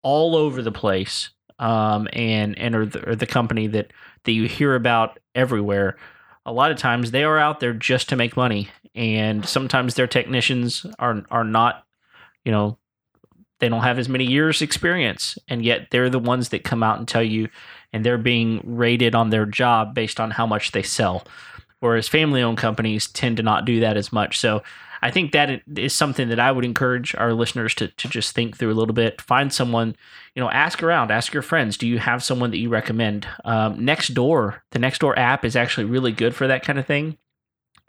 all 0.02 0.36
over 0.36 0.62
the 0.62 0.72
place 0.72 1.30
um, 1.58 2.08
and 2.12 2.58
and 2.58 2.74
are 2.74 2.86
the, 2.86 3.10
are 3.10 3.16
the 3.16 3.26
company 3.26 3.66
that 3.68 3.92
that 4.24 4.32
you 4.32 4.46
hear 4.46 4.74
about 4.74 5.18
everywhere. 5.34 5.96
A 6.44 6.52
lot 6.52 6.70
of 6.70 6.78
times 6.78 7.10
they 7.10 7.24
are 7.24 7.38
out 7.38 7.60
there 7.60 7.72
just 7.72 8.08
to 8.10 8.16
make 8.16 8.36
money, 8.36 8.68
and 8.94 9.44
sometimes 9.46 9.94
their 9.94 10.06
technicians 10.06 10.86
are 10.98 11.24
are 11.30 11.44
not, 11.44 11.84
you 12.44 12.52
know, 12.52 12.78
they 13.58 13.68
don't 13.68 13.82
have 13.82 13.98
as 13.98 14.08
many 14.08 14.24
years 14.24 14.62
experience, 14.62 15.38
and 15.48 15.64
yet 15.64 15.88
they're 15.90 16.10
the 16.10 16.18
ones 16.18 16.50
that 16.50 16.62
come 16.62 16.82
out 16.82 16.98
and 16.98 17.08
tell 17.08 17.22
you, 17.22 17.48
and 17.96 18.04
they're 18.04 18.18
being 18.18 18.60
rated 18.62 19.14
on 19.14 19.30
their 19.30 19.46
job 19.46 19.94
based 19.94 20.20
on 20.20 20.30
how 20.30 20.46
much 20.46 20.72
they 20.72 20.82
sell. 20.82 21.24
Whereas 21.80 22.08
family 22.08 22.42
owned 22.42 22.58
companies 22.58 23.06
tend 23.06 23.38
to 23.38 23.42
not 23.42 23.64
do 23.64 23.80
that 23.80 23.96
as 23.96 24.12
much. 24.12 24.38
So 24.38 24.62
I 25.00 25.10
think 25.10 25.32
that 25.32 25.62
is 25.76 25.94
something 25.94 26.28
that 26.28 26.38
I 26.38 26.52
would 26.52 26.64
encourage 26.64 27.14
our 27.14 27.32
listeners 27.32 27.74
to, 27.76 27.88
to 27.88 28.08
just 28.08 28.34
think 28.34 28.56
through 28.56 28.72
a 28.72 28.74
little 28.74 28.94
bit. 28.94 29.22
Find 29.22 29.52
someone, 29.52 29.96
you 30.34 30.42
know, 30.42 30.50
ask 30.50 30.82
around, 30.82 31.10
ask 31.10 31.32
your 31.32 31.42
friends. 31.42 31.78
Do 31.78 31.86
you 31.86 31.98
have 31.98 32.22
someone 32.22 32.50
that 32.50 32.58
you 32.58 32.68
recommend? 32.68 33.26
Um, 33.44 33.78
Nextdoor, 33.78 34.60
the 34.72 34.78
Nextdoor 34.78 35.16
app 35.16 35.44
is 35.44 35.56
actually 35.56 35.84
really 35.84 36.12
good 36.12 36.34
for 36.34 36.46
that 36.46 36.64
kind 36.64 36.78
of 36.78 36.86
thing. 36.86 37.16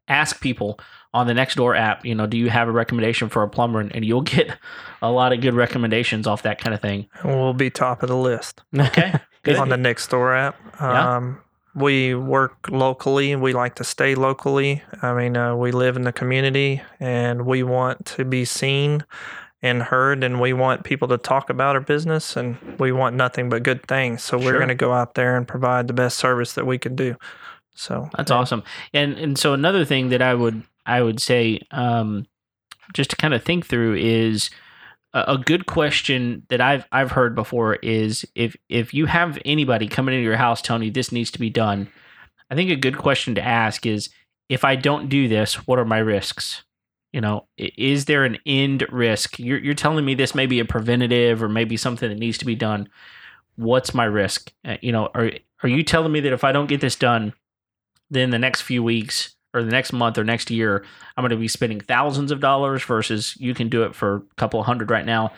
Ask 0.07 0.39
people 0.39 0.79
on 1.13 1.27
the 1.27 1.33
Nextdoor 1.33 1.77
app, 1.77 2.05
you 2.05 2.15
know, 2.15 2.27
do 2.27 2.37
you 2.37 2.49
have 2.49 2.67
a 2.67 2.71
recommendation 2.71 3.29
for 3.29 3.43
a 3.43 3.49
plumber? 3.49 3.79
And, 3.79 3.93
and 3.95 4.05
you'll 4.05 4.21
get 4.21 4.57
a 5.01 5.11
lot 5.11 5.33
of 5.33 5.41
good 5.41 5.53
recommendations 5.53 6.27
off 6.27 6.43
that 6.43 6.59
kind 6.59 6.73
of 6.73 6.81
thing. 6.81 7.07
We'll 7.23 7.53
be 7.53 7.69
top 7.69 8.03
of 8.03 8.09
the 8.09 8.17
list. 8.17 8.63
Okay. 8.77 9.13
Good. 9.53 9.57
on 9.59 9.69
the 9.69 9.75
Nextdoor 9.77 10.37
app. 10.37 10.55
Yeah. 10.79 11.15
Um, 11.17 11.41
we 11.75 12.15
work 12.15 12.69
locally. 12.71 13.35
We 13.35 13.53
like 13.53 13.75
to 13.75 13.83
stay 13.83 14.15
locally. 14.15 14.81
I 15.01 15.13
mean, 15.13 15.37
uh, 15.37 15.55
we 15.55 15.71
live 15.71 15.95
in 15.95 16.03
the 16.03 16.11
community 16.13 16.81
and 16.99 17.45
we 17.45 17.61
want 17.63 18.05
to 18.07 18.25
be 18.25 18.45
seen 18.45 19.03
and 19.63 19.81
heard, 19.83 20.23
and 20.23 20.39
we 20.39 20.53
want 20.53 20.83
people 20.83 21.07
to 21.07 21.17
talk 21.17 21.49
about 21.49 21.75
our 21.75 21.81
business, 21.81 22.37
and 22.37 22.57
we 22.79 22.91
want 22.91 23.15
nothing 23.15 23.49
but 23.49 23.63
good 23.63 23.85
things. 23.87 24.23
So 24.23 24.37
we're 24.37 24.43
Sure. 24.51 24.57
going 24.59 24.67
to 24.69 24.75
go 24.75 24.93
out 24.93 25.15
there 25.15 25.35
and 25.35 25.47
provide 25.47 25.87
the 25.87 25.93
best 25.93 26.17
service 26.19 26.53
that 26.53 26.67
we 26.67 26.77
can 26.77 26.95
do. 26.95 27.15
So 27.73 28.07
That's 28.15 28.29
awesome. 28.31 28.63
And 28.93 29.17
and 29.17 29.37
so 29.37 29.53
another 29.53 29.83
thing 29.85 30.09
that 30.09 30.21
I 30.21 30.33
would 30.35 30.61
I 30.85 31.01
would 31.01 31.19
say 31.19 31.61
um, 31.71 32.25
just 32.93 33.09
to 33.11 33.15
kind 33.15 33.33
of 33.33 33.43
think 33.43 33.65
through 33.65 33.95
is 33.95 34.49
a, 35.27 35.37
good 35.37 35.65
question 35.65 36.43
that 36.49 36.61
I've 36.61 36.85
I've 36.91 37.11
heard 37.11 37.35
before 37.35 37.75
is 37.75 38.25
if 38.35 38.55
if 38.69 38.93
you 38.93 39.05
have 39.05 39.39
anybody 39.45 39.87
coming 39.87 40.15
into 40.15 40.25
your 40.25 40.37
house 40.37 40.61
telling 40.61 40.83
you 40.83 40.91
this 40.91 41.11
needs 41.11 41.31
to 41.31 41.39
be 41.39 41.49
done, 41.49 41.89
I 42.49 42.55
think 42.55 42.69
a 42.69 42.75
good 42.75 42.97
question 42.97 43.35
to 43.35 43.41
ask 43.41 43.85
is 43.85 44.09
if 44.49 44.65
I 44.65 44.75
don't 44.75 45.09
do 45.09 45.27
this, 45.27 45.67
what 45.67 45.79
are 45.79 45.85
my 45.85 45.99
risks? 45.99 46.63
You 47.13 47.21
know, 47.21 47.47
is 47.57 48.05
there 48.05 48.25
an 48.25 48.37
end 48.45 48.85
risk? 48.91 49.39
You're 49.39 49.59
you're 49.59 49.73
telling 49.73 50.03
me 50.05 50.13
this 50.13 50.35
may 50.35 50.45
be 50.45 50.59
a 50.59 50.65
preventative 50.65 51.41
or 51.41 51.49
maybe 51.49 51.77
something 51.77 52.09
that 52.09 52.19
needs 52.19 52.37
to 52.39 52.45
be 52.45 52.55
done. 52.55 52.89
What's 53.55 53.93
my 53.93 54.05
risk? 54.05 54.51
Uh, 54.65 54.77
you 54.81 54.91
know, 54.91 55.09
are 55.15 55.31
are 55.63 55.69
you 55.69 55.83
telling 55.83 56.11
me 56.11 56.19
that 56.19 56.33
if 56.33 56.43
I 56.43 56.51
don't 56.51 56.67
get 56.67 56.81
this 56.81 56.95
done, 56.95 57.33
then 58.09 58.29
the 58.29 58.39
next 58.39 58.61
few 58.61 58.83
weeks 58.83 59.36
or 59.53 59.63
the 59.63 59.71
next 59.71 59.93
month 59.93 60.17
or 60.17 60.23
next 60.23 60.51
year, 60.51 60.85
I'm 61.15 61.21
going 61.21 61.31
to 61.31 61.37
be 61.37 61.47
spending 61.47 61.79
thousands 61.79 62.31
of 62.31 62.39
dollars 62.39 62.83
versus 62.83 63.35
you 63.39 63.53
can 63.53 63.69
do 63.69 63.83
it 63.83 63.95
for 63.95 64.15
a 64.17 64.21
couple 64.35 64.61
hundred 64.63 64.91
right 64.91 65.05
now. 65.05 65.31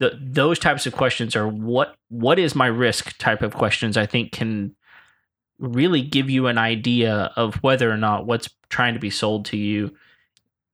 The, 0.00 0.18
those 0.20 0.58
types 0.58 0.86
of 0.86 0.92
questions 0.92 1.36
are 1.36 1.46
what 1.48 1.96
what 2.08 2.38
is 2.38 2.54
my 2.54 2.66
risk 2.66 3.16
type 3.18 3.42
of 3.42 3.54
questions 3.54 3.96
I 3.96 4.06
think 4.06 4.32
can 4.32 4.74
really 5.58 6.02
give 6.02 6.28
you 6.28 6.48
an 6.48 6.58
idea 6.58 7.32
of 7.36 7.56
whether 7.56 7.90
or 7.90 7.96
not 7.96 8.26
what's 8.26 8.48
trying 8.68 8.94
to 8.94 9.00
be 9.00 9.10
sold 9.10 9.44
to 9.46 9.56
you 9.56 9.94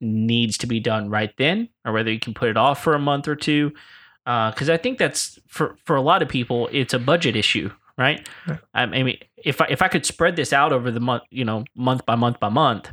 needs 0.00 0.56
to 0.58 0.66
be 0.66 0.80
done 0.80 1.10
right 1.10 1.34
then 1.36 1.68
or 1.84 1.92
whether 1.92 2.10
you 2.10 2.18
can 2.18 2.32
put 2.32 2.48
it 2.48 2.56
off 2.56 2.82
for 2.82 2.94
a 2.94 2.98
month 2.98 3.28
or 3.28 3.36
two 3.36 3.72
uh, 4.24 4.50
because 4.50 4.70
I 4.70 4.78
think 4.78 4.98
that's 4.98 5.38
for 5.46 5.76
for 5.84 5.96
a 5.96 6.00
lot 6.00 6.22
of 6.22 6.28
people 6.28 6.68
it's 6.72 6.94
a 6.94 6.98
budget 6.98 7.36
issue 7.36 7.70
right 8.00 8.26
Yeah. 8.48 8.56
I 8.74 8.86
mean 8.86 9.18
if 9.36 9.60
I 9.60 9.66
if 9.70 9.82
I 9.82 9.88
could 9.88 10.04
spread 10.04 10.34
this 10.34 10.52
out 10.52 10.72
over 10.72 10.90
the 10.90 11.00
month 11.00 11.22
you 11.30 11.44
know 11.44 11.64
month 11.76 12.04
by 12.06 12.16
month 12.16 12.40
by 12.40 12.48
month 12.48 12.90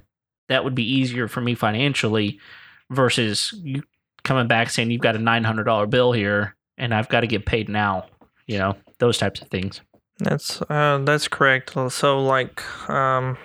that 0.50 0.64
would 0.64 0.76
be 0.76 0.84
easier 0.84 1.28
for 1.28 1.42
me 1.42 1.56
financially 1.56 2.40
versus 2.92 3.54
you 3.64 3.82
coming 4.24 4.48
back 4.48 4.70
saying 4.70 4.92
you've 4.92 5.02
got 5.02 5.16
a 5.16 5.20
$900 5.20 5.90
bill 5.90 6.12
here 6.12 6.56
and 6.78 6.94
I've 6.94 7.10
got 7.10 7.22
to 7.22 7.28
get 7.28 7.46
paid 7.46 7.70
now 7.70 8.06
you 8.46 8.58
know 8.60 8.76
those 9.00 9.18
types 9.18 9.42
of 9.42 9.48
things 9.48 9.82
That's 10.20 10.62
uh, 10.64 11.00
that's 11.04 11.28
correct. 11.28 11.74
So 11.92 12.20
like, 12.24 12.64
um, 12.90 13.38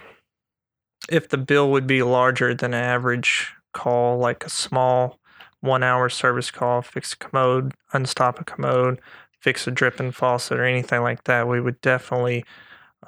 if 1.10 1.28
the 1.28 1.36
bill 1.38 1.70
would 1.70 1.86
be 1.86 2.02
larger 2.02 2.54
than 2.54 2.72
an 2.72 2.82
average 2.82 3.52
call, 3.72 4.18
like 4.18 4.44
a 4.44 4.50
small 4.50 5.18
one-hour 5.60 6.08
service 6.08 6.50
call, 6.50 6.82
fix 6.82 7.12
a 7.12 7.16
commode, 7.18 7.74
unstop 7.92 8.40
a 8.40 8.44
commode, 8.44 9.00
fix 9.43 9.66
a 9.66 9.72
dripping 9.72 10.12
faucet, 10.12 10.59
or 10.59 10.64
anything 10.64 11.03
like 11.03 11.24
that, 11.24 11.49
we 11.49 11.61
would 11.61 11.80
definitely 11.80 12.45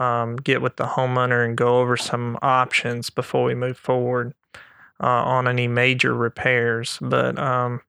um, 0.00 0.34
get 0.36 0.60
with 0.60 0.76
the 0.76 0.84
homeowner 0.84 1.44
and 1.44 1.56
go 1.56 1.78
over 1.78 1.96
some 1.96 2.36
options 2.42 3.08
before 3.08 3.44
we 3.44 3.54
move 3.54 3.78
forward 3.78 4.34
uh, 5.00 5.06
on 5.06 5.46
any 5.46 5.68
major 5.68 6.12
repairs. 6.12 6.98
But 7.00 7.38
um, 7.38 7.82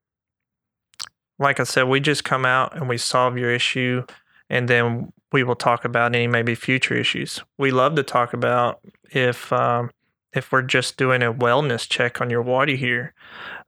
like 1.39 1.59
I 1.59 1.63
said, 1.63 1.87
we 1.87 1.99
just 1.99 2.23
come 2.23 2.45
out 2.45 2.75
and 2.75 2.87
we 2.87 2.99
solve 2.99 3.35
your 3.35 3.51
issue 3.51 4.03
and 4.47 4.67
then 4.67 5.11
we 5.31 5.43
will 5.43 5.55
talk 5.55 5.83
about 5.83 6.13
any 6.13 6.27
maybe 6.27 6.53
future 6.53 6.93
issues. 6.93 7.41
We 7.57 7.71
love 7.71 7.95
to 7.95 8.03
talk 8.03 8.33
about 8.33 8.79
if 9.09 9.51
um, 9.51 9.89
if 10.33 10.51
we're 10.51 10.61
just 10.61 10.97
doing 10.97 11.23
a 11.23 11.33
wellness 11.33 11.89
check 11.89 12.21
on 12.21 12.29
your 12.29 12.43
water 12.43 12.75
heater. 12.75 13.13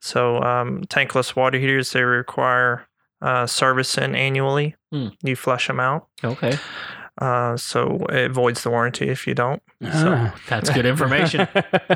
So 0.01 0.41
um, 0.43 0.81
tankless 0.83 1.35
water 1.35 1.57
heaters 1.57 1.93
they 1.93 2.03
require 2.03 2.87
uh, 3.21 3.47
servicing 3.47 4.15
annually. 4.15 4.75
Hmm. 4.91 5.09
You 5.23 5.35
flush 5.35 5.67
them 5.67 5.79
out, 5.79 6.07
okay 6.23 6.57
uh, 7.19 7.57
so 7.57 7.97
it 8.09 8.31
voids 8.31 8.63
the 8.63 8.69
warranty 8.69 9.09
if 9.09 9.25
you 9.25 9.33
don't. 9.33 9.61
Ah. 9.83 10.35
that's 10.47 10.69
good 10.69 10.85
information 10.85 11.47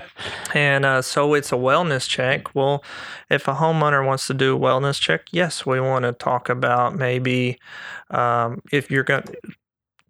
And 0.53 0.85
uh, 0.85 1.01
so 1.01 1.33
it's 1.33 1.51
a 1.51 1.55
wellness 1.55 2.07
check. 2.07 2.53
Well, 2.55 2.83
if 3.29 3.47
a 3.47 3.53
homeowner 3.53 4.05
wants 4.05 4.27
to 4.27 4.33
do 4.33 4.55
a 4.55 4.59
wellness 4.59 4.99
check, 4.99 5.27
yes, 5.31 5.65
we 5.65 5.79
want 5.79 6.03
to 6.03 6.11
talk 6.11 6.49
about 6.49 6.95
maybe 6.95 7.59
um, 8.09 8.61
if 8.71 8.89
you're 8.89 9.03
going 9.03 9.23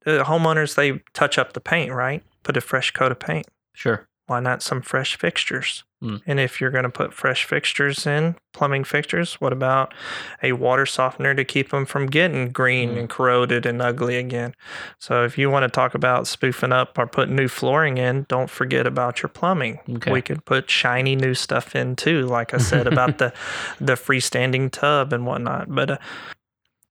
to, 0.05 0.23
homeowners, 0.23 0.75
they 0.75 1.01
touch 1.13 1.37
up 1.37 1.53
the 1.53 1.61
paint, 1.61 1.91
right? 1.91 2.23
Put 2.43 2.57
a 2.57 2.61
fresh 2.61 2.91
coat 2.91 3.11
of 3.11 3.19
paint. 3.19 3.47
sure 3.73 4.07
Why 4.31 4.39
not 4.39 4.63
some 4.63 4.81
fresh 4.81 5.17
fixtures? 5.17 5.83
Mm. 6.01 6.21
And 6.25 6.39
if 6.39 6.61
you're 6.61 6.71
going 6.71 6.85
to 6.85 6.89
put 6.89 7.13
fresh 7.13 7.43
fixtures 7.43 8.07
in, 8.07 8.37
plumbing 8.53 8.85
fixtures, 8.85 9.33
what 9.41 9.51
about 9.51 9.93
a 10.41 10.53
water 10.53 10.85
softener 10.85 11.35
to 11.35 11.43
keep 11.43 11.69
them 11.71 11.85
from 11.85 12.05
getting 12.07 12.47
green 12.49 12.91
Mm. 12.91 12.99
and 12.99 13.09
corroded 13.09 13.65
and 13.65 13.81
ugly 13.81 14.15
again? 14.15 14.55
So 14.99 15.25
if 15.25 15.37
you 15.37 15.49
want 15.49 15.63
to 15.63 15.69
talk 15.69 15.95
about 15.95 16.27
spoofing 16.27 16.71
up 16.71 16.97
or 16.97 17.07
putting 17.07 17.35
new 17.35 17.49
flooring 17.49 17.97
in, 17.97 18.25
don't 18.29 18.49
forget 18.49 18.87
about 18.87 19.21
your 19.21 19.27
plumbing. 19.29 19.79
Okay. 19.97 20.13
We 20.13 20.21
could 20.21 20.45
put 20.45 20.69
shiny 20.69 21.17
new 21.17 21.33
stuff 21.33 21.75
in 21.75 21.97
too, 21.97 22.21
like 22.25 22.53
I 22.53 22.57
said 22.59 22.87
about 22.93 23.17
the 23.17 23.33
the 23.81 23.93
freestanding 23.93 24.71
tub 24.71 25.11
and 25.11 25.25
whatnot. 25.25 25.75
But 25.75 25.91
uh, 25.91 25.97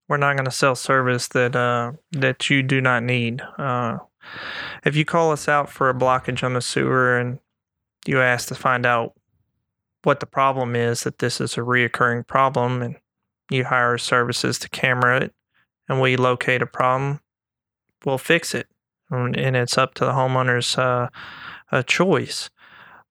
we're 0.07 0.17
not 0.17 0.35
going 0.35 0.45
to 0.45 0.51
sell 0.51 0.75
service 0.75 1.27
that 1.29 1.55
uh, 1.55 1.93
that 2.11 2.51
you 2.51 2.61
do 2.61 2.81
not 2.81 3.01
need. 3.01 3.41
Uh, 3.57 3.97
if 4.85 4.95
you 4.95 5.05
call 5.05 5.31
us 5.31 5.47
out 5.47 5.69
for 5.69 5.89
a 5.89 5.93
blockage 5.93 6.43
on 6.43 6.53
the 6.53 6.61
sewer 6.61 7.17
and 7.17 7.39
you 8.05 8.19
ask 8.21 8.47
to 8.47 8.55
find 8.55 8.85
out 8.85 9.13
what 10.03 10.19
the 10.19 10.25
problem 10.25 10.75
is, 10.75 11.03
that 11.03 11.19
this 11.19 11.39
is 11.39 11.57
a 11.57 11.61
reoccurring 11.61 12.25
problem, 12.25 12.81
and 12.81 12.95
you 13.51 13.65
hire 13.65 13.97
services 13.97 14.57
to 14.59 14.69
camera 14.69 15.21
it, 15.21 15.33
and 15.87 16.01
we 16.01 16.15
locate 16.15 16.61
a 16.61 16.65
problem, 16.67 17.19
we'll 18.05 18.17
fix 18.17 18.55
it, 18.55 18.67
and 19.09 19.55
it's 19.55 19.77
up 19.77 19.93
to 19.95 20.05
the 20.05 20.11
homeowner's 20.13 20.77
uh, 20.77 21.09
a 21.71 21.83
choice. 21.83 22.49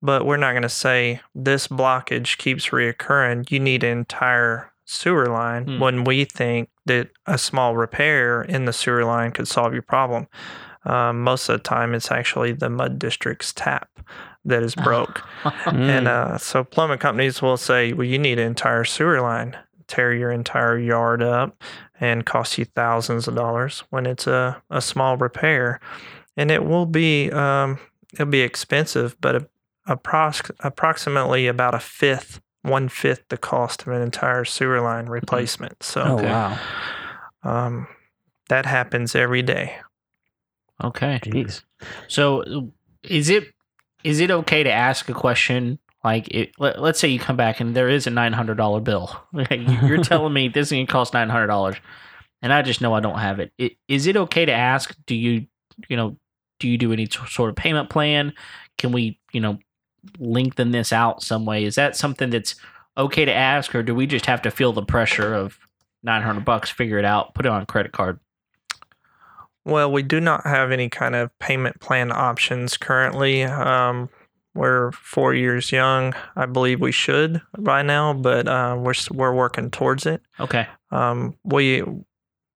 But 0.02 0.24
we're 0.24 0.38
not 0.38 0.52
going 0.52 0.62
to 0.62 0.68
say 0.68 1.20
this 1.34 1.68
blockage 1.68 2.38
keeps 2.38 2.68
reoccurring. 2.70 3.50
You 3.50 3.60
need 3.60 3.84
an 3.84 3.98
entire 3.98 4.72
sewer 4.86 5.26
line 5.26 5.64
Hmm. 5.64 5.78
when 5.78 6.04
we 6.04 6.24
think 6.24 6.70
that 6.86 7.10
a 7.26 7.38
small 7.38 7.76
repair 7.76 8.42
in 8.42 8.64
the 8.64 8.72
sewer 8.72 9.04
line 9.04 9.30
could 9.30 9.46
solve 9.46 9.72
your 9.74 9.82
problem. 9.82 10.26
Um, 10.84 11.20
most 11.22 11.48
of 11.48 11.58
the 11.58 11.62
time, 11.62 11.94
it's 11.94 12.10
actually 12.10 12.52
the 12.52 12.70
mud 12.70 12.98
district's 12.98 13.52
tap 13.52 13.88
that 14.44 14.62
is 14.62 14.74
broke. 14.74 15.22
And 15.66 16.06
Mm. 16.06 16.06
uh, 16.06 16.38
so 16.38 16.64
plumbing 16.64 16.98
companies 16.98 17.42
will 17.42 17.56
say, 17.56 17.92
well, 17.92 18.06
you 18.06 18.18
need 18.18 18.38
an 18.38 18.46
entire 18.46 18.84
sewer 18.84 19.20
line, 19.20 19.56
tear 19.86 20.12
your 20.14 20.30
entire 20.30 20.78
yard 20.78 21.22
up 21.22 21.62
and 22.00 22.24
cost 22.24 22.56
you 22.56 22.64
thousands 22.64 23.28
of 23.28 23.34
dollars 23.34 23.84
when 23.90 24.06
it's 24.06 24.26
a, 24.26 24.62
a 24.70 24.80
small 24.80 25.16
repair. 25.18 25.80
And 26.36 26.50
it 26.50 26.64
will 26.64 26.86
be, 26.86 27.30
um, 27.32 27.78
it'll 28.14 28.26
be 28.26 28.40
expensive, 28.40 29.20
but 29.20 29.36
a, 29.36 29.46
approx- 29.88 30.50
approximately 30.60 31.46
about 31.46 31.74
a 31.74 31.80
fifth, 31.80 32.40
one 32.62 32.88
fifth 32.88 33.24
the 33.28 33.36
cost 33.36 33.82
of 33.82 33.88
an 33.88 34.00
entire 34.02 34.44
sewer 34.44 34.80
line 34.80 35.06
replacement. 35.06 35.82
So 35.82 36.02
oh 36.02 36.22
wow, 36.22 36.58
um, 37.42 37.86
that 38.48 38.66
happens 38.66 39.14
every 39.14 39.42
day. 39.42 39.76
Okay. 40.84 41.20
jeez. 41.22 41.62
So 42.08 42.72
is 43.02 43.30
it 43.30 43.44
is 44.04 44.20
it 44.20 44.30
okay 44.30 44.62
to 44.62 44.70
ask 44.70 45.08
a 45.08 45.14
question 45.14 45.78
like 46.02 46.28
it, 46.28 46.52
let, 46.58 46.80
let's 46.80 46.98
say 46.98 47.08
you 47.08 47.18
come 47.18 47.36
back 47.36 47.60
and 47.60 47.76
there 47.76 47.88
is 47.88 48.06
a 48.06 48.10
nine 48.10 48.32
hundred 48.32 48.56
dollar 48.56 48.80
bill. 48.80 49.14
You're 49.50 50.02
telling 50.02 50.32
me 50.32 50.48
this 50.48 50.68
is 50.68 50.72
going 50.72 50.86
to 50.86 50.92
cost 50.92 51.12
nine 51.12 51.28
hundred 51.28 51.48
dollars, 51.48 51.76
and 52.40 52.52
I 52.52 52.62
just 52.62 52.80
know 52.80 52.94
I 52.94 53.00
don't 53.00 53.18
have 53.18 53.38
it. 53.40 53.52
it. 53.58 53.72
Is 53.88 54.06
it 54.06 54.16
okay 54.16 54.44
to 54.46 54.52
ask? 54.52 54.94
Do 55.06 55.14
you 55.14 55.46
you 55.88 55.96
know 55.96 56.16
do 56.58 56.68
you 56.68 56.78
do 56.78 56.92
any 56.92 57.06
t- 57.06 57.18
sort 57.28 57.50
of 57.50 57.56
payment 57.56 57.90
plan? 57.90 58.32
Can 58.78 58.92
we 58.92 59.18
you 59.32 59.40
know 59.40 59.58
lengthen 60.18 60.70
this 60.70 60.92
out 60.92 61.22
some 61.22 61.44
way? 61.44 61.64
Is 61.64 61.74
that 61.74 61.96
something 61.96 62.30
that's 62.30 62.54
okay 62.96 63.26
to 63.26 63.34
ask, 63.34 63.74
or 63.74 63.82
do 63.82 63.94
we 63.94 64.06
just 64.06 64.26
have 64.26 64.42
to 64.42 64.50
feel 64.50 64.72
the 64.72 64.82
pressure 64.82 65.34
of 65.34 65.58
nine 66.02 66.22
hundred 66.22 66.46
bucks, 66.46 66.70
figure 66.70 66.98
it 66.98 67.04
out, 67.04 67.34
put 67.34 67.44
it 67.44 67.52
on 67.52 67.62
a 67.62 67.66
credit 67.66 67.92
card? 67.92 68.18
Well, 69.70 69.90
we 69.92 70.02
do 70.02 70.20
not 70.20 70.44
have 70.46 70.72
any 70.72 70.88
kind 70.88 71.14
of 71.14 71.30
payment 71.38 71.80
plan 71.80 72.10
options 72.12 72.76
currently. 72.76 73.44
Um, 73.44 74.08
we're 74.54 74.90
four 74.92 75.32
years 75.32 75.70
young. 75.70 76.12
I 76.34 76.46
believe 76.46 76.80
we 76.80 76.90
should 76.92 77.40
by 77.56 77.82
now, 77.82 78.12
but 78.12 78.48
uh, 78.48 78.76
we're 78.78 78.94
we're 79.12 79.32
working 79.34 79.70
towards 79.70 80.06
it. 80.06 80.22
Okay, 80.40 80.66
Um, 80.90 81.36
we 81.44 81.84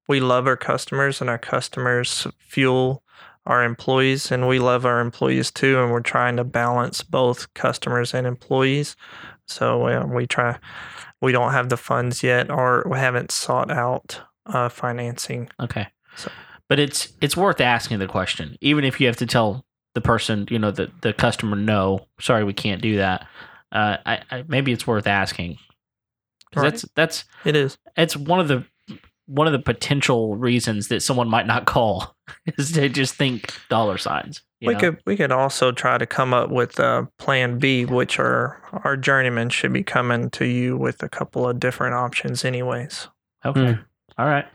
we 0.08 0.18
love 0.20 0.46
our 0.48 0.56
customers, 0.56 1.20
and 1.20 1.30
our 1.30 1.38
customers 1.38 2.26
fuel 2.40 3.02
our 3.46 3.62
employees, 3.62 4.32
and 4.32 4.48
we 4.48 4.58
love 4.58 4.84
our 4.84 5.00
employees 5.00 5.52
too. 5.52 5.80
And 5.80 5.92
we're 5.92 6.00
trying 6.00 6.36
to 6.36 6.44
balance 6.44 7.04
both 7.04 7.52
customers 7.54 8.12
and 8.12 8.26
employees. 8.26 8.96
So 9.46 9.86
uh, 9.86 10.04
we 10.06 10.26
try. 10.26 10.58
We 11.22 11.30
don't 11.30 11.52
have 11.52 11.68
the 11.68 11.76
funds 11.76 12.22
yet, 12.24 12.50
or 12.50 12.84
we 12.90 12.98
haven't 12.98 13.30
sought 13.30 13.70
out 13.70 14.20
uh, 14.46 14.68
financing. 14.68 15.48
Okay. 15.60 15.86
So- 16.16 16.30
But 16.74 16.80
it's 16.80 17.12
it's 17.20 17.36
worth 17.36 17.60
asking 17.60 18.00
the 18.00 18.08
question, 18.08 18.58
even 18.60 18.82
if 18.82 19.00
you 19.00 19.06
have 19.06 19.18
to 19.18 19.26
tell 19.26 19.64
the 19.94 20.00
person, 20.00 20.48
you 20.50 20.58
know, 20.58 20.72
the 20.72 20.90
the 21.02 21.12
customer, 21.12 21.54
no, 21.54 22.08
sorry, 22.18 22.42
we 22.42 22.52
can't 22.52 22.82
do 22.82 22.96
that. 22.96 23.28
Uh, 23.70 23.98
I, 24.04 24.22
I 24.28 24.44
maybe 24.48 24.72
it's 24.72 24.84
worth 24.84 25.06
asking. 25.06 25.58
Right. 26.56 26.64
That's 26.64 26.84
that's 26.96 27.24
It 27.44 27.54
is. 27.54 27.78
it's 27.96 28.16
one 28.16 28.40
of 28.40 28.48
the 28.48 28.64
one 29.26 29.46
of 29.46 29.52
the 29.52 29.60
potential 29.60 30.34
reasons 30.34 30.88
that 30.88 31.04
someone 31.04 31.28
might 31.28 31.46
not 31.46 31.64
call 31.64 32.16
is 32.58 32.72
they 32.72 32.88
just 32.88 33.14
think 33.14 33.54
dollar 33.70 33.96
signs. 33.96 34.42
you 34.58 34.66
we 34.66 34.74
know? 34.74 34.80
could 34.80 35.02
we 35.06 35.16
could 35.16 35.30
also 35.30 35.70
try 35.70 35.96
to 35.96 36.06
come 36.06 36.34
up 36.34 36.50
with 36.50 36.80
uh, 36.80 37.04
Plan 37.20 37.60
B, 37.60 37.84
which 37.84 38.18
are 38.18 38.60
our 38.82 38.96
journeyman 38.96 39.48
should 39.48 39.72
be 39.72 39.84
coming 39.84 40.28
to 40.30 40.44
you 40.44 40.76
with 40.76 41.04
a 41.04 41.08
couple 41.08 41.48
of 41.48 41.60
different 41.60 41.94
options, 41.94 42.44
anyways. 42.44 43.06
Okay. 43.44 43.74
Hmm. 43.74 43.80
All 44.18 44.26
right. 44.26 44.46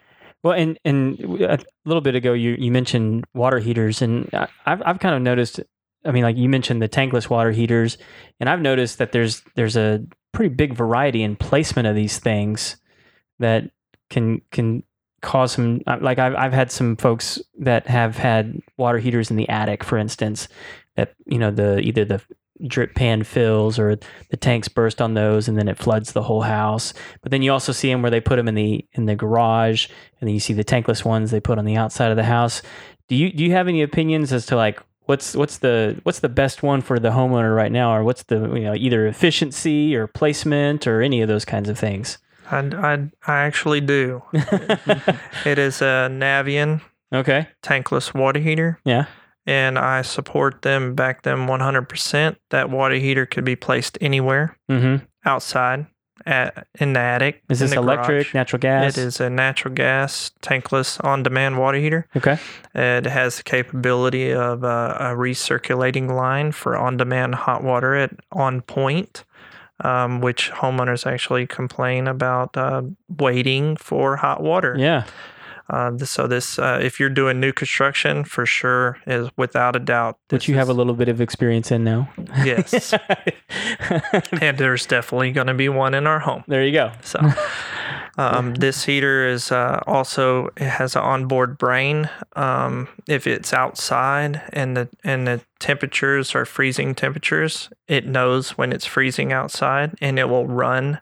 Well, 0.43 0.53
and 0.53 0.79
and 0.85 1.19
a 1.19 1.59
little 1.85 2.01
bit 2.01 2.15
ago, 2.15 2.33
you 2.33 2.55
you 2.57 2.71
mentioned 2.71 3.25
water 3.33 3.59
heaters, 3.59 4.01
and 4.01 4.29
I've 4.65 4.81
I've 4.85 4.99
kind 4.99 5.15
of 5.15 5.21
noticed. 5.21 5.59
I 6.05 6.11
mean, 6.11 6.23
like 6.23 6.37
you 6.37 6.47
mentioned 6.47 6.81
the 6.81 6.87
tankless 6.87 7.29
water 7.29 7.51
heaters, 7.51 7.97
and 8.39 8.49
I've 8.49 8.61
noticed 8.61 8.99
that 8.99 9.11
there's 9.11 9.41
there's 9.55 9.75
a 9.75 10.05
pretty 10.31 10.53
big 10.53 10.73
variety 10.73 11.23
in 11.23 11.35
placement 11.35 11.87
of 11.87 11.95
these 11.95 12.19
things 12.19 12.77
that 13.39 13.69
can 14.09 14.41
can 14.51 14.83
cause 15.21 15.51
some. 15.51 15.81
uh, 15.87 15.97
Like 15.99 16.19
I've 16.19 16.35
I've 16.35 16.53
had 16.53 16.71
some 16.71 16.95
folks 16.95 17.41
that 17.59 17.87
have 17.87 18.15
had 18.15 18.61
water 18.77 18.97
heaters 18.99 19.29
in 19.29 19.35
the 19.35 19.49
attic, 19.49 19.83
for 19.83 19.97
instance, 19.97 20.47
that 20.95 21.15
you 21.25 21.37
know 21.37 21.51
the 21.51 21.79
either 21.81 22.05
the 22.05 22.21
drip 22.67 22.95
pan 22.95 23.23
fills 23.23 23.79
or 23.79 23.97
the 24.29 24.37
tanks 24.37 24.67
burst 24.67 25.01
on 25.01 25.13
those 25.13 25.47
and 25.47 25.57
then 25.57 25.67
it 25.67 25.77
floods 25.77 26.11
the 26.11 26.23
whole 26.23 26.41
house 26.41 26.93
but 27.21 27.31
then 27.31 27.41
you 27.41 27.51
also 27.51 27.71
see 27.71 27.89
them 27.89 28.01
where 28.01 28.11
they 28.11 28.19
put 28.19 28.35
them 28.35 28.47
in 28.47 28.55
the 28.55 28.85
in 28.93 29.05
the 29.05 29.15
garage 29.15 29.87
and 30.19 30.27
then 30.27 30.33
you 30.33 30.39
see 30.39 30.53
the 30.53 30.63
tankless 30.63 31.05
ones 31.05 31.31
they 31.31 31.39
put 31.39 31.57
on 31.57 31.65
the 31.65 31.75
outside 31.77 32.11
of 32.11 32.17
the 32.17 32.23
house. 32.23 32.61
Do 33.07 33.15
you 33.15 33.31
do 33.31 33.43
you 33.43 33.51
have 33.51 33.67
any 33.67 33.81
opinions 33.81 34.31
as 34.33 34.45
to 34.47 34.55
like 34.55 34.81
what's 35.05 35.35
what's 35.35 35.57
the 35.57 35.99
what's 36.03 36.19
the 36.19 36.29
best 36.29 36.63
one 36.63 36.81
for 36.81 36.99
the 36.99 37.09
homeowner 37.09 37.55
right 37.55 37.71
now, 37.71 37.95
or 37.95 38.03
what's 38.03 38.23
the 38.23 38.53
you 38.53 38.63
know 38.63 38.75
either 38.75 39.07
efficiency 39.07 39.95
or 39.95 40.07
placement 40.07 40.87
or 40.87 41.01
any 41.01 41.21
of 41.21 41.27
those 41.27 41.45
kinds 41.45 41.69
of 41.69 41.77
things? 41.77 42.17
I, 42.51 42.59
I, 42.59 42.93
I 43.27 43.37
actually 43.45 43.81
do. 43.81 44.23
It 45.45 45.59
is 45.59 45.81
a 45.81 46.09
Navien 46.11 46.81
okay, 47.13 47.47
tankless 47.63 48.13
water 48.13 48.39
heater, 48.39 48.79
yeah, 48.83 49.05
and 49.49 49.79
I 49.79 50.03
support 50.03 50.61
them, 50.61 50.93
back 50.93 51.23
them 51.23 51.47
100%. 51.47 52.35
That 52.51 52.69
water 52.69 52.93
heater 52.95 53.25
could 53.25 53.43
be 53.43 53.55
placed 53.55 53.97
anywhere 53.99 54.55
mm-hmm. 54.69 55.03
outside, 55.25 55.87
at, 56.27 56.67
in 56.79 56.93
the 56.93 56.99
attic. 56.99 57.41
Is 57.49 57.57
this 57.57 57.71
electric, 57.71 58.27
garage. 58.27 58.33
natural 58.35 58.59
gas? 58.59 58.95
It 58.95 59.01
is 59.01 59.19
a 59.19 59.27
natural 59.27 59.73
gas 59.73 60.29
tankless 60.43 61.03
on-demand 61.03 61.57
water 61.57 61.79
heater. 61.79 62.07
Okay, 62.15 62.37
It 62.75 63.07
has 63.07 63.37
the 63.37 63.43
capability 63.43 64.31
of 64.31 64.63
uh, 64.63 64.95
a 64.99 65.05
recirculating 65.15 66.11
line 66.11 66.51
for 66.51 66.77
on-demand 66.77 67.33
hot 67.33 67.63
water 67.63 67.95
at 67.95 68.11
on 68.31 68.61
point, 68.61 69.25
um, 69.83 70.21
which 70.21 70.51
homeowners 70.51 71.11
actually 71.11 71.47
complain 71.47 72.07
about 72.07 72.55
uh, 72.55 72.83
waiting 73.17 73.77
for 73.77 74.15
hot 74.17 74.43
water. 74.43 74.75
yeah, 74.77 75.05
Uh, 75.69 75.95
so 75.99 76.27
this, 76.27 76.57
uh, 76.57 76.79
if 76.81 76.99
you're 76.99 77.09
doing 77.09 77.39
new 77.39 77.53
construction, 77.53 78.23
for 78.23 78.45
sure, 78.45 78.97
is 79.05 79.29
without 79.37 79.75
a 79.75 79.79
doubt. 79.79 80.17
which 80.29 80.47
you 80.47 80.55
have 80.55 80.69
a 80.69 80.73
little 80.73 80.93
bit 80.93 81.07
of 81.09 81.21
experience 81.21 81.71
in 81.71 81.83
now. 81.83 82.09
yes, 82.43 82.93
and 84.41 84.57
there's 84.57 84.85
definitely 84.85 85.31
going 85.31 85.47
to 85.47 85.53
be 85.53 85.69
one 85.69 85.93
in 85.93 86.07
our 86.07 86.19
home. 86.19 86.43
there 86.47 86.65
you 86.65 86.71
go. 86.71 86.91
So, 87.03 87.19
um, 88.17 88.53
this 88.59 88.85
heater 88.85 89.27
is 89.27 89.51
uh, 89.51 89.81
also 89.85 90.47
it 90.57 90.69
has 90.69 90.95
an 90.95 91.03
onboard 91.03 91.57
brain. 91.57 92.09
Um, 92.35 92.87
if 93.07 93.27
it's 93.27 93.53
outside 93.53 94.41
and 94.51 94.75
the 94.75 94.89
and 95.03 95.27
the 95.27 95.41
temperatures 95.59 96.33
are 96.33 96.45
freezing 96.45 96.95
temperatures, 96.95 97.69
it 97.87 98.07
knows 98.07 98.57
when 98.57 98.73
it's 98.73 98.85
freezing 98.85 99.31
outside, 99.31 99.95
and 100.01 100.17
it 100.17 100.29
will 100.29 100.47
run. 100.47 100.99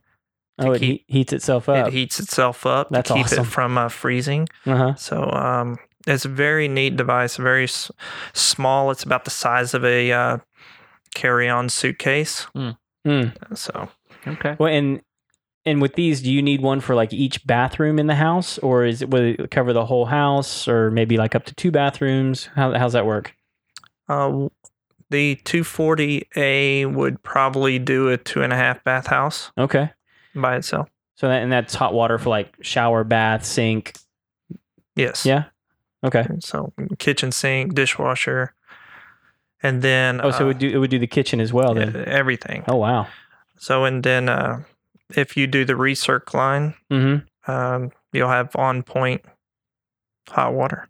Oh, 0.60 0.72
it 0.72 0.80
keep- 0.80 1.05
heats 1.08 1.34
itself 1.34 1.70
up. 1.70 1.88
It 1.88 1.93
heats 1.93 2.20
itself 2.20 2.66
up 2.66 2.89
That's 2.89 3.10
to 3.10 3.14
keep 3.16 3.26
awesome. 3.26 3.43
it 3.45 3.47
from 3.47 3.78
uh, 3.78 3.89
freezing. 3.89 4.47
uh-huh. 4.66 4.95
So 4.95 5.24
um, 5.32 5.78
it's 6.08 6.26
a 6.26 6.30
very 6.30 6.68
neat 6.68 6.95
device. 6.97 7.38
Very 7.38 7.66
s- 7.66 7.91
small. 8.34 8.89
It's 8.91 9.03
about 9.03 9.26
the 9.26 9.32
size 9.32 9.74
of 9.74 9.84
a 9.86 10.12
uh, 10.12 10.38
carry-on 11.14 11.70
suitcase. 11.70 12.47
Mm. 12.55 12.78
So 13.58 13.89
Okay. 14.26 14.55
Well, 14.60 14.74
and 14.74 15.01
and 15.66 15.82
with 15.82 15.95
these, 15.95 16.22
do 16.22 16.32
you 16.32 16.41
need 16.41 16.62
one 16.62 16.80
for 16.80 16.95
like 16.95 17.12
each 17.14 17.45
bathroom 17.45 17.99
in 17.99 18.08
the 18.08 18.16
house, 18.16 18.58
or 18.60 18.84
is 18.86 19.01
it 19.01 19.10
will 19.10 19.36
it 19.39 19.51
cover 19.51 19.74
the 19.74 19.86
whole 19.86 20.05
house, 20.05 20.68
or 20.68 20.89
maybe 20.91 21.18
like 21.18 21.36
up 21.36 21.43
to 21.45 21.55
two 21.55 21.72
bathrooms? 21.72 22.49
How 22.55 22.74
how's 22.78 22.93
that 22.93 23.05
work? 23.05 23.34
Uh, 24.10 24.47
the 25.10 25.36
240A 25.45 26.93
would 26.93 27.22
probably 27.24 27.80
do 27.80 28.10
a 28.10 28.18
two 28.18 28.41
and 28.41 28.51
a 28.53 28.55
half 28.55 28.84
bath 28.84 29.08
house 29.08 29.51
Okay, 29.58 29.91
by 30.41 30.55
itself. 30.57 30.89
so 31.15 31.27
that 31.27 31.41
and 31.43 31.51
that's 31.51 31.73
hot 31.75 31.93
water 31.93 32.17
for 32.17 32.29
like 32.29 32.55
shower, 32.61 33.03
bath, 33.03 33.45
sink. 33.45 33.93
Yes. 34.95 35.25
Yeah. 35.25 35.45
Okay. 36.03 36.25
So 36.39 36.73
kitchen 36.99 37.31
sink, 37.31 37.73
dishwasher, 37.73 38.53
and 39.63 39.81
then 39.81 40.21
Oh, 40.23 40.31
so 40.31 40.38
it 40.39 40.41
uh, 40.43 40.47
would 40.47 40.57
do 40.59 40.69
it 40.69 40.77
would 40.77 40.89
do 40.91 40.99
the 40.99 41.07
kitchen 41.07 41.39
as 41.39 41.51
well 41.53 41.73
then. 41.73 41.95
everything. 42.07 42.63
Oh 42.67 42.77
wow. 42.77 43.07
So 43.57 43.85
and 43.85 44.03
then 44.03 44.29
uh, 44.29 44.61
if 45.15 45.35
you 45.38 45.47
do 45.47 45.65
the 45.65 45.73
recirc 45.73 46.33
line, 46.33 46.73
Mm-hmm. 46.91 47.51
um, 47.51 47.91
you'll 48.13 48.29
have 48.29 48.55
on 48.55 48.83
point 48.83 49.23
hot 50.29 50.53
water. 50.53 50.88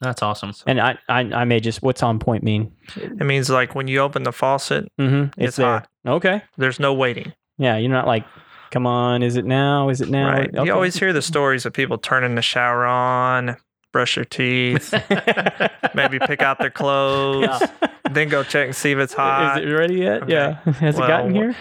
That's 0.00 0.22
awesome. 0.22 0.52
And 0.66 0.80
I, 0.80 0.96
I, 1.08 1.20
I 1.20 1.44
may 1.44 1.58
just 1.58 1.82
what's 1.82 2.02
on 2.04 2.18
point 2.20 2.44
mean? 2.44 2.72
It 2.96 3.24
means 3.26 3.50
like 3.50 3.74
when 3.74 3.88
you 3.88 3.98
open 3.98 4.22
the 4.22 4.32
faucet, 4.32 4.90
Mm-hmm. 4.98 5.40
It's 5.40 5.56
there. 5.56 5.66
hot. 5.66 5.88
Okay. 6.06 6.42
there's 6.56 6.78
no 6.78 6.94
waiting. 6.94 7.32
Yeah, 7.58 7.76
you're 7.78 7.90
not 7.90 8.06
like, 8.06 8.24
come 8.70 8.86
on, 8.86 9.22
is 9.22 9.36
it 9.36 9.44
now? 9.44 9.88
Is 9.88 10.00
it 10.00 10.08
now? 10.08 10.28
Right. 10.30 10.48
Okay. 10.54 10.64
You 10.66 10.72
always 10.72 10.96
hear 10.98 11.12
the 11.12 11.22
stories 11.22 11.66
of 11.66 11.72
people 11.72 11.98
turning 11.98 12.34
the 12.34 12.42
shower 12.42 12.84
on, 12.86 13.56
brush 13.92 14.14
their 14.16 14.24
teeth, 14.24 14.92
maybe 15.94 16.18
pick 16.18 16.42
out 16.42 16.58
their 16.58 16.70
clothes, 16.70 17.62
then 18.10 18.28
go 18.28 18.42
check 18.42 18.66
and 18.66 18.76
see 18.76 18.92
if 18.92 18.98
it's 18.98 19.12
hot. 19.14 19.58
Is 19.62 19.68
it 19.68 19.72
ready 19.72 19.94
yet? 19.96 20.22
Okay. 20.24 20.32
Yeah. 20.32 20.54
Has 20.72 20.96
it 20.96 21.00
gotten 21.00 21.34
here? 21.34 21.54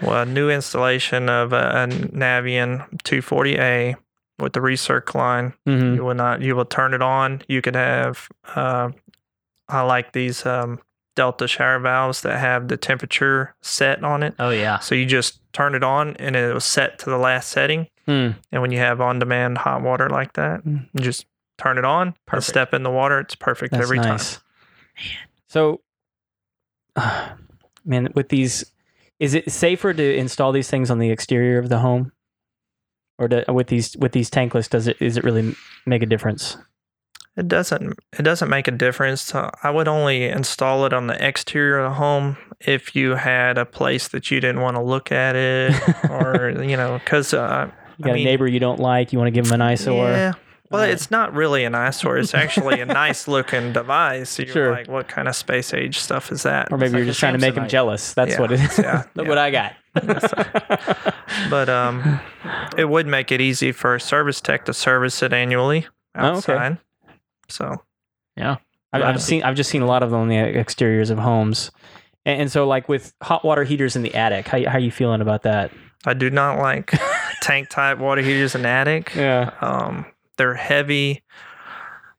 Well, 0.00 0.22
a 0.22 0.26
new 0.26 0.48
installation 0.50 1.28
of 1.28 1.52
a, 1.52 1.56
a 1.56 1.86
Navien 1.88 2.88
240A 3.02 3.96
with 4.38 4.52
the 4.52 4.60
recirc 4.60 5.14
line. 5.14 5.54
hmm 5.66 5.94
You 5.96 6.04
will 6.04 6.14
not. 6.14 6.40
You 6.40 6.54
will 6.54 6.64
turn 6.64 6.94
it 6.94 7.02
on. 7.02 7.42
You 7.48 7.60
could 7.60 7.74
have. 7.74 8.28
Uh, 8.54 8.90
I 9.68 9.82
like 9.82 10.12
these 10.12 10.46
um, 10.46 10.80
Delta 11.18 11.48
shower 11.48 11.80
valves 11.80 12.22
that 12.22 12.38
have 12.38 12.68
the 12.68 12.76
temperature 12.76 13.56
set 13.60 14.04
on 14.04 14.22
it. 14.22 14.34
Oh 14.38 14.50
yeah. 14.50 14.78
So 14.78 14.94
you 14.94 15.04
just 15.04 15.40
turn 15.52 15.74
it 15.74 15.82
on 15.82 16.14
and 16.18 16.36
it 16.36 16.54
was 16.54 16.64
set 16.64 17.00
to 17.00 17.10
the 17.10 17.18
last 17.18 17.48
setting. 17.48 17.88
Hmm. 18.06 18.30
And 18.52 18.62
when 18.62 18.70
you 18.70 18.78
have 18.78 19.00
on-demand 19.00 19.58
hot 19.58 19.82
water 19.82 20.08
like 20.08 20.34
that, 20.34 20.64
Mm. 20.64 20.88
you 20.92 21.00
just 21.00 21.26
turn 21.58 21.76
it 21.76 21.84
on 21.84 22.14
Perfect. 22.26 22.46
step 22.48 22.72
in 22.72 22.84
the 22.84 22.90
water. 22.90 23.18
It's 23.18 23.34
perfect 23.34 23.72
That's 23.72 23.82
every 23.82 23.98
nice. 23.98 24.34
time. 24.36 24.42
So, 25.48 25.80
man, 27.84 28.10
with 28.14 28.28
these, 28.28 28.64
is 29.18 29.34
it 29.34 29.50
safer 29.50 29.92
to 29.92 30.16
install 30.16 30.52
these 30.52 30.70
things 30.70 30.88
on 30.90 31.00
the 31.00 31.10
exterior 31.10 31.58
of 31.58 31.68
the 31.68 31.78
home, 31.80 32.12
or 33.18 33.28
with 33.48 33.66
these 33.66 33.96
with 33.96 34.12
these 34.12 34.30
tankless? 34.30 34.70
Does 34.70 34.86
it 34.86 34.96
is 35.00 35.16
it 35.16 35.24
really 35.24 35.56
make 35.84 36.02
a 36.02 36.06
difference? 36.06 36.56
It 37.38 37.46
doesn't. 37.48 37.98
It 38.18 38.22
doesn't 38.22 38.48
make 38.50 38.66
a 38.66 38.72
difference. 38.72 39.32
I 39.34 39.70
would 39.70 39.86
only 39.88 40.24
install 40.24 40.84
it 40.86 40.92
on 40.92 41.06
the 41.06 41.24
exterior 41.26 41.78
of 41.78 41.92
the 41.92 41.94
home 41.96 42.36
if 42.60 42.96
you 42.96 43.14
had 43.14 43.56
a 43.58 43.64
place 43.64 44.08
that 44.08 44.30
you 44.30 44.40
didn't 44.40 44.60
want 44.60 44.76
to 44.76 44.82
look 44.82 45.12
at 45.12 45.36
it, 45.36 45.72
or 46.10 46.50
you 46.62 46.76
know, 46.76 46.98
because 46.98 47.32
uh, 47.32 47.70
You 47.98 48.04
got 48.06 48.10
I 48.10 48.14
mean, 48.14 48.26
a 48.26 48.30
neighbor 48.30 48.48
you 48.48 48.58
don't 48.58 48.80
like, 48.80 49.12
you 49.12 49.18
want 49.20 49.28
to 49.28 49.30
give 49.30 49.44
them 49.44 49.54
an 49.54 49.62
eyesore. 49.62 50.08
Yeah. 50.10 50.32
Well, 50.70 50.82
Right. 50.82 50.90
it's 50.90 51.10
not 51.10 51.32
really 51.32 51.64
an 51.64 51.74
eyesore. 51.74 52.18
It's 52.18 52.34
actually 52.34 52.80
a 52.82 52.84
nice 52.86 53.26
looking 53.26 53.72
device. 53.72 54.28
So 54.30 54.42
you're 54.42 54.52
Sure. 54.52 54.72
like, 54.72 54.86
what 54.88 55.08
kind 55.08 55.26
of 55.26 55.34
space 55.34 55.72
age 55.72 55.98
stuff 55.98 56.30
is 56.30 56.42
that? 56.42 56.70
Or 56.70 56.76
maybe 56.76 56.86
It's 56.86 56.92
you're 56.92 57.00
like 57.02 57.06
just 57.08 57.20
trying 57.20 57.32
to 57.34 57.38
make 57.38 57.54
them 57.54 57.68
jealous. 57.68 58.12
That's 58.12 58.32
Yeah, 58.32 58.40
what 58.40 58.52
it 58.52 58.60
is. 58.60 58.78
yeah, 58.78 59.04
Look 59.14 59.24
yeah. 59.24 59.28
what 59.30 59.38
I 59.38 59.50
got. 59.50 59.72
But 61.50 61.68
um, 61.68 62.20
it 62.76 62.86
would 62.86 63.06
make 63.06 63.30
it 63.32 63.40
easy 63.40 63.72
for 63.72 63.94
a 63.94 64.00
service 64.00 64.40
tech 64.40 64.64
to 64.66 64.74
service 64.74 65.22
it 65.22 65.32
annually 65.32 65.86
Oh, 66.16 66.38
okay. 66.38 66.76
Outside. 67.48 67.78
So 67.78 67.82
I've, 68.92 69.02
Right. 69.02 69.04
I've 69.04 69.22
seen 69.22 69.42
I've 69.42 69.54
just 69.56 69.70
seen 69.70 69.82
a 69.82 69.86
lot 69.86 70.02
of 70.02 70.10
them 70.10 70.20
on 70.20 70.28
the 70.28 70.36
exteriors 70.38 71.10
of 71.10 71.18
homes, 71.18 71.70
and, 72.24 72.42
and 72.42 72.52
so 72.52 72.66
like 72.66 72.88
with 72.88 73.12
hot 73.22 73.44
water 73.44 73.64
heaters 73.64 73.96
in 73.96 74.02
the 74.02 74.14
attic, 74.14 74.48
how 74.48 74.62
how 74.64 74.76
are 74.76 74.80
you 74.80 74.90
feeling 74.90 75.20
about 75.20 75.42
that? 75.42 75.72
I 76.06 76.14
do 76.14 76.30
not 76.30 76.58
like 76.58 76.92
tank 77.42 77.68
type 77.68 77.98
water 77.98 78.22
heaters 78.22 78.54
in 78.54 78.62
the 78.62 78.68
attic. 78.68 79.14
Yeah. 79.14 79.52
Um, 79.60 80.06
they're 80.36 80.54
heavy. 80.54 81.22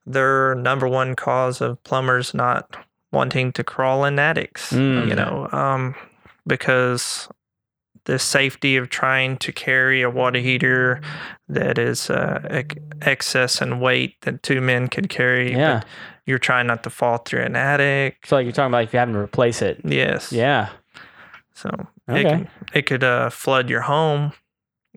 They're 0.05 0.55
number 0.55 0.87
one 0.87 1.15
cause 1.15 1.61
of 1.61 1.81
plumbers 1.83 2.33
not 2.33 2.75
wanting 3.11 3.51
to 3.53 3.63
crawl 3.63 4.05
in 4.05 4.19
attics. 4.19 4.71
Mm. 4.71 5.07
You 5.09 5.15
know, 5.15 5.47
um, 5.51 5.95
because 6.45 7.29
the 8.09 8.17
safety 8.19 8.75
of 8.75 8.89
trying 8.89 9.37
to 9.37 9.51
carry 9.51 10.01
a 10.01 10.09
water 10.09 10.39
heater 10.39 10.99
that 11.47 11.77
is 11.77 12.09
uh, 12.09 12.41
ex- 12.49 12.75
excess 13.01 13.61
in 13.61 13.79
weight 13.79 14.15
that 14.21 14.41
two 14.41 14.61
men 14.61 14.87
could 14.87 15.09
carry. 15.09 15.51
Yeah. 15.51 15.79
But 15.79 15.87
you're 16.25 16.39
trying 16.39 16.65
not 16.67 16.81
to 16.83 16.89
fall 16.89 17.17
through 17.19 17.43
an 17.43 17.55
attic. 17.55 18.25
So 18.25 18.35
like 18.37 18.45
you're 18.45 18.51
talking 18.53 18.71
about 18.71 18.83
if 18.85 18.93
you're 18.93 18.99
having 18.99 19.13
to 19.13 19.19
replace 19.19 19.61
it. 19.61 19.79
Yes. 19.83 20.31
Yeah. 20.31 20.69
So 21.53 21.69
Okay. 22.09 22.21
it 22.21 22.29
could, 22.37 22.47
it 22.73 22.81
could 22.87 23.03
uh, 23.03 23.29
flood 23.29 23.69
your 23.69 23.81
home. 23.81 24.31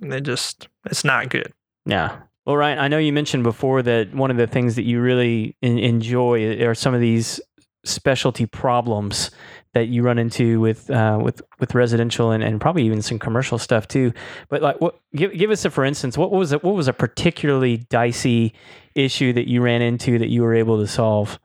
And 0.01 0.13
It 0.15 0.23
just 0.23 0.69
it's 0.87 1.05
not 1.05 1.29
good. 1.29 1.53
Yeah. 1.85 2.17
Well, 2.47 2.57
Ryan, 2.57 2.79
I 2.79 2.89
know 2.89 2.99
you 2.99 3.13
mentioned 3.13 3.43
before 3.45 3.83
that 3.83 4.15
one 4.15 4.31
of 4.31 4.37
the 4.39 4.47
things 4.47 4.75
that 4.77 4.85
you 4.85 5.01
really 5.01 5.55
en- 5.63 5.79
enjoy 5.79 6.65
are 6.65 6.75
some 6.75 6.95
of 6.95 7.01
these 7.01 7.41
specialty 7.85 8.47
problems 8.47 9.31
that 9.75 9.87
you 9.87 10.03
run 10.03 10.19
into 10.19 10.61
with 10.61 10.91
uh, 10.91 11.19
with 11.23 11.43
with 11.59 11.75
residential 11.75 12.31
and, 12.31 12.43
and 12.43 12.61
probably 12.61 12.85
even 12.85 13.03
some 13.03 13.19
commercial 13.19 13.59
stuff 13.59 13.89
too. 13.89 14.13
But 14.49 14.63
like, 14.63 14.81
what 14.81 15.01
give 15.15 15.33
give 15.33 15.51
us 15.51 15.65
a 15.65 15.71
for 15.71 15.85
instance. 15.85 16.19
What 16.19 16.31
was 16.31 16.53
it? 16.53 16.63
What 16.63 16.75
was 16.75 16.89
a 16.89 16.93
particularly 16.93 17.79
dicey 17.79 18.55
issue 18.95 19.33
that 19.33 19.49
you 19.49 19.63
ran 19.63 19.83
into 19.83 20.19
that 20.19 20.29
you 20.29 20.43
were 20.43 20.55
able 20.55 20.79
to 20.81 20.87
solve? 20.87 21.39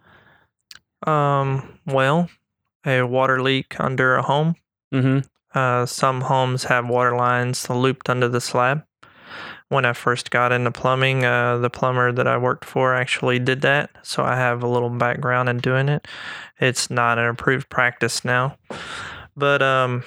Um, 1.05 1.79
well, 1.85 2.29
a 2.85 3.03
water 3.03 3.41
leak 3.41 3.79
under 3.79 4.15
a 4.15 4.21
home. 4.23 4.55
Mm-hmm. 4.93 5.19
Uh, 5.57 5.85
some 5.85 6.21
homes 6.21 6.65
have 6.65 6.87
water 6.87 7.15
lines 7.15 7.69
looped 7.69 8.09
under 8.09 8.27
the 8.27 8.41
slab. 8.41 8.83
When 9.69 9.83
I 9.83 9.91
first 9.93 10.31
got 10.31 10.51
into 10.53 10.71
plumbing, 10.71 11.25
uh, 11.25 11.57
the 11.57 11.69
plumber 11.69 12.11
that 12.13 12.25
I 12.27 12.37
worked 12.37 12.63
for 12.63 12.95
actually 12.95 13.37
did 13.39 13.61
that. 13.61 13.89
So 14.01 14.23
I 14.23 14.35
have 14.37 14.63
a 14.63 14.67
little 14.67 14.89
background 14.89 15.49
in 15.49 15.57
doing 15.57 15.89
it. 15.89 16.07
It's 16.59 16.89
not 16.89 17.19
an 17.19 17.25
approved 17.25 17.69
practice 17.69 18.23
now. 18.23 18.57
But 19.35 19.61
um, 19.61 20.03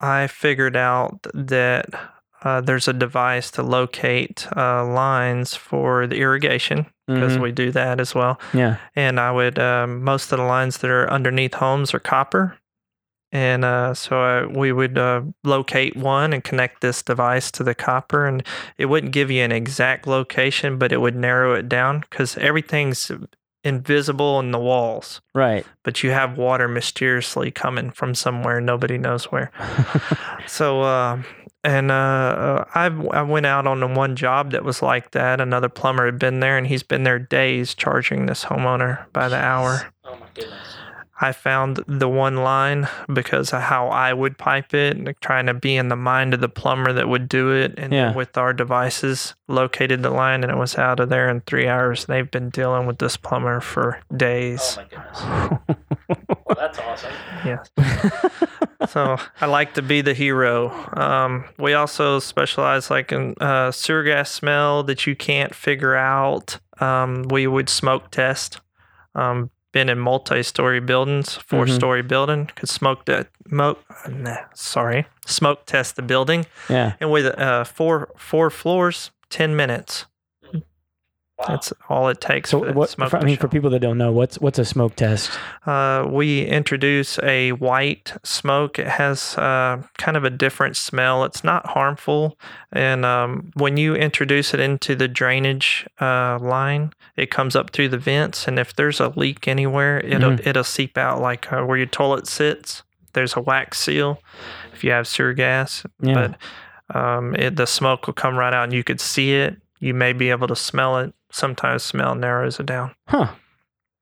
I 0.00 0.28
figured 0.28 0.76
out 0.76 1.26
that 1.34 1.86
uh, 2.44 2.60
there's 2.60 2.86
a 2.86 2.92
device 2.92 3.50
to 3.52 3.62
locate 3.64 4.46
uh, 4.56 4.84
lines 4.86 5.56
for 5.56 6.06
the 6.06 6.16
irrigation 6.20 6.86
because 7.08 7.36
Mhm. 7.36 7.40
we 7.40 7.52
do 7.52 7.70
that 7.72 8.00
as 8.00 8.14
well 8.16 8.38
Yeah. 8.52 8.76
and 8.96 9.18
I 9.20 9.30
would 9.30 9.58
um, 9.60 10.02
most 10.02 10.32
of 10.32 10.38
the 10.38 10.44
lines 10.44 10.78
that 10.78 10.90
are 10.90 11.08
underneath 11.10 11.54
homes 11.54 11.94
are 11.94 11.98
copper, 12.00 12.58
and 13.36 13.64
uh, 13.64 13.92
so 13.92 14.18
I, 14.18 14.46
we 14.46 14.72
would 14.72 14.96
uh, 14.96 15.20
locate 15.44 15.94
one 15.94 16.32
and 16.32 16.42
connect 16.42 16.80
this 16.80 17.02
device 17.02 17.50
to 17.52 17.62
the 17.62 17.74
copper, 17.74 18.24
and 18.26 18.42
it 18.78 18.86
wouldn't 18.86 19.12
give 19.12 19.30
you 19.30 19.42
an 19.42 19.52
exact 19.52 20.06
location, 20.06 20.78
but 20.78 20.90
it 20.92 21.00
would 21.02 21.16
narrow 21.16 21.54
it 21.54 21.68
down 21.68 22.00
because 22.00 22.38
everything's 22.38 23.10
invisible 23.62 24.38
in 24.40 24.52
the 24.52 24.58
walls, 24.60 25.20
Right. 25.34 25.66
but 25.82 26.02
you 26.02 26.12
have 26.12 26.38
water 26.38 26.68
mysteriously 26.68 27.50
coming 27.50 27.90
from 27.90 28.14
somewhere 28.14 28.60
nobody 28.60 28.96
knows 28.96 29.24
where. 29.26 29.50
So, 30.46 30.82
uh, 30.82 31.22
and 31.64 31.90
uh, 31.90 32.64
I 32.74 32.86
I 32.86 33.22
went 33.22 33.46
out 33.46 33.66
on 33.66 33.80
the 33.80 33.88
one 33.88 34.14
job 34.14 34.52
that 34.52 34.62
was 34.64 34.80
like 34.80 35.10
that. 35.10 35.40
Another 35.40 35.68
plumber 35.68 36.06
had 36.06 36.18
been 36.20 36.38
there, 36.38 36.56
and 36.56 36.68
he's 36.68 36.84
been 36.84 37.02
there 37.02 37.18
days 37.18 37.74
charging 37.74 38.26
this 38.26 38.44
homeowner 38.44 39.04
by 39.12 39.28
the 39.28 39.36
hour. 39.36 39.92
Oh 40.04 40.14
my 40.16 40.26
goodness. 40.34 40.65
I 41.20 41.32
found 41.32 41.82
the 41.86 42.08
one 42.08 42.36
line 42.36 42.88
because 43.12 43.52
of 43.52 43.62
how 43.62 43.88
I 43.88 44.12
would 44.12 44.36
pipe 44.36 44.74
it, 44.74 44.96
and 44.96 45.14
trying 45.20 45.46
to 45.46 45.54
be 45.54 45.74
in 45.76 45.88
the 45.88 45.96
mind 45.96 46.34
of 46.34 46.40
the 46.40 46.48
plumber 46.48 46.92
that 46.92 47.08
would 47.08 47.28
do 47.28 47.52
it. 47.52 47.74
And 47.78 47.92
Yeah. 47.92 48.12
with 48.14 48.36
our 48.36 48.52
devices, 48.52 49.34
located 49.48 50.02
the 50.02 50.10
line, 50.10 50.42
and 50.42 50.52
it 50.52 50.58
was 50.58 50.76
out 50.76 51.00
of 51.00 51.08
there 51.08 51.28
in 51.30 51.40
three 51.40 51.68
hours. 51.68 52.04
They've 52.04 52.30
been 52.30 52.50
dealing 52.50 52.86
with 52.86 52.98
this 52.98 53.16
plumber 53.16 53.60
for 53.60 53.98
days. 54.14 54.78
Oh 54.78 54.82
my 54.82 54.88
goodness. 54.88 56.26
Well, 56.46 56.56
that's 56.56 56.78
awesome. 56.78 57.12
Yes. 57.44 57.70
so 58.90 59.16
I 59.40 59.46
like 59.46 59.74
to 59.74 59.82
be 59.82 60.00
the 60.00 60.14
hero. 60.14 60.70
Um, 60.98 61.44
we 61.58 61.74
also 61.74 62.18
specialize 62.18 62.90
like 62.90 63.12
in 63.12 63.34
uh, 63.40 63.70
sewer 63.72 64.02
gas 64.02 64.30
smell 64.30 64.82
that 64.84 65.06
you 65.06 65.14
can't 65.16 65.54
figure 65.54 65.94
out. 65.94 66.58
Um, 66.80 67.24
we 67.30 67.46
would 67.46 67.68
smoke 67.68 68.10
test. 68.10 68.60
Um, 69.14 69.50
been 69.76 69.90
in 69.90 69.98
multi-story 69.98 70.80
buildings, 70.80 71.34
4 71.34 71.66
story 71.66 72.00
building, 72.00 72.46
could 72.56 72.70
smoke 72.70 73.04
that. 73.04 73.28
Mo- 73.50 73.76
nah, 74.08 74.38
sorry, 74.54 75.04
smoke 75.26 75.66
test 75.66 75.96
the 75.96 76.02
building, 76.02 76.46
yeah. 76.70 76.94
and 76.98 77.10
with 77.10 77.26
uh, 77.26 77.64
four 77.64 78.08
four 78.16 78.48
floors, 78.48 79.10
ten 79.28 79.54
minutes. 79.54 80.06
Wow. 81.38 81.44
That's 81.48 81.70
all 81.90 82.08
it 82.08 82.18
takes 82.22 82.48
So 82.50 82.72
what? 82.72 82.88
smoke. 82.88 83.10
For, 83.10 83.18
I 83.18 83.24
mean, 83.24 83.36
for 83.36 83.46
people 83.46 83.68
that 83.70 83.80
don't 83.80 83.98
know, 83.98 84.10
what's 84.10 84.40
what's 84.40 84.58
a 84.58 84.64
smoke 84.64 84.96
test? 84.96 85.30
Uh, 85.66 86.06
we 86.08 86.46
introduce 86.46 87.18
a 87.22 87.52
white 87.52 88.14
smoke. 88.22 88.78
It 88.78 88.86
has 88.86 89.36
uh, 89.36 89.82
kind 89.98 90.16
of 90.16 90.24
a 90.24 90.30
different 90.30 90.78
smell. 90.78 91.24
It's 91.24 91.44
not 91.44 91.66
harmful, 91.66 92.38
and 92.72 93.04
um, 93.04 93.50
when 93.54 93.76
you 93.76 93.94
introduce 93.94 94.54
it 94.54 94.60
into 94.60 94.94
the 94.94 95.08
drainage 95.08 95.86
uh, 96.00 96.38
line, 96.40 96.94
it 97.16 97.30
comes 97.30 97.54
up 97.54 97.68
through 97.70 97.90
the 97.90 97.98
vents. 97.98 98.48
And 98.48 98.58
if 98.58 98.74
there's 98.74 98.98
a 98.98 99.08
leak 99.10 99.46
anywhere, 99.46 100.00
it'll 100.00 100.40
it'll 100.48 100.64
seep 100.64 100.96
out 100.96 101.20
like 101.20 101.52
uh, 101.52 101.62
where 101.64 101.76
your 101.76 101.86
toilet 101.86 102.26
sits. 102.26 102.82
There's 103.12 103.36
a 103.36 103.40
wax 103.42 103.78
seal. 103.78 104.22
If 104.72 104.82
you 104.84 104.90
have 104.92 105.06
sewer 105.06 105.34
gas, 105.34 105.84
Yeah. 106.00 106.34
but 106.88 106.96
um, 106.98 107.34
it, 107.34 107.56
the 107.56 107.66
smoke 107.66 108.06
will 108.06 108.14
come 108.14 108.36
right 108.38 108.54
out, 108.54 108.64
and 108.64 108.72
you 108.72 108.84
could 108.84 109.00
see 109.02 109.34
it. 109.34 109.56
You 109.80 109.94
may 109.94 110.12
be 110.12 110.30
able 110.30 110.48
to 110.48 110.56
smell 110.56 110.98
it. 110.98 111.12
Sometimes 111.30 111.82
smell 111.82 112.14
narrows 112.14 112.58
it 112.60 112.66
down. 112.66 112.94
Huh. 113.08 113.32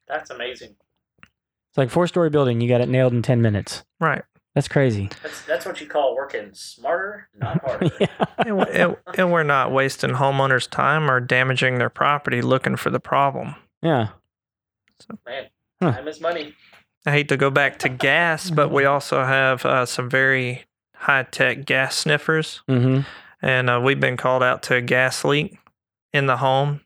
That's 0.09 0.31
amazing. 0.31 0.77
It's 1.23 1.79
like 1.79 1.91
four 1.91 2.07
story 2.07 2.31
building. 2.31 2.61
You 2.61 2.69
got 2.69 2.81
it 2.81 2.89
nailed 2.89 3.13
in 3.13 3.23
ten 3.23 3.43
minutes. 3.43 3.85
Right. 3.99 4.23
That's 4.55 4.69
crazy. 4.69 5.09
That's 5.23 5.43
that's 5.47 5.67
what 5.67 5.81
you 5.81 5.89
call 5.89 6.15
working 6.15 6.51
smarter, 6.53 7.29
not 7.37 7.61
harder. 7.65 7.91
yeah. 7.99 8.07
and, 8.39 8.57
we- 8.59 8.65
and, 8.73 8.97
and 9.19 9.33
we're 9.33 9.43
not 9.43 9.73
wasting 9.73 10.11
homeowners' 10.11 10.71
time 10.71 11.11
or 11.11 11.19
damaging 11.19 11.79
their 11.79 11.91
property 11.91 12.41
looking 12.41 12.77
for 12.77 12.91
the 12.91 13.01
problem. 13.01 13.57
Yeah. 13.83 14.09
So. 15.01 15.19
Man, 15.27 15.47
Huh. 15.83 15.93
time 15.93 16.07
is 16.07 16.21
money. 16.21 16.55
I 17.05 17.11
hate 17.11 17.29
to 17.31 17.37
go 17.37 17.51
back 17.51 17.81
to 17.81 17.89
gas, 17.89 18.49
but 18.51 18.71
we 18.71 18.85
also 18.85 19.25
have 19.25 19.67
uh, 19.67 19.87
some 19.87 20.09
very 20.09 20.65
high 20.95 21.25
tech 21.25 21.65
gas 21.65 21.97
sniffers. 21.97 22.63
Mm-hmm. 22.69 23.01
and 23.43 23.69
uh, 23.69 23.81
we've 23.83 23.99
been 24.01 24.17
called 24.17 24.43
out 24.45 24.63
to 24.65 24.77
a 24.77 24.81
gas 24.81 25.25
leak 25.25 25.59
in 26.15 26.25
the 26.27 26.39
home. 26.39 26.81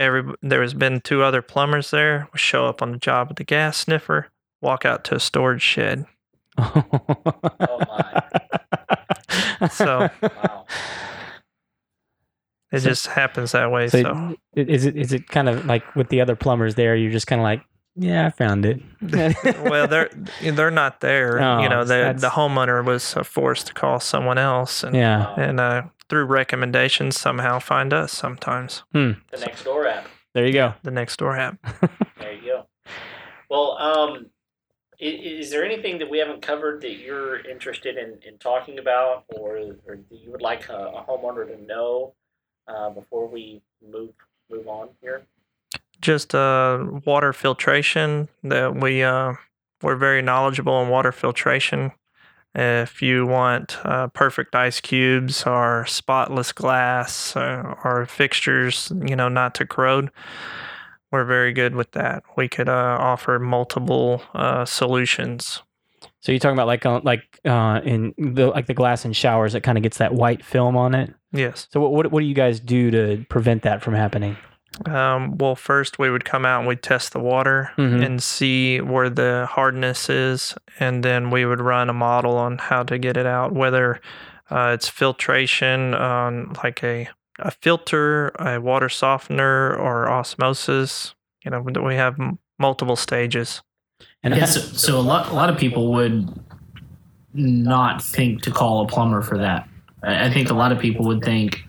Every 0.00 0.24
there 0.42 0.62
has 0.62 0.74
been 0.74 1.00
two 1.00 1.22
other 1.22 1.42
plumbers 1.42 1.92
there. 1.92 2.28
We 2.32 2.40
show 2.40 2.66
up 2.66 2.82
on 2.82 2.90
the 2.90 2.98
job 2.98 3.28
with 3.28 3.36
the 3.36 3.44
gas 3.44 3.76
sniffer, 3.76 4.30
walk 4.60 4.84
out 4.84 5.04
to 5.04 5.14
a 5.14 5.20
storage 5.20 5.62
shed. 5.62 6.06
oh 6.58 6.84
my. 7.68 8.22
So- 9.68 10.08
Wow. 10.22 10.66
It 12.72 12.80
So- 12.80 12.88
just 12.88 13.06
happens 13.08 13.52
that 13.52 13.70
way. 13.70 13.88
So, 13.88 14.02
So, 14.02 14.36
i- 14.56 14.60
is 14.60 14.86
it 14.86 14.96
is 14.96 15.12
it 15.12 15.28
kind 15.28 15.48
of 15.48 15.66
like 15.66 15.94
with 15.94 16.08
the 16.08 16.20
other 16.22 16.34
plumbers 16.34 16.74
there? 16.74 16.96
You're 16.96 17.12
just 17.12 17.26
kind 17.26 17.38
of 17.40 17.44
like, 17.44 17.62
yeah, 17.96 18.26
I 18.26 18.30
found 18.30 18.64
it. 18.64 18.80
well, 19.68 19.86
they're 19.86 20.08
they're 20.42 20.70
not 20.70 21.00
there. 21.00 21.38
Oh, 21.40 21.60
you 21.62 21.68
know, 21.68 21.84
the 21.84 22.14
the 22.16 22.30
homeowner 22.30 22.82
was 22.82 23.12
forced 23.24 23.66
to 23.66 23.74
call 23.74 24.00
someone 24.00 24.38
else, 24.38 24.82
and 24.82 24.96
yeah. 24.96 25.34
and 25.36 25.60
uh, 25.60 25.82
through 26.12 26.26
recommendations 26.26 27.18
somehow 27.18 27.58
find 27.58 27.90
us 27.90 28.12
sometimes. 28.12 28.82
The 28.92 29.16
Nextdoor 29.32 29.90
app. 29.90 30.06
There 30.34 30.46
you 30.46 30.52
go. 30.52 30.74
The 30.82 30.90
Nextdoor 30.90 31.38
app. 31.38 31.90
There 32.18 32.34
you 32.34 32.42
go. 32.42 32.66
Well, 33.48 33.78
um, 33.78 34.26
is, 34.98 35.46
is 35.46 35.50
there 35.50 35.64
anything 35.64 35.98
that 36.00 36.10
we 36.10 36.18
haven't 36.18 36.42
covered 36.42 36.82
that 36.82 36.98
you're 36.98 37.40
interested 37.46 37.96
in, 37.96 38.18
in 38.28 38.36
talking 38.36 38.78
about, 38.78 39.24
or, 39.34 39.56
or 39.86 39.96
that 40.10 40.18
you 40.22 40.30
would 40.30 40.42
like 40.42 40.68
a, 40.68 40.74
a 40.74 41.02
homeowner 41.08 41.46
to 41.48 41.64
know 41.64 42.12
uh, 42.68 42.90
before 42.90 43.26
we 43.26 43.62
move 43.82 44.10
move 44.50 44.68
on 44.68 44.90
here? 45.00 45.22
just 46.02 46.34
uh, 46.34 46.84
water 47.06 47.32
filtration 47.32 48.28
that 48.42 48.74
we 48.74 49.02
uh, 49.02 49.32
we're 49.80 49.96
very 49.96 50.20
knowledgeable 50.20 50.82
in 50.82 50.90
water 50.90 51.12
filtration. 51.12 51.92
If 52.54 53.00
you 53.00 53.26
want 53.26 53.78
uh, 53.84 54.08
perfect 54.08 54.54
ice 54.54 54.80
cubes 54.80 55.44
or 55.46 55.86
spotless 55.86 56.52
glass 56.52 57.34
uh, 57.34 57.74
or 57.82 58.04
fixtures, 58.06 58.92
you 59.06 59.16
know, 59.16 59.28
not 59.28 59.54
to 59.56 59.66
corrode, 59.66 60.10
we're 61.10 61.24
very 61.24 61.52
good 61.52 61.74
with 61.74 61.92
that. 61.92 62.24
We 62.36 62.48
could 62.48 62.68
uh, 62.68 62.96
offer 63.00 63.38
multiple 63.38 64.22
uh, 64.34 64.64
solutions. 64.64 65.62
So 66.20 66.30
you're 66.30 66.38
talking 66.38 66.56
about 66.56 66.66
like 66.66 66.86
uh, 66.86 67.00
like 67.02 67.40
uh, 67.44 67.80
in 67.84 68.14
the 68.18 68.48
like 68.48 68.66
the 68.66 68.74
glass 68.74 69.04
in 69.04 69.12
showers 69.12 69.54
that 69.54 69.62
kind 69.62 69.78
of 69.78 69.82
gets 69.82 69.98
that 69.98 70.14
white 70.14 70.44
film 70.44 70.76
on 70.76 70.94
it. 70.94 71.14
Yes. 71.32 71.68
So 71.70 71.80
what, 71.80 71.92
what 71.92 72.12
what 72.12 72.20
do 72.20 72.26
you 72.26 72.34
guys 72.34 72.60
do 72.60 72.90
to 72.90 73.24
prevent 73.28 73.62
that 73.62 73.82
from 73.82 73.94
happening? 73.94 74.36
Um, 74.86 75.36
well, 75.38 75.54
first 75.54 75.98
we 75.98 76.10
would 76.10 76.24
come 76.24 76.44
out 76.46 76.60
and 76.60 76.68
we'd 76.68 76.82
test 76.82 77.12
the 77.12 77.18
water 77.20 77.70
Mhm. 77.76 78.04
and 78.04 78.22
see 78.22 78.80
where 78.80 79.10
the 79.10 79.46
hardness 79.50 80.08
is, 80.08 80.54
and 80.80 81.02
then 81.04 81.30
we 81.30 81.44
would 81.44 81.60
run 81.60 81.90
a 81.90 81.92
model 81.92 82.36
on 82.36 82.58
how 82.58 82.82
to 82.84 82.98
get 82.98 83.16
it 83.16 83.26
out, 83.26 83.52
whether 83.52 84.00
uh, 84.50 84.72
it's 84.74 84.88
filtration 84.88 85.94
on 85.94 86.52
like 86.62 86.82
a, 86.84 87.08
a 87.38 87.50
filter, 87.50 88.28
a 88.38 88.58
water 88.60 88.88
softener, 88.88 89.74
or 89.74 90.10
osmosis. 90.10 91.14
You 91.44 91.50
know, 91.50 91.60
we 91.60 91.94
have 91.96 92.18
m- 92.20 92.38
multiple 92.58 92.96
stages. 92.96 93.62
And 94.22 94.34
Yeah, 94.36 94.44
so, 94.46 94.60
so 94.60 94.98
a 94.98 95.00
lot 95.00 95.28
a 95.30 95.34
lot 95.34 95.48
of 95.50 95.56
people 95.58 95.92
would 95.92 96.28
not 97.34 98.02
think 98.02 98.42
to 98.42 98.50
call 98.50 98.82
a 98.84 98.86
plumber 98.88 99.22
for 99.22 99.38
that. 99.38 99.68
I 100.02 100.26
I 100.26 100.30
think 100.30 100.50
a 100.50 100.54
lot 100.54 100.72
of 100.72 100.78
people 100.78 101.04
would 101.06 101.22
think, 101.22 101.64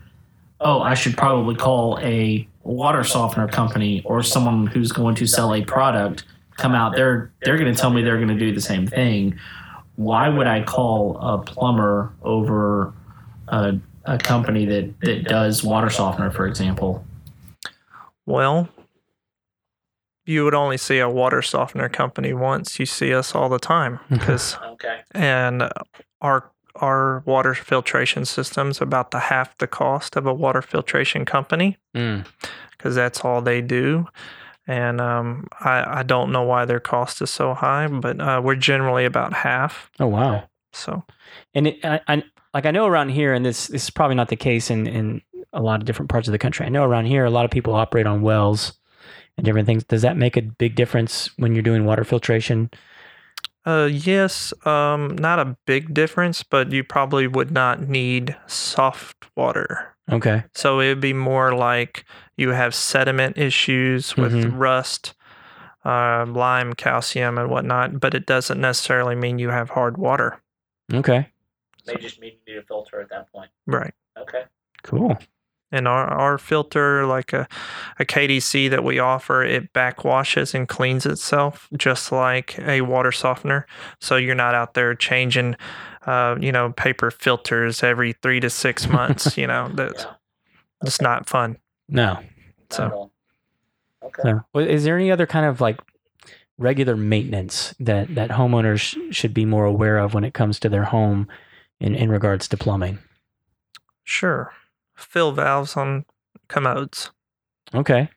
oh, 0.60 0.82
I 0.82 0.93
should 0.93 1.16
probably 1.16 1.56
call 1.56 1.99
a 2.01 2.47
water 2.64 3.03
softener 3.03 3.47
company 3.47 4.01
or 4.05 4.24
someone 4.24 4.68
who's 4.68 4.91
going 4.91 5.16
to 5.16 5.28
sell 5.28 5.53
a 5.53 5.64
product. 5.64 6.24
Come 6.57 6.74
out, 6.76 6.95
they're 6.95 7.32
they're 7.43 7.57
going 7.57 7.74
to 7.74 7.80
tell 7.80 7.89
me 7.89 8.03
they're 8.03 8.18
going 8.18 8.28
to 8.28 8.38
do 8.38 8.53
the 8.53 8.61
same 8.61 8.88
thing. 8.88 9.38
Why 9.95 10.30
would 10.30 10.47
I 10.47 10.64
call 10.64 11.18
a 11.18 11.38
plumber 11.39 12.14
over 12.24 12.93
a, 13.47 13.78
a 14.05 14.18
company 14.18 14.66
that, 14.66 14.93
that 15.01 15.24
does 15.26 15.64
water 15.64 15.89
softener, 15.89 16.32
for 16.32 16.47
example? 16.47 17.05
Well, 18.26 18.70
you 20.26 20.43
would 20.45 20.53
only 20.55 20.78
see 20.78 20.99
a 20.99 21.09
water 21.09 21.41
softener 21.41 21.89
company 21.89 22.34
once. 22.34 22.80
You 22.80 22.86
see 22.86 23.14
us 23.14 23.36
all 23.36 23.49
the 23.49 23.59
time 23.59 23.99
because 24.09 24.55
Okay. 24.74 25.01
and 25.11 25.70
our 26.22 26.49
our 26.76 27.21
water 27.26 27.53
filtration 27.53 28.26
system's 28.26 28.82
about 28.82 29.11
the 29.11 29.19
half 29.19 29.57
the 29.59 29.67
cost 29.67 30.15
of 30.15 30.26
a 30.26 30.34
water 30.34 30.61
filtration 30.61 31.26
company 31.26 31.78
Mm. 31.95 32.26
because 32.71 32.95
that's 32.95 33.21
all 33.21 33.41
they 33.41 33.61
do. 33.61 34.07
And 34.65 34.99
um, 35.01 35.47
I, 35.59 35.99
I 35.99 36.03
don't 36.03 36.32
know 36.32 36.43
why 36.43 36.65
their 36.65 36.80
cost 36.80 37.21
is 37.21 37.30
so 37.30 37.53
high, 37.53 37.88
but 37.88 38.19
uh, 38.19 38.41
we're 38.43 38.55
generally 38.55 39.05
about 39.05 39.34
half. 39.34 39.91
Oh 39.99 40.07
wow. 40.07 40.49
So 40.71 41.03
And 41.53 41.67
it, 41.67 41.80
I, 41.84 41.99
I 42.07 42.24
like 42.53 42.65
I 42.65 42.71
know 42.71 42.86
around 42.88 43.09
here, 43.09 43.34
and 43.34 43.45
this, 43.45 43.67
this 43.67 43.84
is 43.84 43.89
probably 43.89 44.15
not 44.15 44.30
the 44.30 44.36
case 44.36 44.69
in 44.71 44.88
in 44.88 45.21
a 45.51 45.61
lot 45.61 45.80
of 45.82 45.86
different 45.86 46.09
parts 46.09 46.28
of 46.28 46.32
the 46.32 46.39
country. 46.39 46.65
I 46.65 46.69
know 46.69 46.84
around 46.84 47.05
here, 47.05 47.26
a 47.26 47.30
lot 47.30 47.45
of 47.45 47.51
people 47.51 47.76
operate 47.76 48.07
on 48.07 48.21
wells 48.24 48.74
and 49.38 49.45
different 49.45 49.67
things. 49.67 49.84
Does 49.84 50.01
that 50.01 50.17
make 50.17 50.36
a 50.38 50.41
big 50.41 50.76
difference 50.76 51.30
when 51.38 51.53
you're 51.53 51.61
doing 51.61 51.86
water 51.86 52.03
filtration? 52.03 52.71
Uh, 53.66 53.89
yes, 53.91 54.53
um, 54.66 55.16
not 55.18 55.39
a 55.39 55.57
big 55.66 55.93
difference, 55.93 56.43
but 56.43 56.72
you 56.72 56.84
probably 56.84 57.28
would 57.28 57.51
not 57.51 57.88
need 57.88 58.36
soft 58.47 59.26
water. 59.36 59.95
Okay. 60.11 60.43
So 60.53 60.80
it 60.80 60.89
would 60.89 60.99
be 60.99 61.14
more 61.14 61.53
like 61.55 62.05
you 62.36 62.49
have 62.49 62.76
sediment 62.76 63.38
issues 63.38 64.18
with 64.18 64.34
Mhm. 64.34 64.59
rust, 64.59 65.14
uh, 65.86 66.26
lime, 66.28 66.74
calcium, 66.74 67.38
and 67.38 67.49
whatnot, 67.49 67.99
but 67.99 68.14
it 68.14 68.26
doesn't 68.26 68.59
necessarily 68.59 69.16
mean 69.16 69.39
you 69.39 69.49
have 69.49 69.70
hard 69.70 69.97
water. 69.97 70.41
Okay. 70.93 71.30
They 71.86 71.95
just 71.95 72.20
need 72.20 72.39
you 72.45 72.55
to 72.55 72.61
filter 72.64 73.01
at 73.01 73.09
that 73.09 73.32
point. 73.32 73.49
Right. 73.66 73.93
Okay. 74.18 74.43
Cool. 74.84 75.18
And 75.74 75.88
our, 75.88 76.05
our 76.07 76.38
filter, 76.38 77.05
like 77.05 77.34
a, 77.34 77.47
a 77.99 78.05
KDC 78.05 78.69
that 78.69 78.84
we 78.84 78.99
offer, 78.99 79.43
it 79.43 79.74
backwashes 79.74 80.53
and 80.53 80.67
cleans 80.69 81.05
itself 81.05 81.67
just 81.76 82.11
like 82.11 82.57
a 82.59 82.82
water 82.82 83.11
softener. 83.11 83.65
So 83.99 84.15
you're 84.15 84.36
not 84.36 84.55
out 84.55 84.76
there 84.76 84.93
changing, 84.95 85.55
uh, 86.05 86.36
you 86.39 86.51
know, 86.51 86.71
paper 86.74 87.11
filters 87.11 87.84
every 87.84 88.13
three 88.13 88.39
to 88.39 88.49
six 88.49 88.88
months. 88.97 89.38
you 89.38 89.47
know, 89.47 89.69
that's 89.74 90.03
Yeah. 90.03 90.11
it's 90.84 91.01
not 91.01 91.28
fun. 91.28 91.57
No. 91.89 92.19
So- 92.69 93.09
Okay. 94.05 94.21
So, 94.24 94.41
well, 94.53 94.67
is 94.67 94.84
there 94.84 94.97
any 94.97 95.11
other 95.11 95.26
kind 95.26 95.45
of 95.45 95.61
like 95.61 95.80
regular 96.57 96.95
maintenance 96.97 97.74
that 97.80 98.13
that 98.15 98.30
homeowners 98.32 98.80
sh- 98.82 98.97
should 99.15 99.34
be 99.34 99.45
more 99.45 99.63
aware 99.65 99.97
of 99.97 100.13
when 100.13 100.26
it 100.26 100.34
comes 100.34 100.59
to 100.59 100.69
their 100.69 100.84
home 100.84 101.28
in 101.80 101.95
in 101.95 102.09
regards 102.11 102.47
to 102.49 102.57
plumbing? 102.57 102.99
Sure. 104.03 104.51
Fill 104.96 105.32
valves 105.32 105.76
on 105.78 106.06
commodes. 106.48 107.12
Okay. 107.74 108.10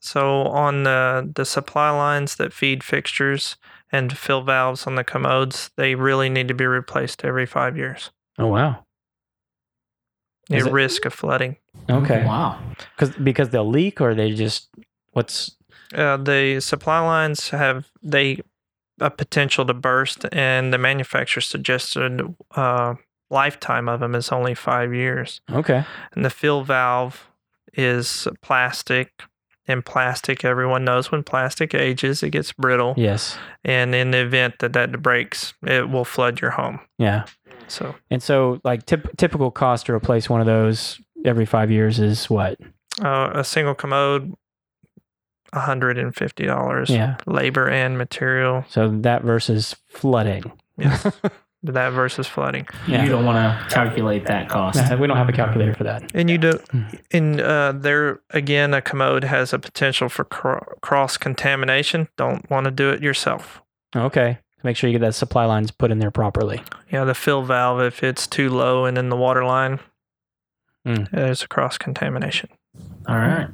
So 0.00 0.42
on 0.44 0.82
the 0.82 1.30
the 1.34 1.44
supply 1.44 1.90
lines 1.90 2.36
that 2.36 2.52
feed 2.52 2.82
fixtures 2.84 3.56
and 3.90 4.16
fill 4.16 4.42
valves 4.42 4.86
on 4.86 4.94
the 4.96 5.04
commodes, 5.04 5.70
they 5.76 5.94
really 5.94 6.28
need 6.28 6.48
to 6.48 6.54
be 6.54 6.66
replaced 6.66 7.24
every 7.24 7.46
five 7.46 7.76
years. 7.76 8.10
Oh 8.38 8.48
wow. 8.48 8.84
Is 10.50 10.62
At 10.64 10.68
it- 10.68 10.72
risk 10.72 11.04
of 11.04 11.14
flooding. 11.14 11.56
Okay. 11.88 12.24
Wow. 12.24 12.60
Because 12.96 13.14
because 13.16 13.50
they'll 13.50 13.68
leak 13.68 14.00
or 14.00 14.14
they 14.14 14.32
just 14.32 14.68
what's 15.12 15.56
Uh, 15.94 16.16
the 16.16 16.58
supply 16.60 17.00
lines 17.00 17.50
have 17.50 17.86
they 18.02 18.40
a 19.00 19.10
potential 19.10 19.64
to 19.66 19.74
burst, 19.74 20.24
and 20.32 20.72
the 20.72 20.78
manufacturer 20.78 21.40
suggested 21.42 22.34
uh, 22.56 22.94
lifetime 23.32 23.88
of 23.88 24.00
them 24.00 24.14
is 24.14 24.30
only 24.30 24.54
five 24.54 24.94
years. 24.94 25.40
okay. 25.50 25.84
And 26.14 26.24
the 26.24 26.30
fill 26.30 26.62
valve 26.62 27.28
is 27.74 28.28
plastic, 28.42 29.22
and 29.66 29.84
plastic 29.84 30.44
everyone 30.44 30.84
knows 30.84 31.10
when 31.10 31.22
plastic 31.22 31.74
ages 31.74 32.22
it 32.22 32.30
gets 32.30 32.52
brittle, 32.52 32.94
Yes. 32.96 33.38
and 33.64 33.94
in 33.94 34.10
the 34.10 34.18
event 34.18 34.56
that 34.58 34.72
that 34.74 35.00
breaks, 35.02 35.54
it 35.62 35.88
will 35.88 36.04
flood 36.04 36.40
your 36.40 36.50
home. 36.50 36.80
Yeah. 36.98 37.24
So 37.68 37.94
And 38.10 38.22
so 38.22 38.60
like 38.64 38.84
tip, 38.86 39.16
typical 39.16 39.50
cost 39.50 39.86
to 39.86 39.92
replace 39.94 40.28
one 40.28 40.40
of 40.40 40.46
those 40.46 41.00
every 41.24 41.46
five 41.46 41.70
years 41.70 41.98
is 41.98 42.28
what? 42.28 42.58
uh, 43.02 43.30
a 43.34 43.42
single 43.44 43.74
commode. 43.74 44.34
$150 45.54 46.88
Yeah. 46.88 47.16
labor 47.26 47.68
and 47.68 47.98
material 47.98 48.64
So 48.68 48.88
that 49.02 49.22
versus 49.22 49.76
flooding. 49.88 50.50
yes 50.78 51.06
that 51.64 51.90
versus 51.90 52.26
flooding 52.26 52.66
Yeah. 52.88 53.04
You 53.04 53.10
don't 53.10 53.24
want 53.24 53.36
to 53.68 53.74
calculate 53.74 54.26
that 54.26 54.48
cost. 54.48 54.76
Nah, 54.90 54.96
we 54.96 55.06
don't 55.06 55.16
have 55.16 55.28
a 55.28 55.32
calculator 55.32 55.74
for 55.74 55.84
that. 55.84 56.10
And 56.14 56.28
you 56.28 56.38
do, 56.38 56.52
Hmm. 56.70 56.82
and 57.12 57.40
uh, 57.40 57.72
there 57.76 58.20
again, 58.30 58.74
a 58.74 58.82
commode 58.82 59.24
has 59.24 59.52
a 59.52 59.58
potential 59.58 60.08
for 60.08 60.24
cr- 60.24 60.58
cross 60.80 61.16
contamination. 61.16 62.08
Don't 62.16 62.48
want 62.50 62.64
to 62.64 62.70
do 62.72 62.90
it 62.90 63.02
yourself. 63.02 63.62
Okay. 63.94 64.38
Make 64.64 64.76
sure 64.76 64.88
you 64.90 64.98
get 64.98 65.04
that 65.04 65.14
supply 65.14 65.44
lines 65.44 65.70
put 65.72 65.90
in 65.90 65.98
there 65.98 66.10
properly. 66.12 66.62
Yeah, 66.90 67.04
the 67.04 67.14
fill 67.14 67.42
valve, 67.42 67.80
if 67.80 68.02
it's 68.02 68.26
too 68.26 68.48
low 68.48 68.84
and 68.84 68.96
in 68.98 69.08
the 69.08 69.16
water 69.16 69.44
line, 69.44 69.80
Mm. 70.86 71.08
there's 71.12 71.42
a 71.44 71.48
cross 71.48 71.78
contamination. 71.78 72.48
All 73.08 73.16
right. 73.16 73.46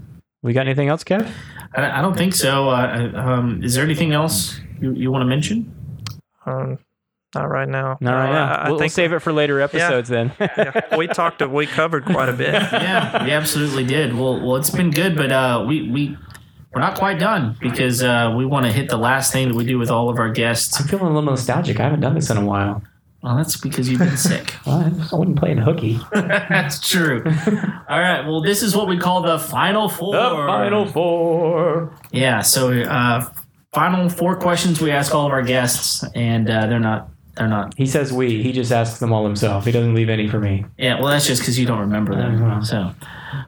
We 0.43 0.53
got 0.55 0.67
anything 0.67 0.89
else, 0.89 1.05
Kev? 1.05 1.31
I, 1.75 1.99
I 1.99 2.01
don't 2.03 2.17
think 2.17 2.35
so. 2.35 2.69
Uh, 2.71 3.11
um, 3.15 3.63
is 3.63 3.75
there 3.75 3.85
anything 3.85 4.13
else 4.13 4.61
you, 4.81 4.93
you 4.95 5.11
want 5.11 5.23
to 5.23 5.27
mention? 5.27 5.75
Um, 6.47 6.79
not 7.35 7.51
right 7.51 7.69
now. 7.69 7.99
Not 8.01 8.13
right 8.15 8.27
No, 8.27 8.33
now. 8.33 8.45
I, 8.45 8.55
I 8.55 8.63
we'll, 8.65 8.73
we'll 8.73 8.79
think 8.81 8.93
save 8.93 9.13
it 9.13 9.19
for 9.21 9.33
later 9.33 9.61
episodes 9.61 10.09
then. 10.09 10.33
yeah, 10.41 10.97
we 10.97 11.07
talked. 11.07 11.47
We 11.47 11.67
covered 11.67 12.05
quite 12.05 12.29
a 12.29 12.33
bit. 12.33 12.53
yeah, 12.73 13.25
we 13.25 13.31
absolutely 13.33 13.85
did. 13.85 14.15
Well, 14.15 14.41
well, 14.41 14.57
it's 14.57 14.71
been 14.71 14.91
good, 14.91 15.17
but 15.17 15.31
uh, 15.31 15.65
we 15.69 15.91
we 15.91 16.17
we're 16.75 16.81
not 16.81 16.97
quite 16.99 17.19
done 17.19 17.57
because 17.61 18.03
uh, 18.03 18.35
we 18.37 18.45
want 18.47 18.67
to 18.67 18.73
hit 18.73 18.89
the 18.89 18.97
last 18.99 19.33
thing 19.33 19.49
that 19.49 19.55
we 19.55 19.65
do 19.65 19.79
with 19.79 19.91
all 19.91 20.09
of 20.09 20.19
our 20.19 20.31
guests. 20.31 20.81
I'm 20.81 20.87
feeling 20.87 21.07
a 21.07 21.09
little 21.09 21.23
nostalgic. 21.23 21.81
I 21.81 21.85
haven't 21.85 22.01
done 22.01 22.15
this 22.15 22.31
in 22.31 22.37
a 22.37 22.45
while. 22.45 22.83
Well, 23.23 23.37
that's 23.37 23.57
because 23.57 23.89
you've 23.89 23.99
been 23.99 24.17
sick. 24.17 24.55
Well, 24.65 24.79
I 24.81 24.89
wasn't 25.17 25.39
playing 25.39 25.59
hooky. 25.59 25.99
that's 26.13 26.89
true. 26.89 27.23
All 27.27 27.99
right. 28.01 28.23
Well, 28.25 28.41
this 28.41 28.63
is 28.63 28.77
what 28.77 28.87
we 28.87 28.97
call 28.97 29.23
the 29.23 29.39
final 29.39 29.89
four. 29.89 30.13
The 30.15 30.31
final 30.47 30.87
four. 30.87 31.95
Yeah. 32.13 32.43
So, 32.43 32.73
uh, 32.73 33.29
final 33.75 34.09
four 34.09 34.37
questions 34.37 34.81
we 34.81 34.91
ask 34.93 35.15
all 35.15 35.27
of 35.27 35.33
our 35.33 35.43
guests, 35.43 36.05
and 36.15 36.49
uh, 36.49 36.67
they're 36.67 36.79
not. 36.81 37.11
They're 37.39 37.49
not. 37.49 37.75
He 37.77 37.87
says 37.87 38.13
we. 38.13 38.43
He 38.43 38.51
just 38.51 38.73
asks 38.73 38.99
them 38.99 39.13
all 39.13 39.25
himself. 39.25 39.65
He 39.65 39.71
doesn't 39.71 39.95
leave 39.95 40.09
any 40.09 40.29
for 40.29 40.41
me. 40.41 40.65
Yeah. 40.77 41.01
Well, 41.01 41.11
that's 41.11 41.27
just 41.27 41.41
because 41.41 41.57
you 41.57 41.67
don't 41.67 41.79
remember 41.79 42.17
them. 42.17 42.43
Uh-huh. 42.43 42.63
So, 42.65 42.77
all 42.77 42.95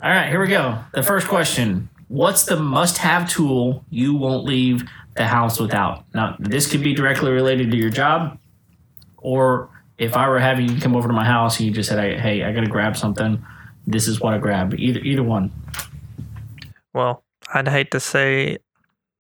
right. 0.03 0.28
Here 0.28 0.41
we 0.41 0.47
go. 0.47 0.78
The 0.95 1.03
first 1.03 1.26
question: 1.26 1.91
What's 2.07 2.45
the 2.45 2.57
must-have 2.57 3.28
tool 3.28 3.84
you 3.91 4.14
won't 4.14 4.45
leave 4.45 4.88
the 5.16 5.26
house 5.26 5.59
without? 5.59 6.05
Now, 6.14 6.36
this 6.38 6.70
could 6.70 6.84
be 6.84 6.95
directly 6.95 7.32
related 7.32 7.72
to 7.72 7.76
your 7.76 7.91
job, 7.91 8.38
or 9.16 9.68
if 9.99 10.16
I 10.16 10.28
were 10.28 10.38
having 10.38 10.68
you 10.68 10.80
come 10.80 10.95
over 10.95 11.09
to 11.09 11.14
my 11.14 11.24
house 11.24 11.59
and 11.59 11.66
you 11.66 11.74
just 11.74 11.88
said, 11.88 12.20
"Hey, 12.20 12.45
I 12.45 12.53
got 12.53 12.61
to 12.61 12.70
grab 12.70 12.97
something," 12.97 13.45
this 13.88 14.07
is 14.07 14.20
what 14.20 14.34
I 14.34 14.38
grab. 14.38 14.72
Either 14.78 15.01
either 15.01 15.24
one. 15.24 15.51
Well, 16.95 17.24
I'd 17.53 17.66
hate 17.66 17.91
to 17.91 17.99
say, 18.01 18.59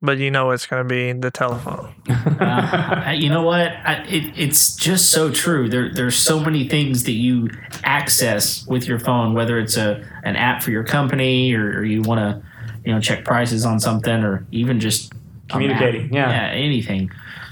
but 0.02 0.18
you 0.18 0.30
know 0.30 0.50
it's 0.50 0.66
going 0.66 0.82
to 0.82 0.88
be 0.88 1.12
the 1.12 1.30
telephone. 1.30 1.94
Uh, 2.08 3.14
you 3.14 3.28
know 3.28 3.42
what? 3.42 3.72
I, 3.84 4.04
it, 4.08 4.32
it's 4.38 4.74
just 4.76 5.10
so 5.10 5.30
true. 5.30 5.68
There, 5.68 5.92
there's 5.92 6.16
so 6.16 6.40
many 6.40 6.68
things 6.68 7.04
that 7.04 7.12
you 7.12 7.50
access 7.84 8.66
with 8.66 8.86
your 8.86 8.98
phone, 8.98 9.34
whether 9.34 9.58
it's 9.58 9.76
a 9.76 10.04
an 10.24 10.36
app 10.36 10.62
for 10.62 10.70
your 10.70 10.84
company 10.84 11.52
or, 11.54 11.78
or 11.78 11.84
you 11.84 12.02
want 12.02 12.20
to, 12.20 12.42
you 12.84 12.94
know, 12.94 13.00
check 13.00 13.24
prices 13.24 13.64
on 13.64 13.80
something, 13.80 14.22
or 14.22 14.46
even 14.50 14.80
just 14.80 15.12
a 15.12 15.14
map. 15.14 15.50
Communicating, 15.50 16.12
yeah. 16.12 16.30
yeah, 16.30 16.52
anything. 16.52 17.10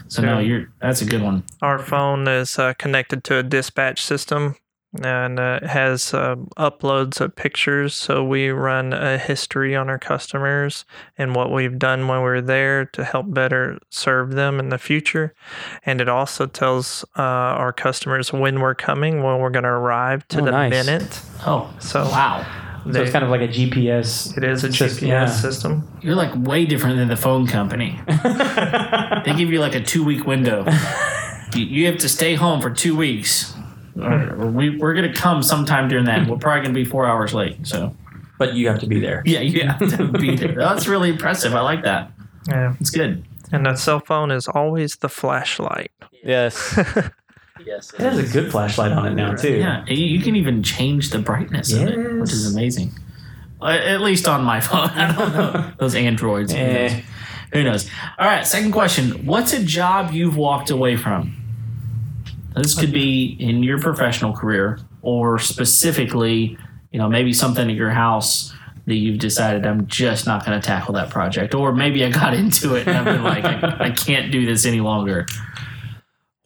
So 0.09 0.23
no, 0.23 0.39
you're 0.39 0.71
that's 0.81 1.03
a 1.03 1.05
good 1.05 1.23
one. 1.23 1.45
Our 1.61 1.79
phone 1.79 2.27
is 2.29 2.59
uh, 2.59 2.73
connected 2.75 3.25
to 3.25 3.39
a 3.39 3.43
dispatch 3.43 4.03
system 4.03 4.57
and 5.03 5.39
uh, 5.39 5.61
it 5.63 5.67
has 5.69 6.15
uh, 6.15 6.37
uploads 6.57 7.21
of 7.21 7.37
pictures. 7.37 7.95
So 7.95 8.25
we 8.25 8.49
run 8.49 8.93
a 8.93 9.19
history 9.19 9.77
on 9.77 9.89
our 9.91 9.99
customers 9.99 10.85
and 11.19 11.35
what 11.35 11.53
we've 11.53 11.79
done 11.79 12.09
when 12.09 12.21
we 12.23 12.29
are 12.31 12.41
there 12.41 12.87
to 12.87 13.05
help 13.05 13.33
better 13.33 13.79
serve 13.91 14.33
them 14.33 14.59
in 14.59 14.71
the 14.71 14.79
future. 14.79 15.35
And 15.85 16.01
it 16.01 16.09
also 16.09 16.47
tells 16.47 17.05
uh, 17.19 17.23
our 17.23 17.73
customers 17.73 18.33
when 18.33 18.61
we're 18.61 18.75
coming, 18.75 19.23
when 19.23 19.39
we're 19.41 19.51
going 19.51 19.65
to 19.65 19.69
arrive 19.69 20.27
to 20.29 20.41
Oh, 20.41 20.45
the 20.47 20.51
nice. 20.53 20.71
minute. 20.71 21.21
Oh, 21.47 21.73
So 21.79 22.05
wow, 22.05 22.47
So 22.91 23.03
it's 23.03 23.11
kind 23.13 23.25
of 23.25 23.31
like 23.31 23.43
a 23.43 23.49
GPS. 23.49 24.37
it 24.39 24.45
is 24.45 24.65
a 24.65 24.71
Just- 24.71 25.01
GPS 25.01 25.07
yeah. 25.07 25.27
system. 25.27 25.87
you're 26.01 26.15
like 26.15 26.33
way 26.35 26.65
different 26.65 26.97
than 26.97 27.09
the 27.09 27.17
phone 27.17 27.47
company. 27.47 28.01
they 28.07 29.35
give 29.37 29.51
you 29.51 29.61
like 29.61 29.75
a 29.75 29.83
two 29.83 30.03
week 30.03 30.27
window. 30.27 30.65
you, 31.55 31.65
you 31.65 31.87
have 31.87 31.99
to 31.99 32.09
stay 32.09 32.35
home 32.35 32.61
for 32.63 32.71
two 32.71 32.97
weeks. 32.97 33.55
Or- 33.99 34.35
or 34.45 34.47
we, 34.47 34.77
we're 34.79 34.95
gonna 34.95 35.13
come 35.13 35.43
sometime 35.43 35.89
during 35.89 36.05
that. 36.07 36.29
We're 36.29 36.37
probably 36.39 36.63
gonna 36.63 36.75
be 36.75 36.85
four 36.85 37.07
hours 37.07 37.35
late. 37.35 37.67
So 37.67 37.95
But 38.39 38.55
you 38.55 38.69
have 38.69 38.79
to 38.81 38.87
be 38.87 39.01
there. 39.01 39.23
yeah, 39.27 39.41
you 39.41 39.67
have 39.67 39.79
to 39.97 40.09
be 40.13 40.37
there. 40.37 40.55
That's 40.55 40.87
really 40.87 41.11
impressive. 41.11 41.55
I 41.55 41.61
like 41.61 41.83
that. 41.85 42.11
Yeah. 42.49 42.75
It's 42.81 42.91
good. 42.91 43.25
And 43.51 43.65
that 43.67 43.79
cell 43.79 44.01
phone 44.01 44.31
is 44.31 44.47
always 44.49 44.97
the 44.97 45.09
flashlight. 45.09 45.91
Yes. 46.25 46.79
Yes, 47.67 47.93
It 47.93 48.01
has 48.01 48.19
a 48.19 48.33
good 48.33 48.53
flashlight 48.53 48.93
on 48.93 49.05
it 49.05 49.15
now 49.15 49.35
too. 49.35 49.57
Yeah, 49.59 49.85
you, 49.89 50.07
you 50.07 50.21
can 50.23 50.37
even 50.37 50.63
change 50.63 51.11
the 51.11 51.19
brightness 51.19 51.73
of 51.73 51.89
it, 51.89 51.97
which 52.21 52.33
is 52.33 52.55
amazing. 52.55 52.93
Uh, 53.61 53.67
At 53.67 54.01
least 54.01 54.29
on 54.29 54.45
my 54.45 54.61
phone. 54.69 54.89
I 54.91 55.13
don't 55.13 55.33
know 55.35 55.73
those 55.77 55.97
androids. 55.97 56.53
Who? 56.53 56.59
Eh. 56.59 57.01
Who 57.53 57.65
knows? 57.65 57.91
All 58.17 58.27
right, 58.29 58.47
second 58.47 58.71
question. 58.71 59.27
What's 59.27 59.53
a 59.53 59.63
job 59.63 60.13
you've 60.13 60.37
walked 60.37 60.71
away 60.71 60.97
from? 60.97 61.35
This 62.59 62.79
could 62.79 62.93
be 62.93 63.37
in 63.41 63.63
your 63.63 63.79
professional 63.79 64.33
career 64.33 64.79
or 65.03 65.39
specifically, 65.39 66.59
you 66.93 66.99
know, 66.99 67.09
maybe 67.09 67.33
something 67.33 67.69
at 67.71 67.77
your 67.77 67.91
house 67.91 68.53
that 68.87 68.95
you've 68.97 69.19
decided 69.19 69.67
I'm 69.67 69.87
just 69.87 70.27
not 70.27 70.45
going 70.47 70.59
to 70.61 70.67
tackle 70.67 70.95
that 70.95 71.11
project. 71.11 71.55
Or 71.55 71.73
maybe 71.73 72.05
I 72.05 72.11
got 72.11 72.35
into 72.43 72.75
it 72.75 72.87
and 72.87 72.97
I've 72.97 73.05
been 73.05 73.23
like, 73.23 73.45
I, 73.45 73.87
I 73.87 73.91
can't 73.91 74.33
do 74.33 74.45
this 74.47 74.65
any 74.67 74.81
longer. 74.81 75.27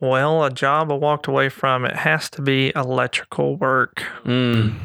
Well, 0.00 0.42
a 0.44 0.50
job 0.50 0.90
I 0.90 0.94
walked 0.96 1.28
away 1.28 1.48
from, 1.48 1.84
it 1.84 1.94
has 1.94 2.28
to 2.30 2.42
be 2.42 2.72
electrical 2.74 3.54
work. 3.56 4.02
Mm, 4.24 4.76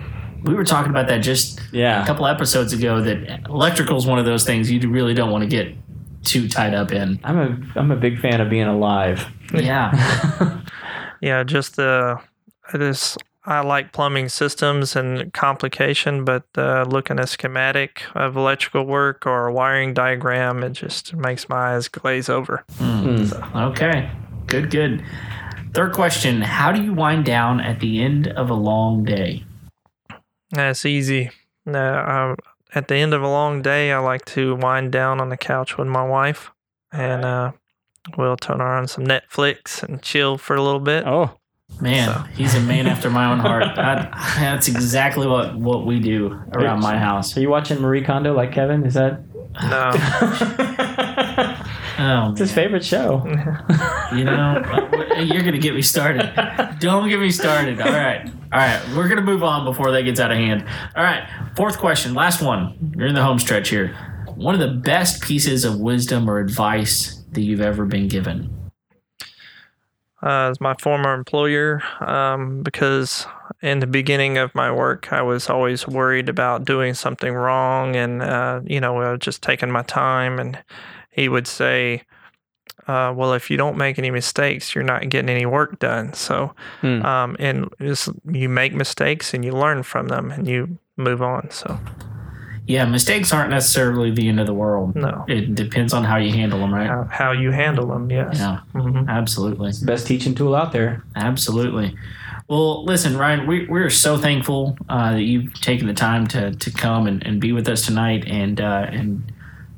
We 0.44 0.54
were 0.54 0.64
talking 0.64 0.92
about 0.92 1.08
that 1.08 1.20
just 1.24 1.60
a 1.74 2.04
couple 2.06 2.28
episodes 2.28 2.72
ago 2.72 3.02
that 3.02 3.42
electrical 3.50 3.98
is 3.98 4.06
one 4.06 4.20
of 4.20 4.26
those 4.26 4.44
things 4.46 4.70
you 4.72 4.80
really 4.90 5.16
don't 5.16 5.32
want 5.32 5.44
to 5.44 5.50
get 5.50 5.76
too 6.24 6.48
tied 6.48 6.76
up 6.76 6.92
in. 6.92 7.20
I'm 7.24 7.38
a 7.40 7.80
I'm 7.80 7.90
a 7.90 7.96
big 7.96 8.20
fan 8.20 8.42
of 8.42 8.50
being 8.50 8.68
alive. 8.68 9.26
Yeah. 9.54 9.92
Yeah, 11.22 11.44
just 11.44 11.76
the 11.76 12.20
it 12.74 12.82
is. 12.82 13.18
I 13.46 13.62
like 13.62 13.94
plumbing 13.94 14.28
systems 14.28 14.98
and 14.98 15.32
complication, 15.32 16.26
but 16.26 16.44
uh, 16.58 16.84
looking 16.84 17.18
at 17.18 17.24
a 17.24 17.28
schematic 17.28 18.04
of 18.14 18.36
electrical 18.36 18.84
work 18.86 19.26
or 19.26 19.48
a 19.48 19.54
wiring 19.54 19.94
diagram, 19.94 20.64
it 20.64 20.74
just 20.74 21.14
makes 21.14 21.48
my 21.48 21.76
eyes 21.76 21.88
glaze 21.88 22.28
over. 22.28 22.66
Mm. 22.74 23.72
Okay. 23.72 24.12
Good, 24.48 24.70
good. 24.70 25.02
Third 25.74 25.94
question 25.94 26.42
How 26.42 26.74
do 26.74 26.84
you 26.84 26.94
wind 26.94 27.24
down 27.24 27.62
at 27.62 27.80
the 27.80 28.02
end 28.02 28.28
of 28.28 28.50
a 28.50 28.54
long 28.54 29.06
day? 29.06 29.46
That's 30.52 30.86
easy. 30.86 31.32
Uh, 31.66 31.78
um, 31.78 32.36
at 32.74 32.88
the 32.88 32.96
end 32.96 33.14
of 33.14 33.22
a 33.22 33.28
long 33.28 33.62
day, 33.62 33.92
I 33.92 34.00
like 34.00 34.26
to 34.26 34.56
wind 34.56 34.92
down 34.92 35.22
on 35.22 35.30
the 35.30 35.38
couch 35.38 35.78
with 35.78 35.88
my 35.88 36.04
wife, 36.04 36.52
and 36.92 37.24
uh, 37.24 37.52
we'll 38.18 38.38
turn 38.38 38.62
on 38.62 38.88
some 38.88 39.04
Netflix 39.06 39.82
and 39.84 40.02
chill 40.02 40.38
for 40.38 40.56
a 40.56 40.62
little 40.62 40.80
bit. 40.80 41.06
Oh, 41.06 41.32
Man, 41.82 42.08
So- 42.14 42.22
he's 42.36 42.56
a 42.56 42.62
man 42.62 42.88
after 42.94 43.10
my 43.10 43.30
own 43.32 43.40
heart. 43.40 43.76
That, 43.76 44.12
that's 44.38 44.68
exactly 44.70 45.28
what, 45.28 45.56
what 45.58 45.86
we 45.86 46.00
do 46.00 46.40
around 46.54 46.80
my 46.80 46.98
house. 46.98 47.36
are 47.36 47.42
you 47.42 47.50
watching 47.50 47.80
Marie 47.82 48.02
Kondo 48.04 48.34
like 48.34 48.54
Kevin? 48.54 48.86
Is 48.86 48.94
that 48.94 49.20
No, 49.62 49.92
Oh, 52.00 52.30
it's 52.32 52.40
his 52.40 52.52
favorite 52.52 52.86
show? 52.86 53.24
You 54.16 54.24
know, 54.24 54.64
you're 55.20 55.44
gonna 55.44 55.58
get 55.58 55.76
me 55.76 55.82
started. 55.82 56.32
Don't 56.80 57.10
get 57.10 57.20
me 57.20 57.30
started. 57.30 57.82
All 57.82 57.92
right, 57.92 58.26
all 58.54 58.60
right. 58.60 58.82
We're 58.96 59.10
gonna 59.10 59.22
move 59.22 59.44
on 59.44 59.66
before 59.66 59.92
that 59.92 60.04
gets 60.04 60.18
out 60.22 60.32
of 60.32 60.38
hand. 60.38 60.66
All 60.96 61.04
right. 61.04 61.28
Fourth 61.58 61.78
question, 61.78 62.14
last 62.14 62.42
one. 62.42 62.94
You're 62.96 63.08
in 63.08 63.16
the 63.16 63.22
home 63.22 63.38
stretch 63.38 63.68
here. 63.68 63.94
One 64.36 64.54
of 64.54 64.62
the 64.62 64.70
best 64.80 65.22
pieces 65.22 65.66
of 65.66 65.78
wisdom 65.82 66.30
or 66.30 66.40
advice 66.40 67.17
that 67.32 67.42
you've 67.42 67.62
ever 67.62 67.86
been 67.86 68.08
given. 68.08 68.50
uh, 70.24 70.50
as 70.50 70.60
my 70.60 70.74
former 70.82 71.14
employer, 71.14 71.82
um, 72.02 72.64
because 72.64 73.28
in 73.62 73.80
the 73.80 73.88
beginning 73.88 74.38
of 74.40 74.54
my 74.56 74.72
work, 74.72 75.14
I 75.14 75.22
was 75.22 75.48
always 75.50 75.88
worried 75.88 76.28
about 76.28 76.66
doing 76.66 76.96
something 76.96 77.34
wrong, 77.34 77.96
and 77.96 78.24
uh, 78.24 78.62
you 78.66 78.80
know, 78.82 78.94
was 78.94 79.20
just 79.20 79.44
taking 79.44 79.70
my 79.72 79.84
time. 79.84 80.40
And 80.40 80.58
he 81.12 81.30
would 81.30 81.48
say, 81.48 82.02
uh, 82.88 83.14
"Well, 83.16 83.34
if 83.34 83.52
you 83.52 83.58
don't 83.58 83.78
make 83.78 84.00
any 84.00 84.10
mistakes, 84.10 84.74
you're 84.74 84.84
not 84.84 85.08
getting 85.10 85.30
any 85.30 85.46
work 85.46 85.78
done." 85.78 86.14
So, 86.14 86.56
Hmm. 86.82 87.06
um, 87.06 87.36
and 87.40 87.70
just, 87.80 88.10
you 88.26 88.50
make 88.50 88.74
mistakes 88.74 89.36
and 89.36 89.46
you 89.46 89.52
learn 89.52 89.84
from 89.84 90.08
them, 90.08 90.32
and 90.32 90.48
you 90.48 90.80
move 90.98 91.22
on. 91.22 91.52
So, 91.52 91.80
Yeah, 92.68 92.86
mistakes 92.86 93.32
aren't 93.34 93.50
necessarily 93.50 94.12
the 94.12 94.28
end 94.28 94.40
of 94.40 94.46
the 94.46 94.54
world. 94.54 94.96
no, 94.96 95.24
It 95.28 95.56
depends 95.56 95.94
on 95.94 96.04
how 96.04 96.18
you 96.18 96.32
handle 96.34 96.60
them, 96.60 96.74
right? 96.74 96.88
how, 96.88 97.04
how 97.10 97.32
you 97.32 97.52
handle 97.52 97.88
them, 97.88 98.12
yes. 98.12 98.38
Yeah, 98.38 98.60
hmm 98.74 99.08
absolutely. 99.10 99.72
Best 99.84 100.06
teaching 100.06 100.36
tool 100.36 100.54
out 100.54 100.72
there. 100.74 101.04
Absolutely. 101.16 101.96
Well, 102.50 102.84
listen, 102.86 103.18
Ryan, 103.18 103.48
we, 103.48 103.66
we're 103.68 103.90
so 103.90 104.18
thankful 104.18 104.78
uh, 104.90 105.14
that 105.14 105.24
you've 105.24 105.54
taken 105.62 105.88
the 105.88 105.94
time 105.94 106.28
to, 106.28 106.52
to 106.56 106.72
come 106.72 107.08
and, 107.08 107.26
and 107.26 107.42
be 107.42 107.52
with 107.52 107.68
us 107.68 107.86
tonight 107.86 108.26
and 108.28 108.60
uh, 108.62 108.88
and 108.90 109.34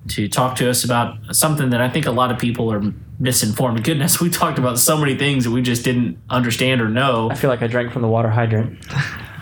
to 0.09 0.27
talk 0.27 0.55
to 0.57 0.67
us 0.69 0.83
about 0.83 1.17
something 1.35 1.69
that 1.69 1.81
I 1.81 1.89
think 1.89 2.07
a 2.07 2.11
lot 2.11 2.31
of 2.31 2.39
people 2.39 2.71
are 2.71 2.81
misinformed. 3.19 3.83
Goodness, 3.83 4.19
we 4.19 4.29
talked 4.29 4.57
about 4.57 4.79
so 4.79 4.97
many 4.97 5.15
things 5.15 5.43
that 5.45 5.51
we 5.51 5.61
just 5.61 5.83
didn't 5.83 6.17
understand 6.29 6.81
or 6.81 6.89
know. 6.89 7.29
I 7.29 7.35
feel 7.35 7.49
like 7.51 7.61
I 7.61 7.67
drank 7.67 7.91
from 7.91 8.01
the 8.01 8.07
water 8.07 8.29
hydrant. 8.29 8.83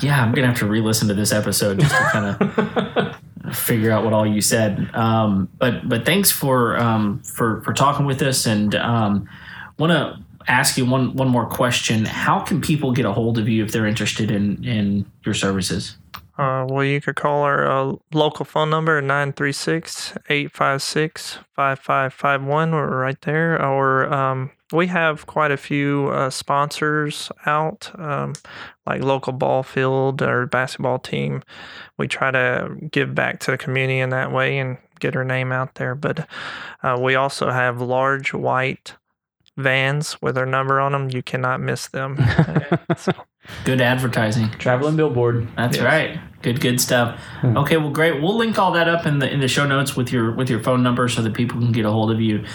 Yeah, 0.02 0.22
I'm 0.22 0.32
gonna 0.34 0.48
have 0.48 0.58
to 0.60 0.68
re-listen 0.68 1.08
to 1.08 1.14
this 1.14 1.32
episode 1.32 1.80
just 1.80 1.92
to 1.96 2.04
kind 2.12 2.26
of 2.42 3.07
figure 3.54 3.92
out 3.92 4.04
what 4.04 4.14
all 4.14 4.26
you 4.26 4.42
said. 4.42 4.90
Um, 4.94 5.50
but 5.58 5.88
but 5.88 6.06
thanks 6.06 6.32
for 6.32 6.78
um, 6.78 7.20
for 7.20 7.62
for 7.64 7.74
talking 7.74 8.06
with 8.06 8.22
us, 8.22 8.46
and 8.46 8.76
um, 8.76 9.30
want 9.78 9.92
to 9.92 10.24
ask 10.48 10.78
you 10.78 10.86
one 10.86 11.16
one 11.16 11.28
more 11.28 11.46
question. 11.46 12.06
How 12.06 12.40
can 12.40 12.62
people 12.62 12.92
get 12.92 13.06
a 13.06 13.12
hold 13.12 13.38
of 13.38 13.48
you 13.48 13.64
if 13.64 13.72
they're 13.72 13.88
interested 13.88 14.32
in 14.32 14.64
in 14.64 15.06
your 15.24 15.34
services? 15.34 15.98
Uh, 16.38 16.68
well, 16.70 16.84
you 16.84 17.02
could 17.02 17.16
call 17.16 17.42
our 17.42 17.66
uh, 17.68 17.96
local 18.14 18.46
phone 18.46 18.70
number 18.70 19.02
936 19.02 20.14
856 20.30 21.40
5551. 21.56 22.72
We're 22.72 23.02
right 23.02 23.20
there. 23.22 23.60
Or 23.60 24.14
um, 24.14 24.52
we 24.74 24.88
have 24.88 25.26
quite 25.28 25.52
a 25.52 25.58
few 25.58 26.08
uh, 26.10 26.30
sponsors 26.30 27.32
out, 27.46 27.90
um, 28.00 28.34
like 28.86 29.02
local 29.02 29.34
ball 29.34 29.64
field 29.64 30.22
or 30.22 30.46
basketball 30.46 31.00
team. 31.00 31.42
We 31.98 32.08
try 32.08 32.32
to 32.32 32.76
give 32.92 33.16
back 33.16 33.40
to 33.42 33.52
the 33.52 33.58
community 33.58 34.00
in 34.00 34.10
that 34.10 34.32
way 34.32 34.58
and 34.60 34.78
get 35.00 35.16
our 35.16 35.24
name 35.24 35.52
out 35.52 35.76
there. 35.76 35.96
But 35.96 36.28
uh, 36.84 36.98
we 37.02 37.16
also 37.16 37.50
have 37.52 37.80
large 37.82 38.34
white 38.34 38.96
vans 39.56 40.22
with 40.22 40.38
our 40.38 40.46
number 40.46 40.80
on 40.80 40.92
them. 40.92 41.10
You 41.10 41.24
cannot 41.24 41.62
miss 41.62 41.88
them. 41.88 42.18
So, 42.98 43.12
Good 43.66 43.80
advertising. 43.82 44.50
Traveling 44.52 44.96
billboard. 44.96 45.48
That's 45.56 45.78
Yes. 45.78 45.86
right. 45.86 46.20
Good, 46.42 46.62
good 46.62 46.80
stuff. 46.80 47.20
Hmm. 47.42 47.58
Okay, 47.58 47.78
well, 47.78 47.90
great. 47.90 48.22
We'll 48.22 48.38
link 48.38 48.60
all 48.60 48.72
that 48.74 48.88
up 48.88 49.06
in 49.06 49.20
the 49.20 49.32
in 49.32 49.40
the 49.40 49.48
show 49.48 49.66
notes 49.66 49.96
with 49.96 50.12
your 50.12 50.32
with 50.32 50.50
your 50.50 50.62
phone 50.62 50.84
number 50.84 51.08
so 51.10 51.22
that 51.24 51.34
people 51.34 51.60
can 51.60 51.72
get 51.72 51.86
a 51.86 51.92
hold 51.92 52.12
of 52.12 52.22
you. 52.22 52.46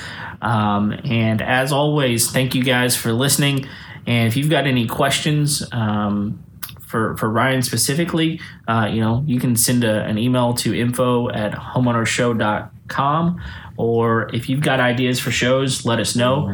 Um, 0.41 0.93
and 1.05 1.43
as 1.43 1.73
always, 1.73 2.31
thank 2.31 2.55
you 2.55 2.63
guys 2.63 2.97
for 2.97 3.13
listening. 3.13 3.67
And 4.07 4.29
if 4.29 4.37
you've 4.37 4.51
got 4.51 4.67
any 4.67 4.87
questions 4.87 5.67
um, 5.73 6.43
for 6.81 7.17
for 7.17 7.29
Ryan 7.29 7.63
specifically, 7.63 8.41
uh, 8.69 8.89
you 8.93 9.01
know, 9.01 9.25
you 9.27 9.41
can 9.41 9.57
send 9.57 9.83
a, 9.83 10.05
an 10.05 10.17
email 10.19 10.55
to 10.55 10.79
info 10.79 11.29
at 11.31 11.53
homeownersshow.com. 11.53 13.43
Or 13.79 14.31
if 14.35 14.49
you've 14.49 14.61
got 14.61 14.81
ideas 14.81 15.19
for 15.19 15.31
shows, 15.31 15.85
let 15.85 15.99
us 15.99 16.15
know. 16.15 16.47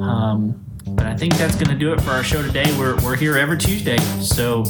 Um, 0.00 0.60
but 0.88 1.06
I 1.06 1.16
think 1.16 1.36
that's 1.36 1.54
going 1.54 1.70
to 1.70 1.76
do 1.76 1.92
it 1.92 2.00
for 2.00 2.10
our 2.10 2.22
show 2.24 2.42
today. 2.42 2.64
We're, 2.78 2.96
we're 3.02 3.16
here 3.16 3.38
every 3.38 3.56
Tuesday. 3.56 3.96
So 4.20 4.64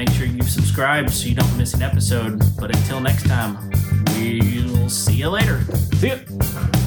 make 0.00 0.16
sure 0.16 0.24
you 0.24 0.42
subscribe 0.44 1.10
so 1.10 1.28
you 1.28 1.34
don't 1.34 1.58
miss 1.58 1.74
an 1.74 1.82
episode. 1.82 2.40
But 2.58 2.74
until 2.74 3.00
next 3.00 3.26
time, 3.26 3.70
we'll 4.16 4.88
see 4.88 5.16
you 5.16 5.28
later. 5.28 5.62
See 6.00 6.08
ya. 6.08 6.79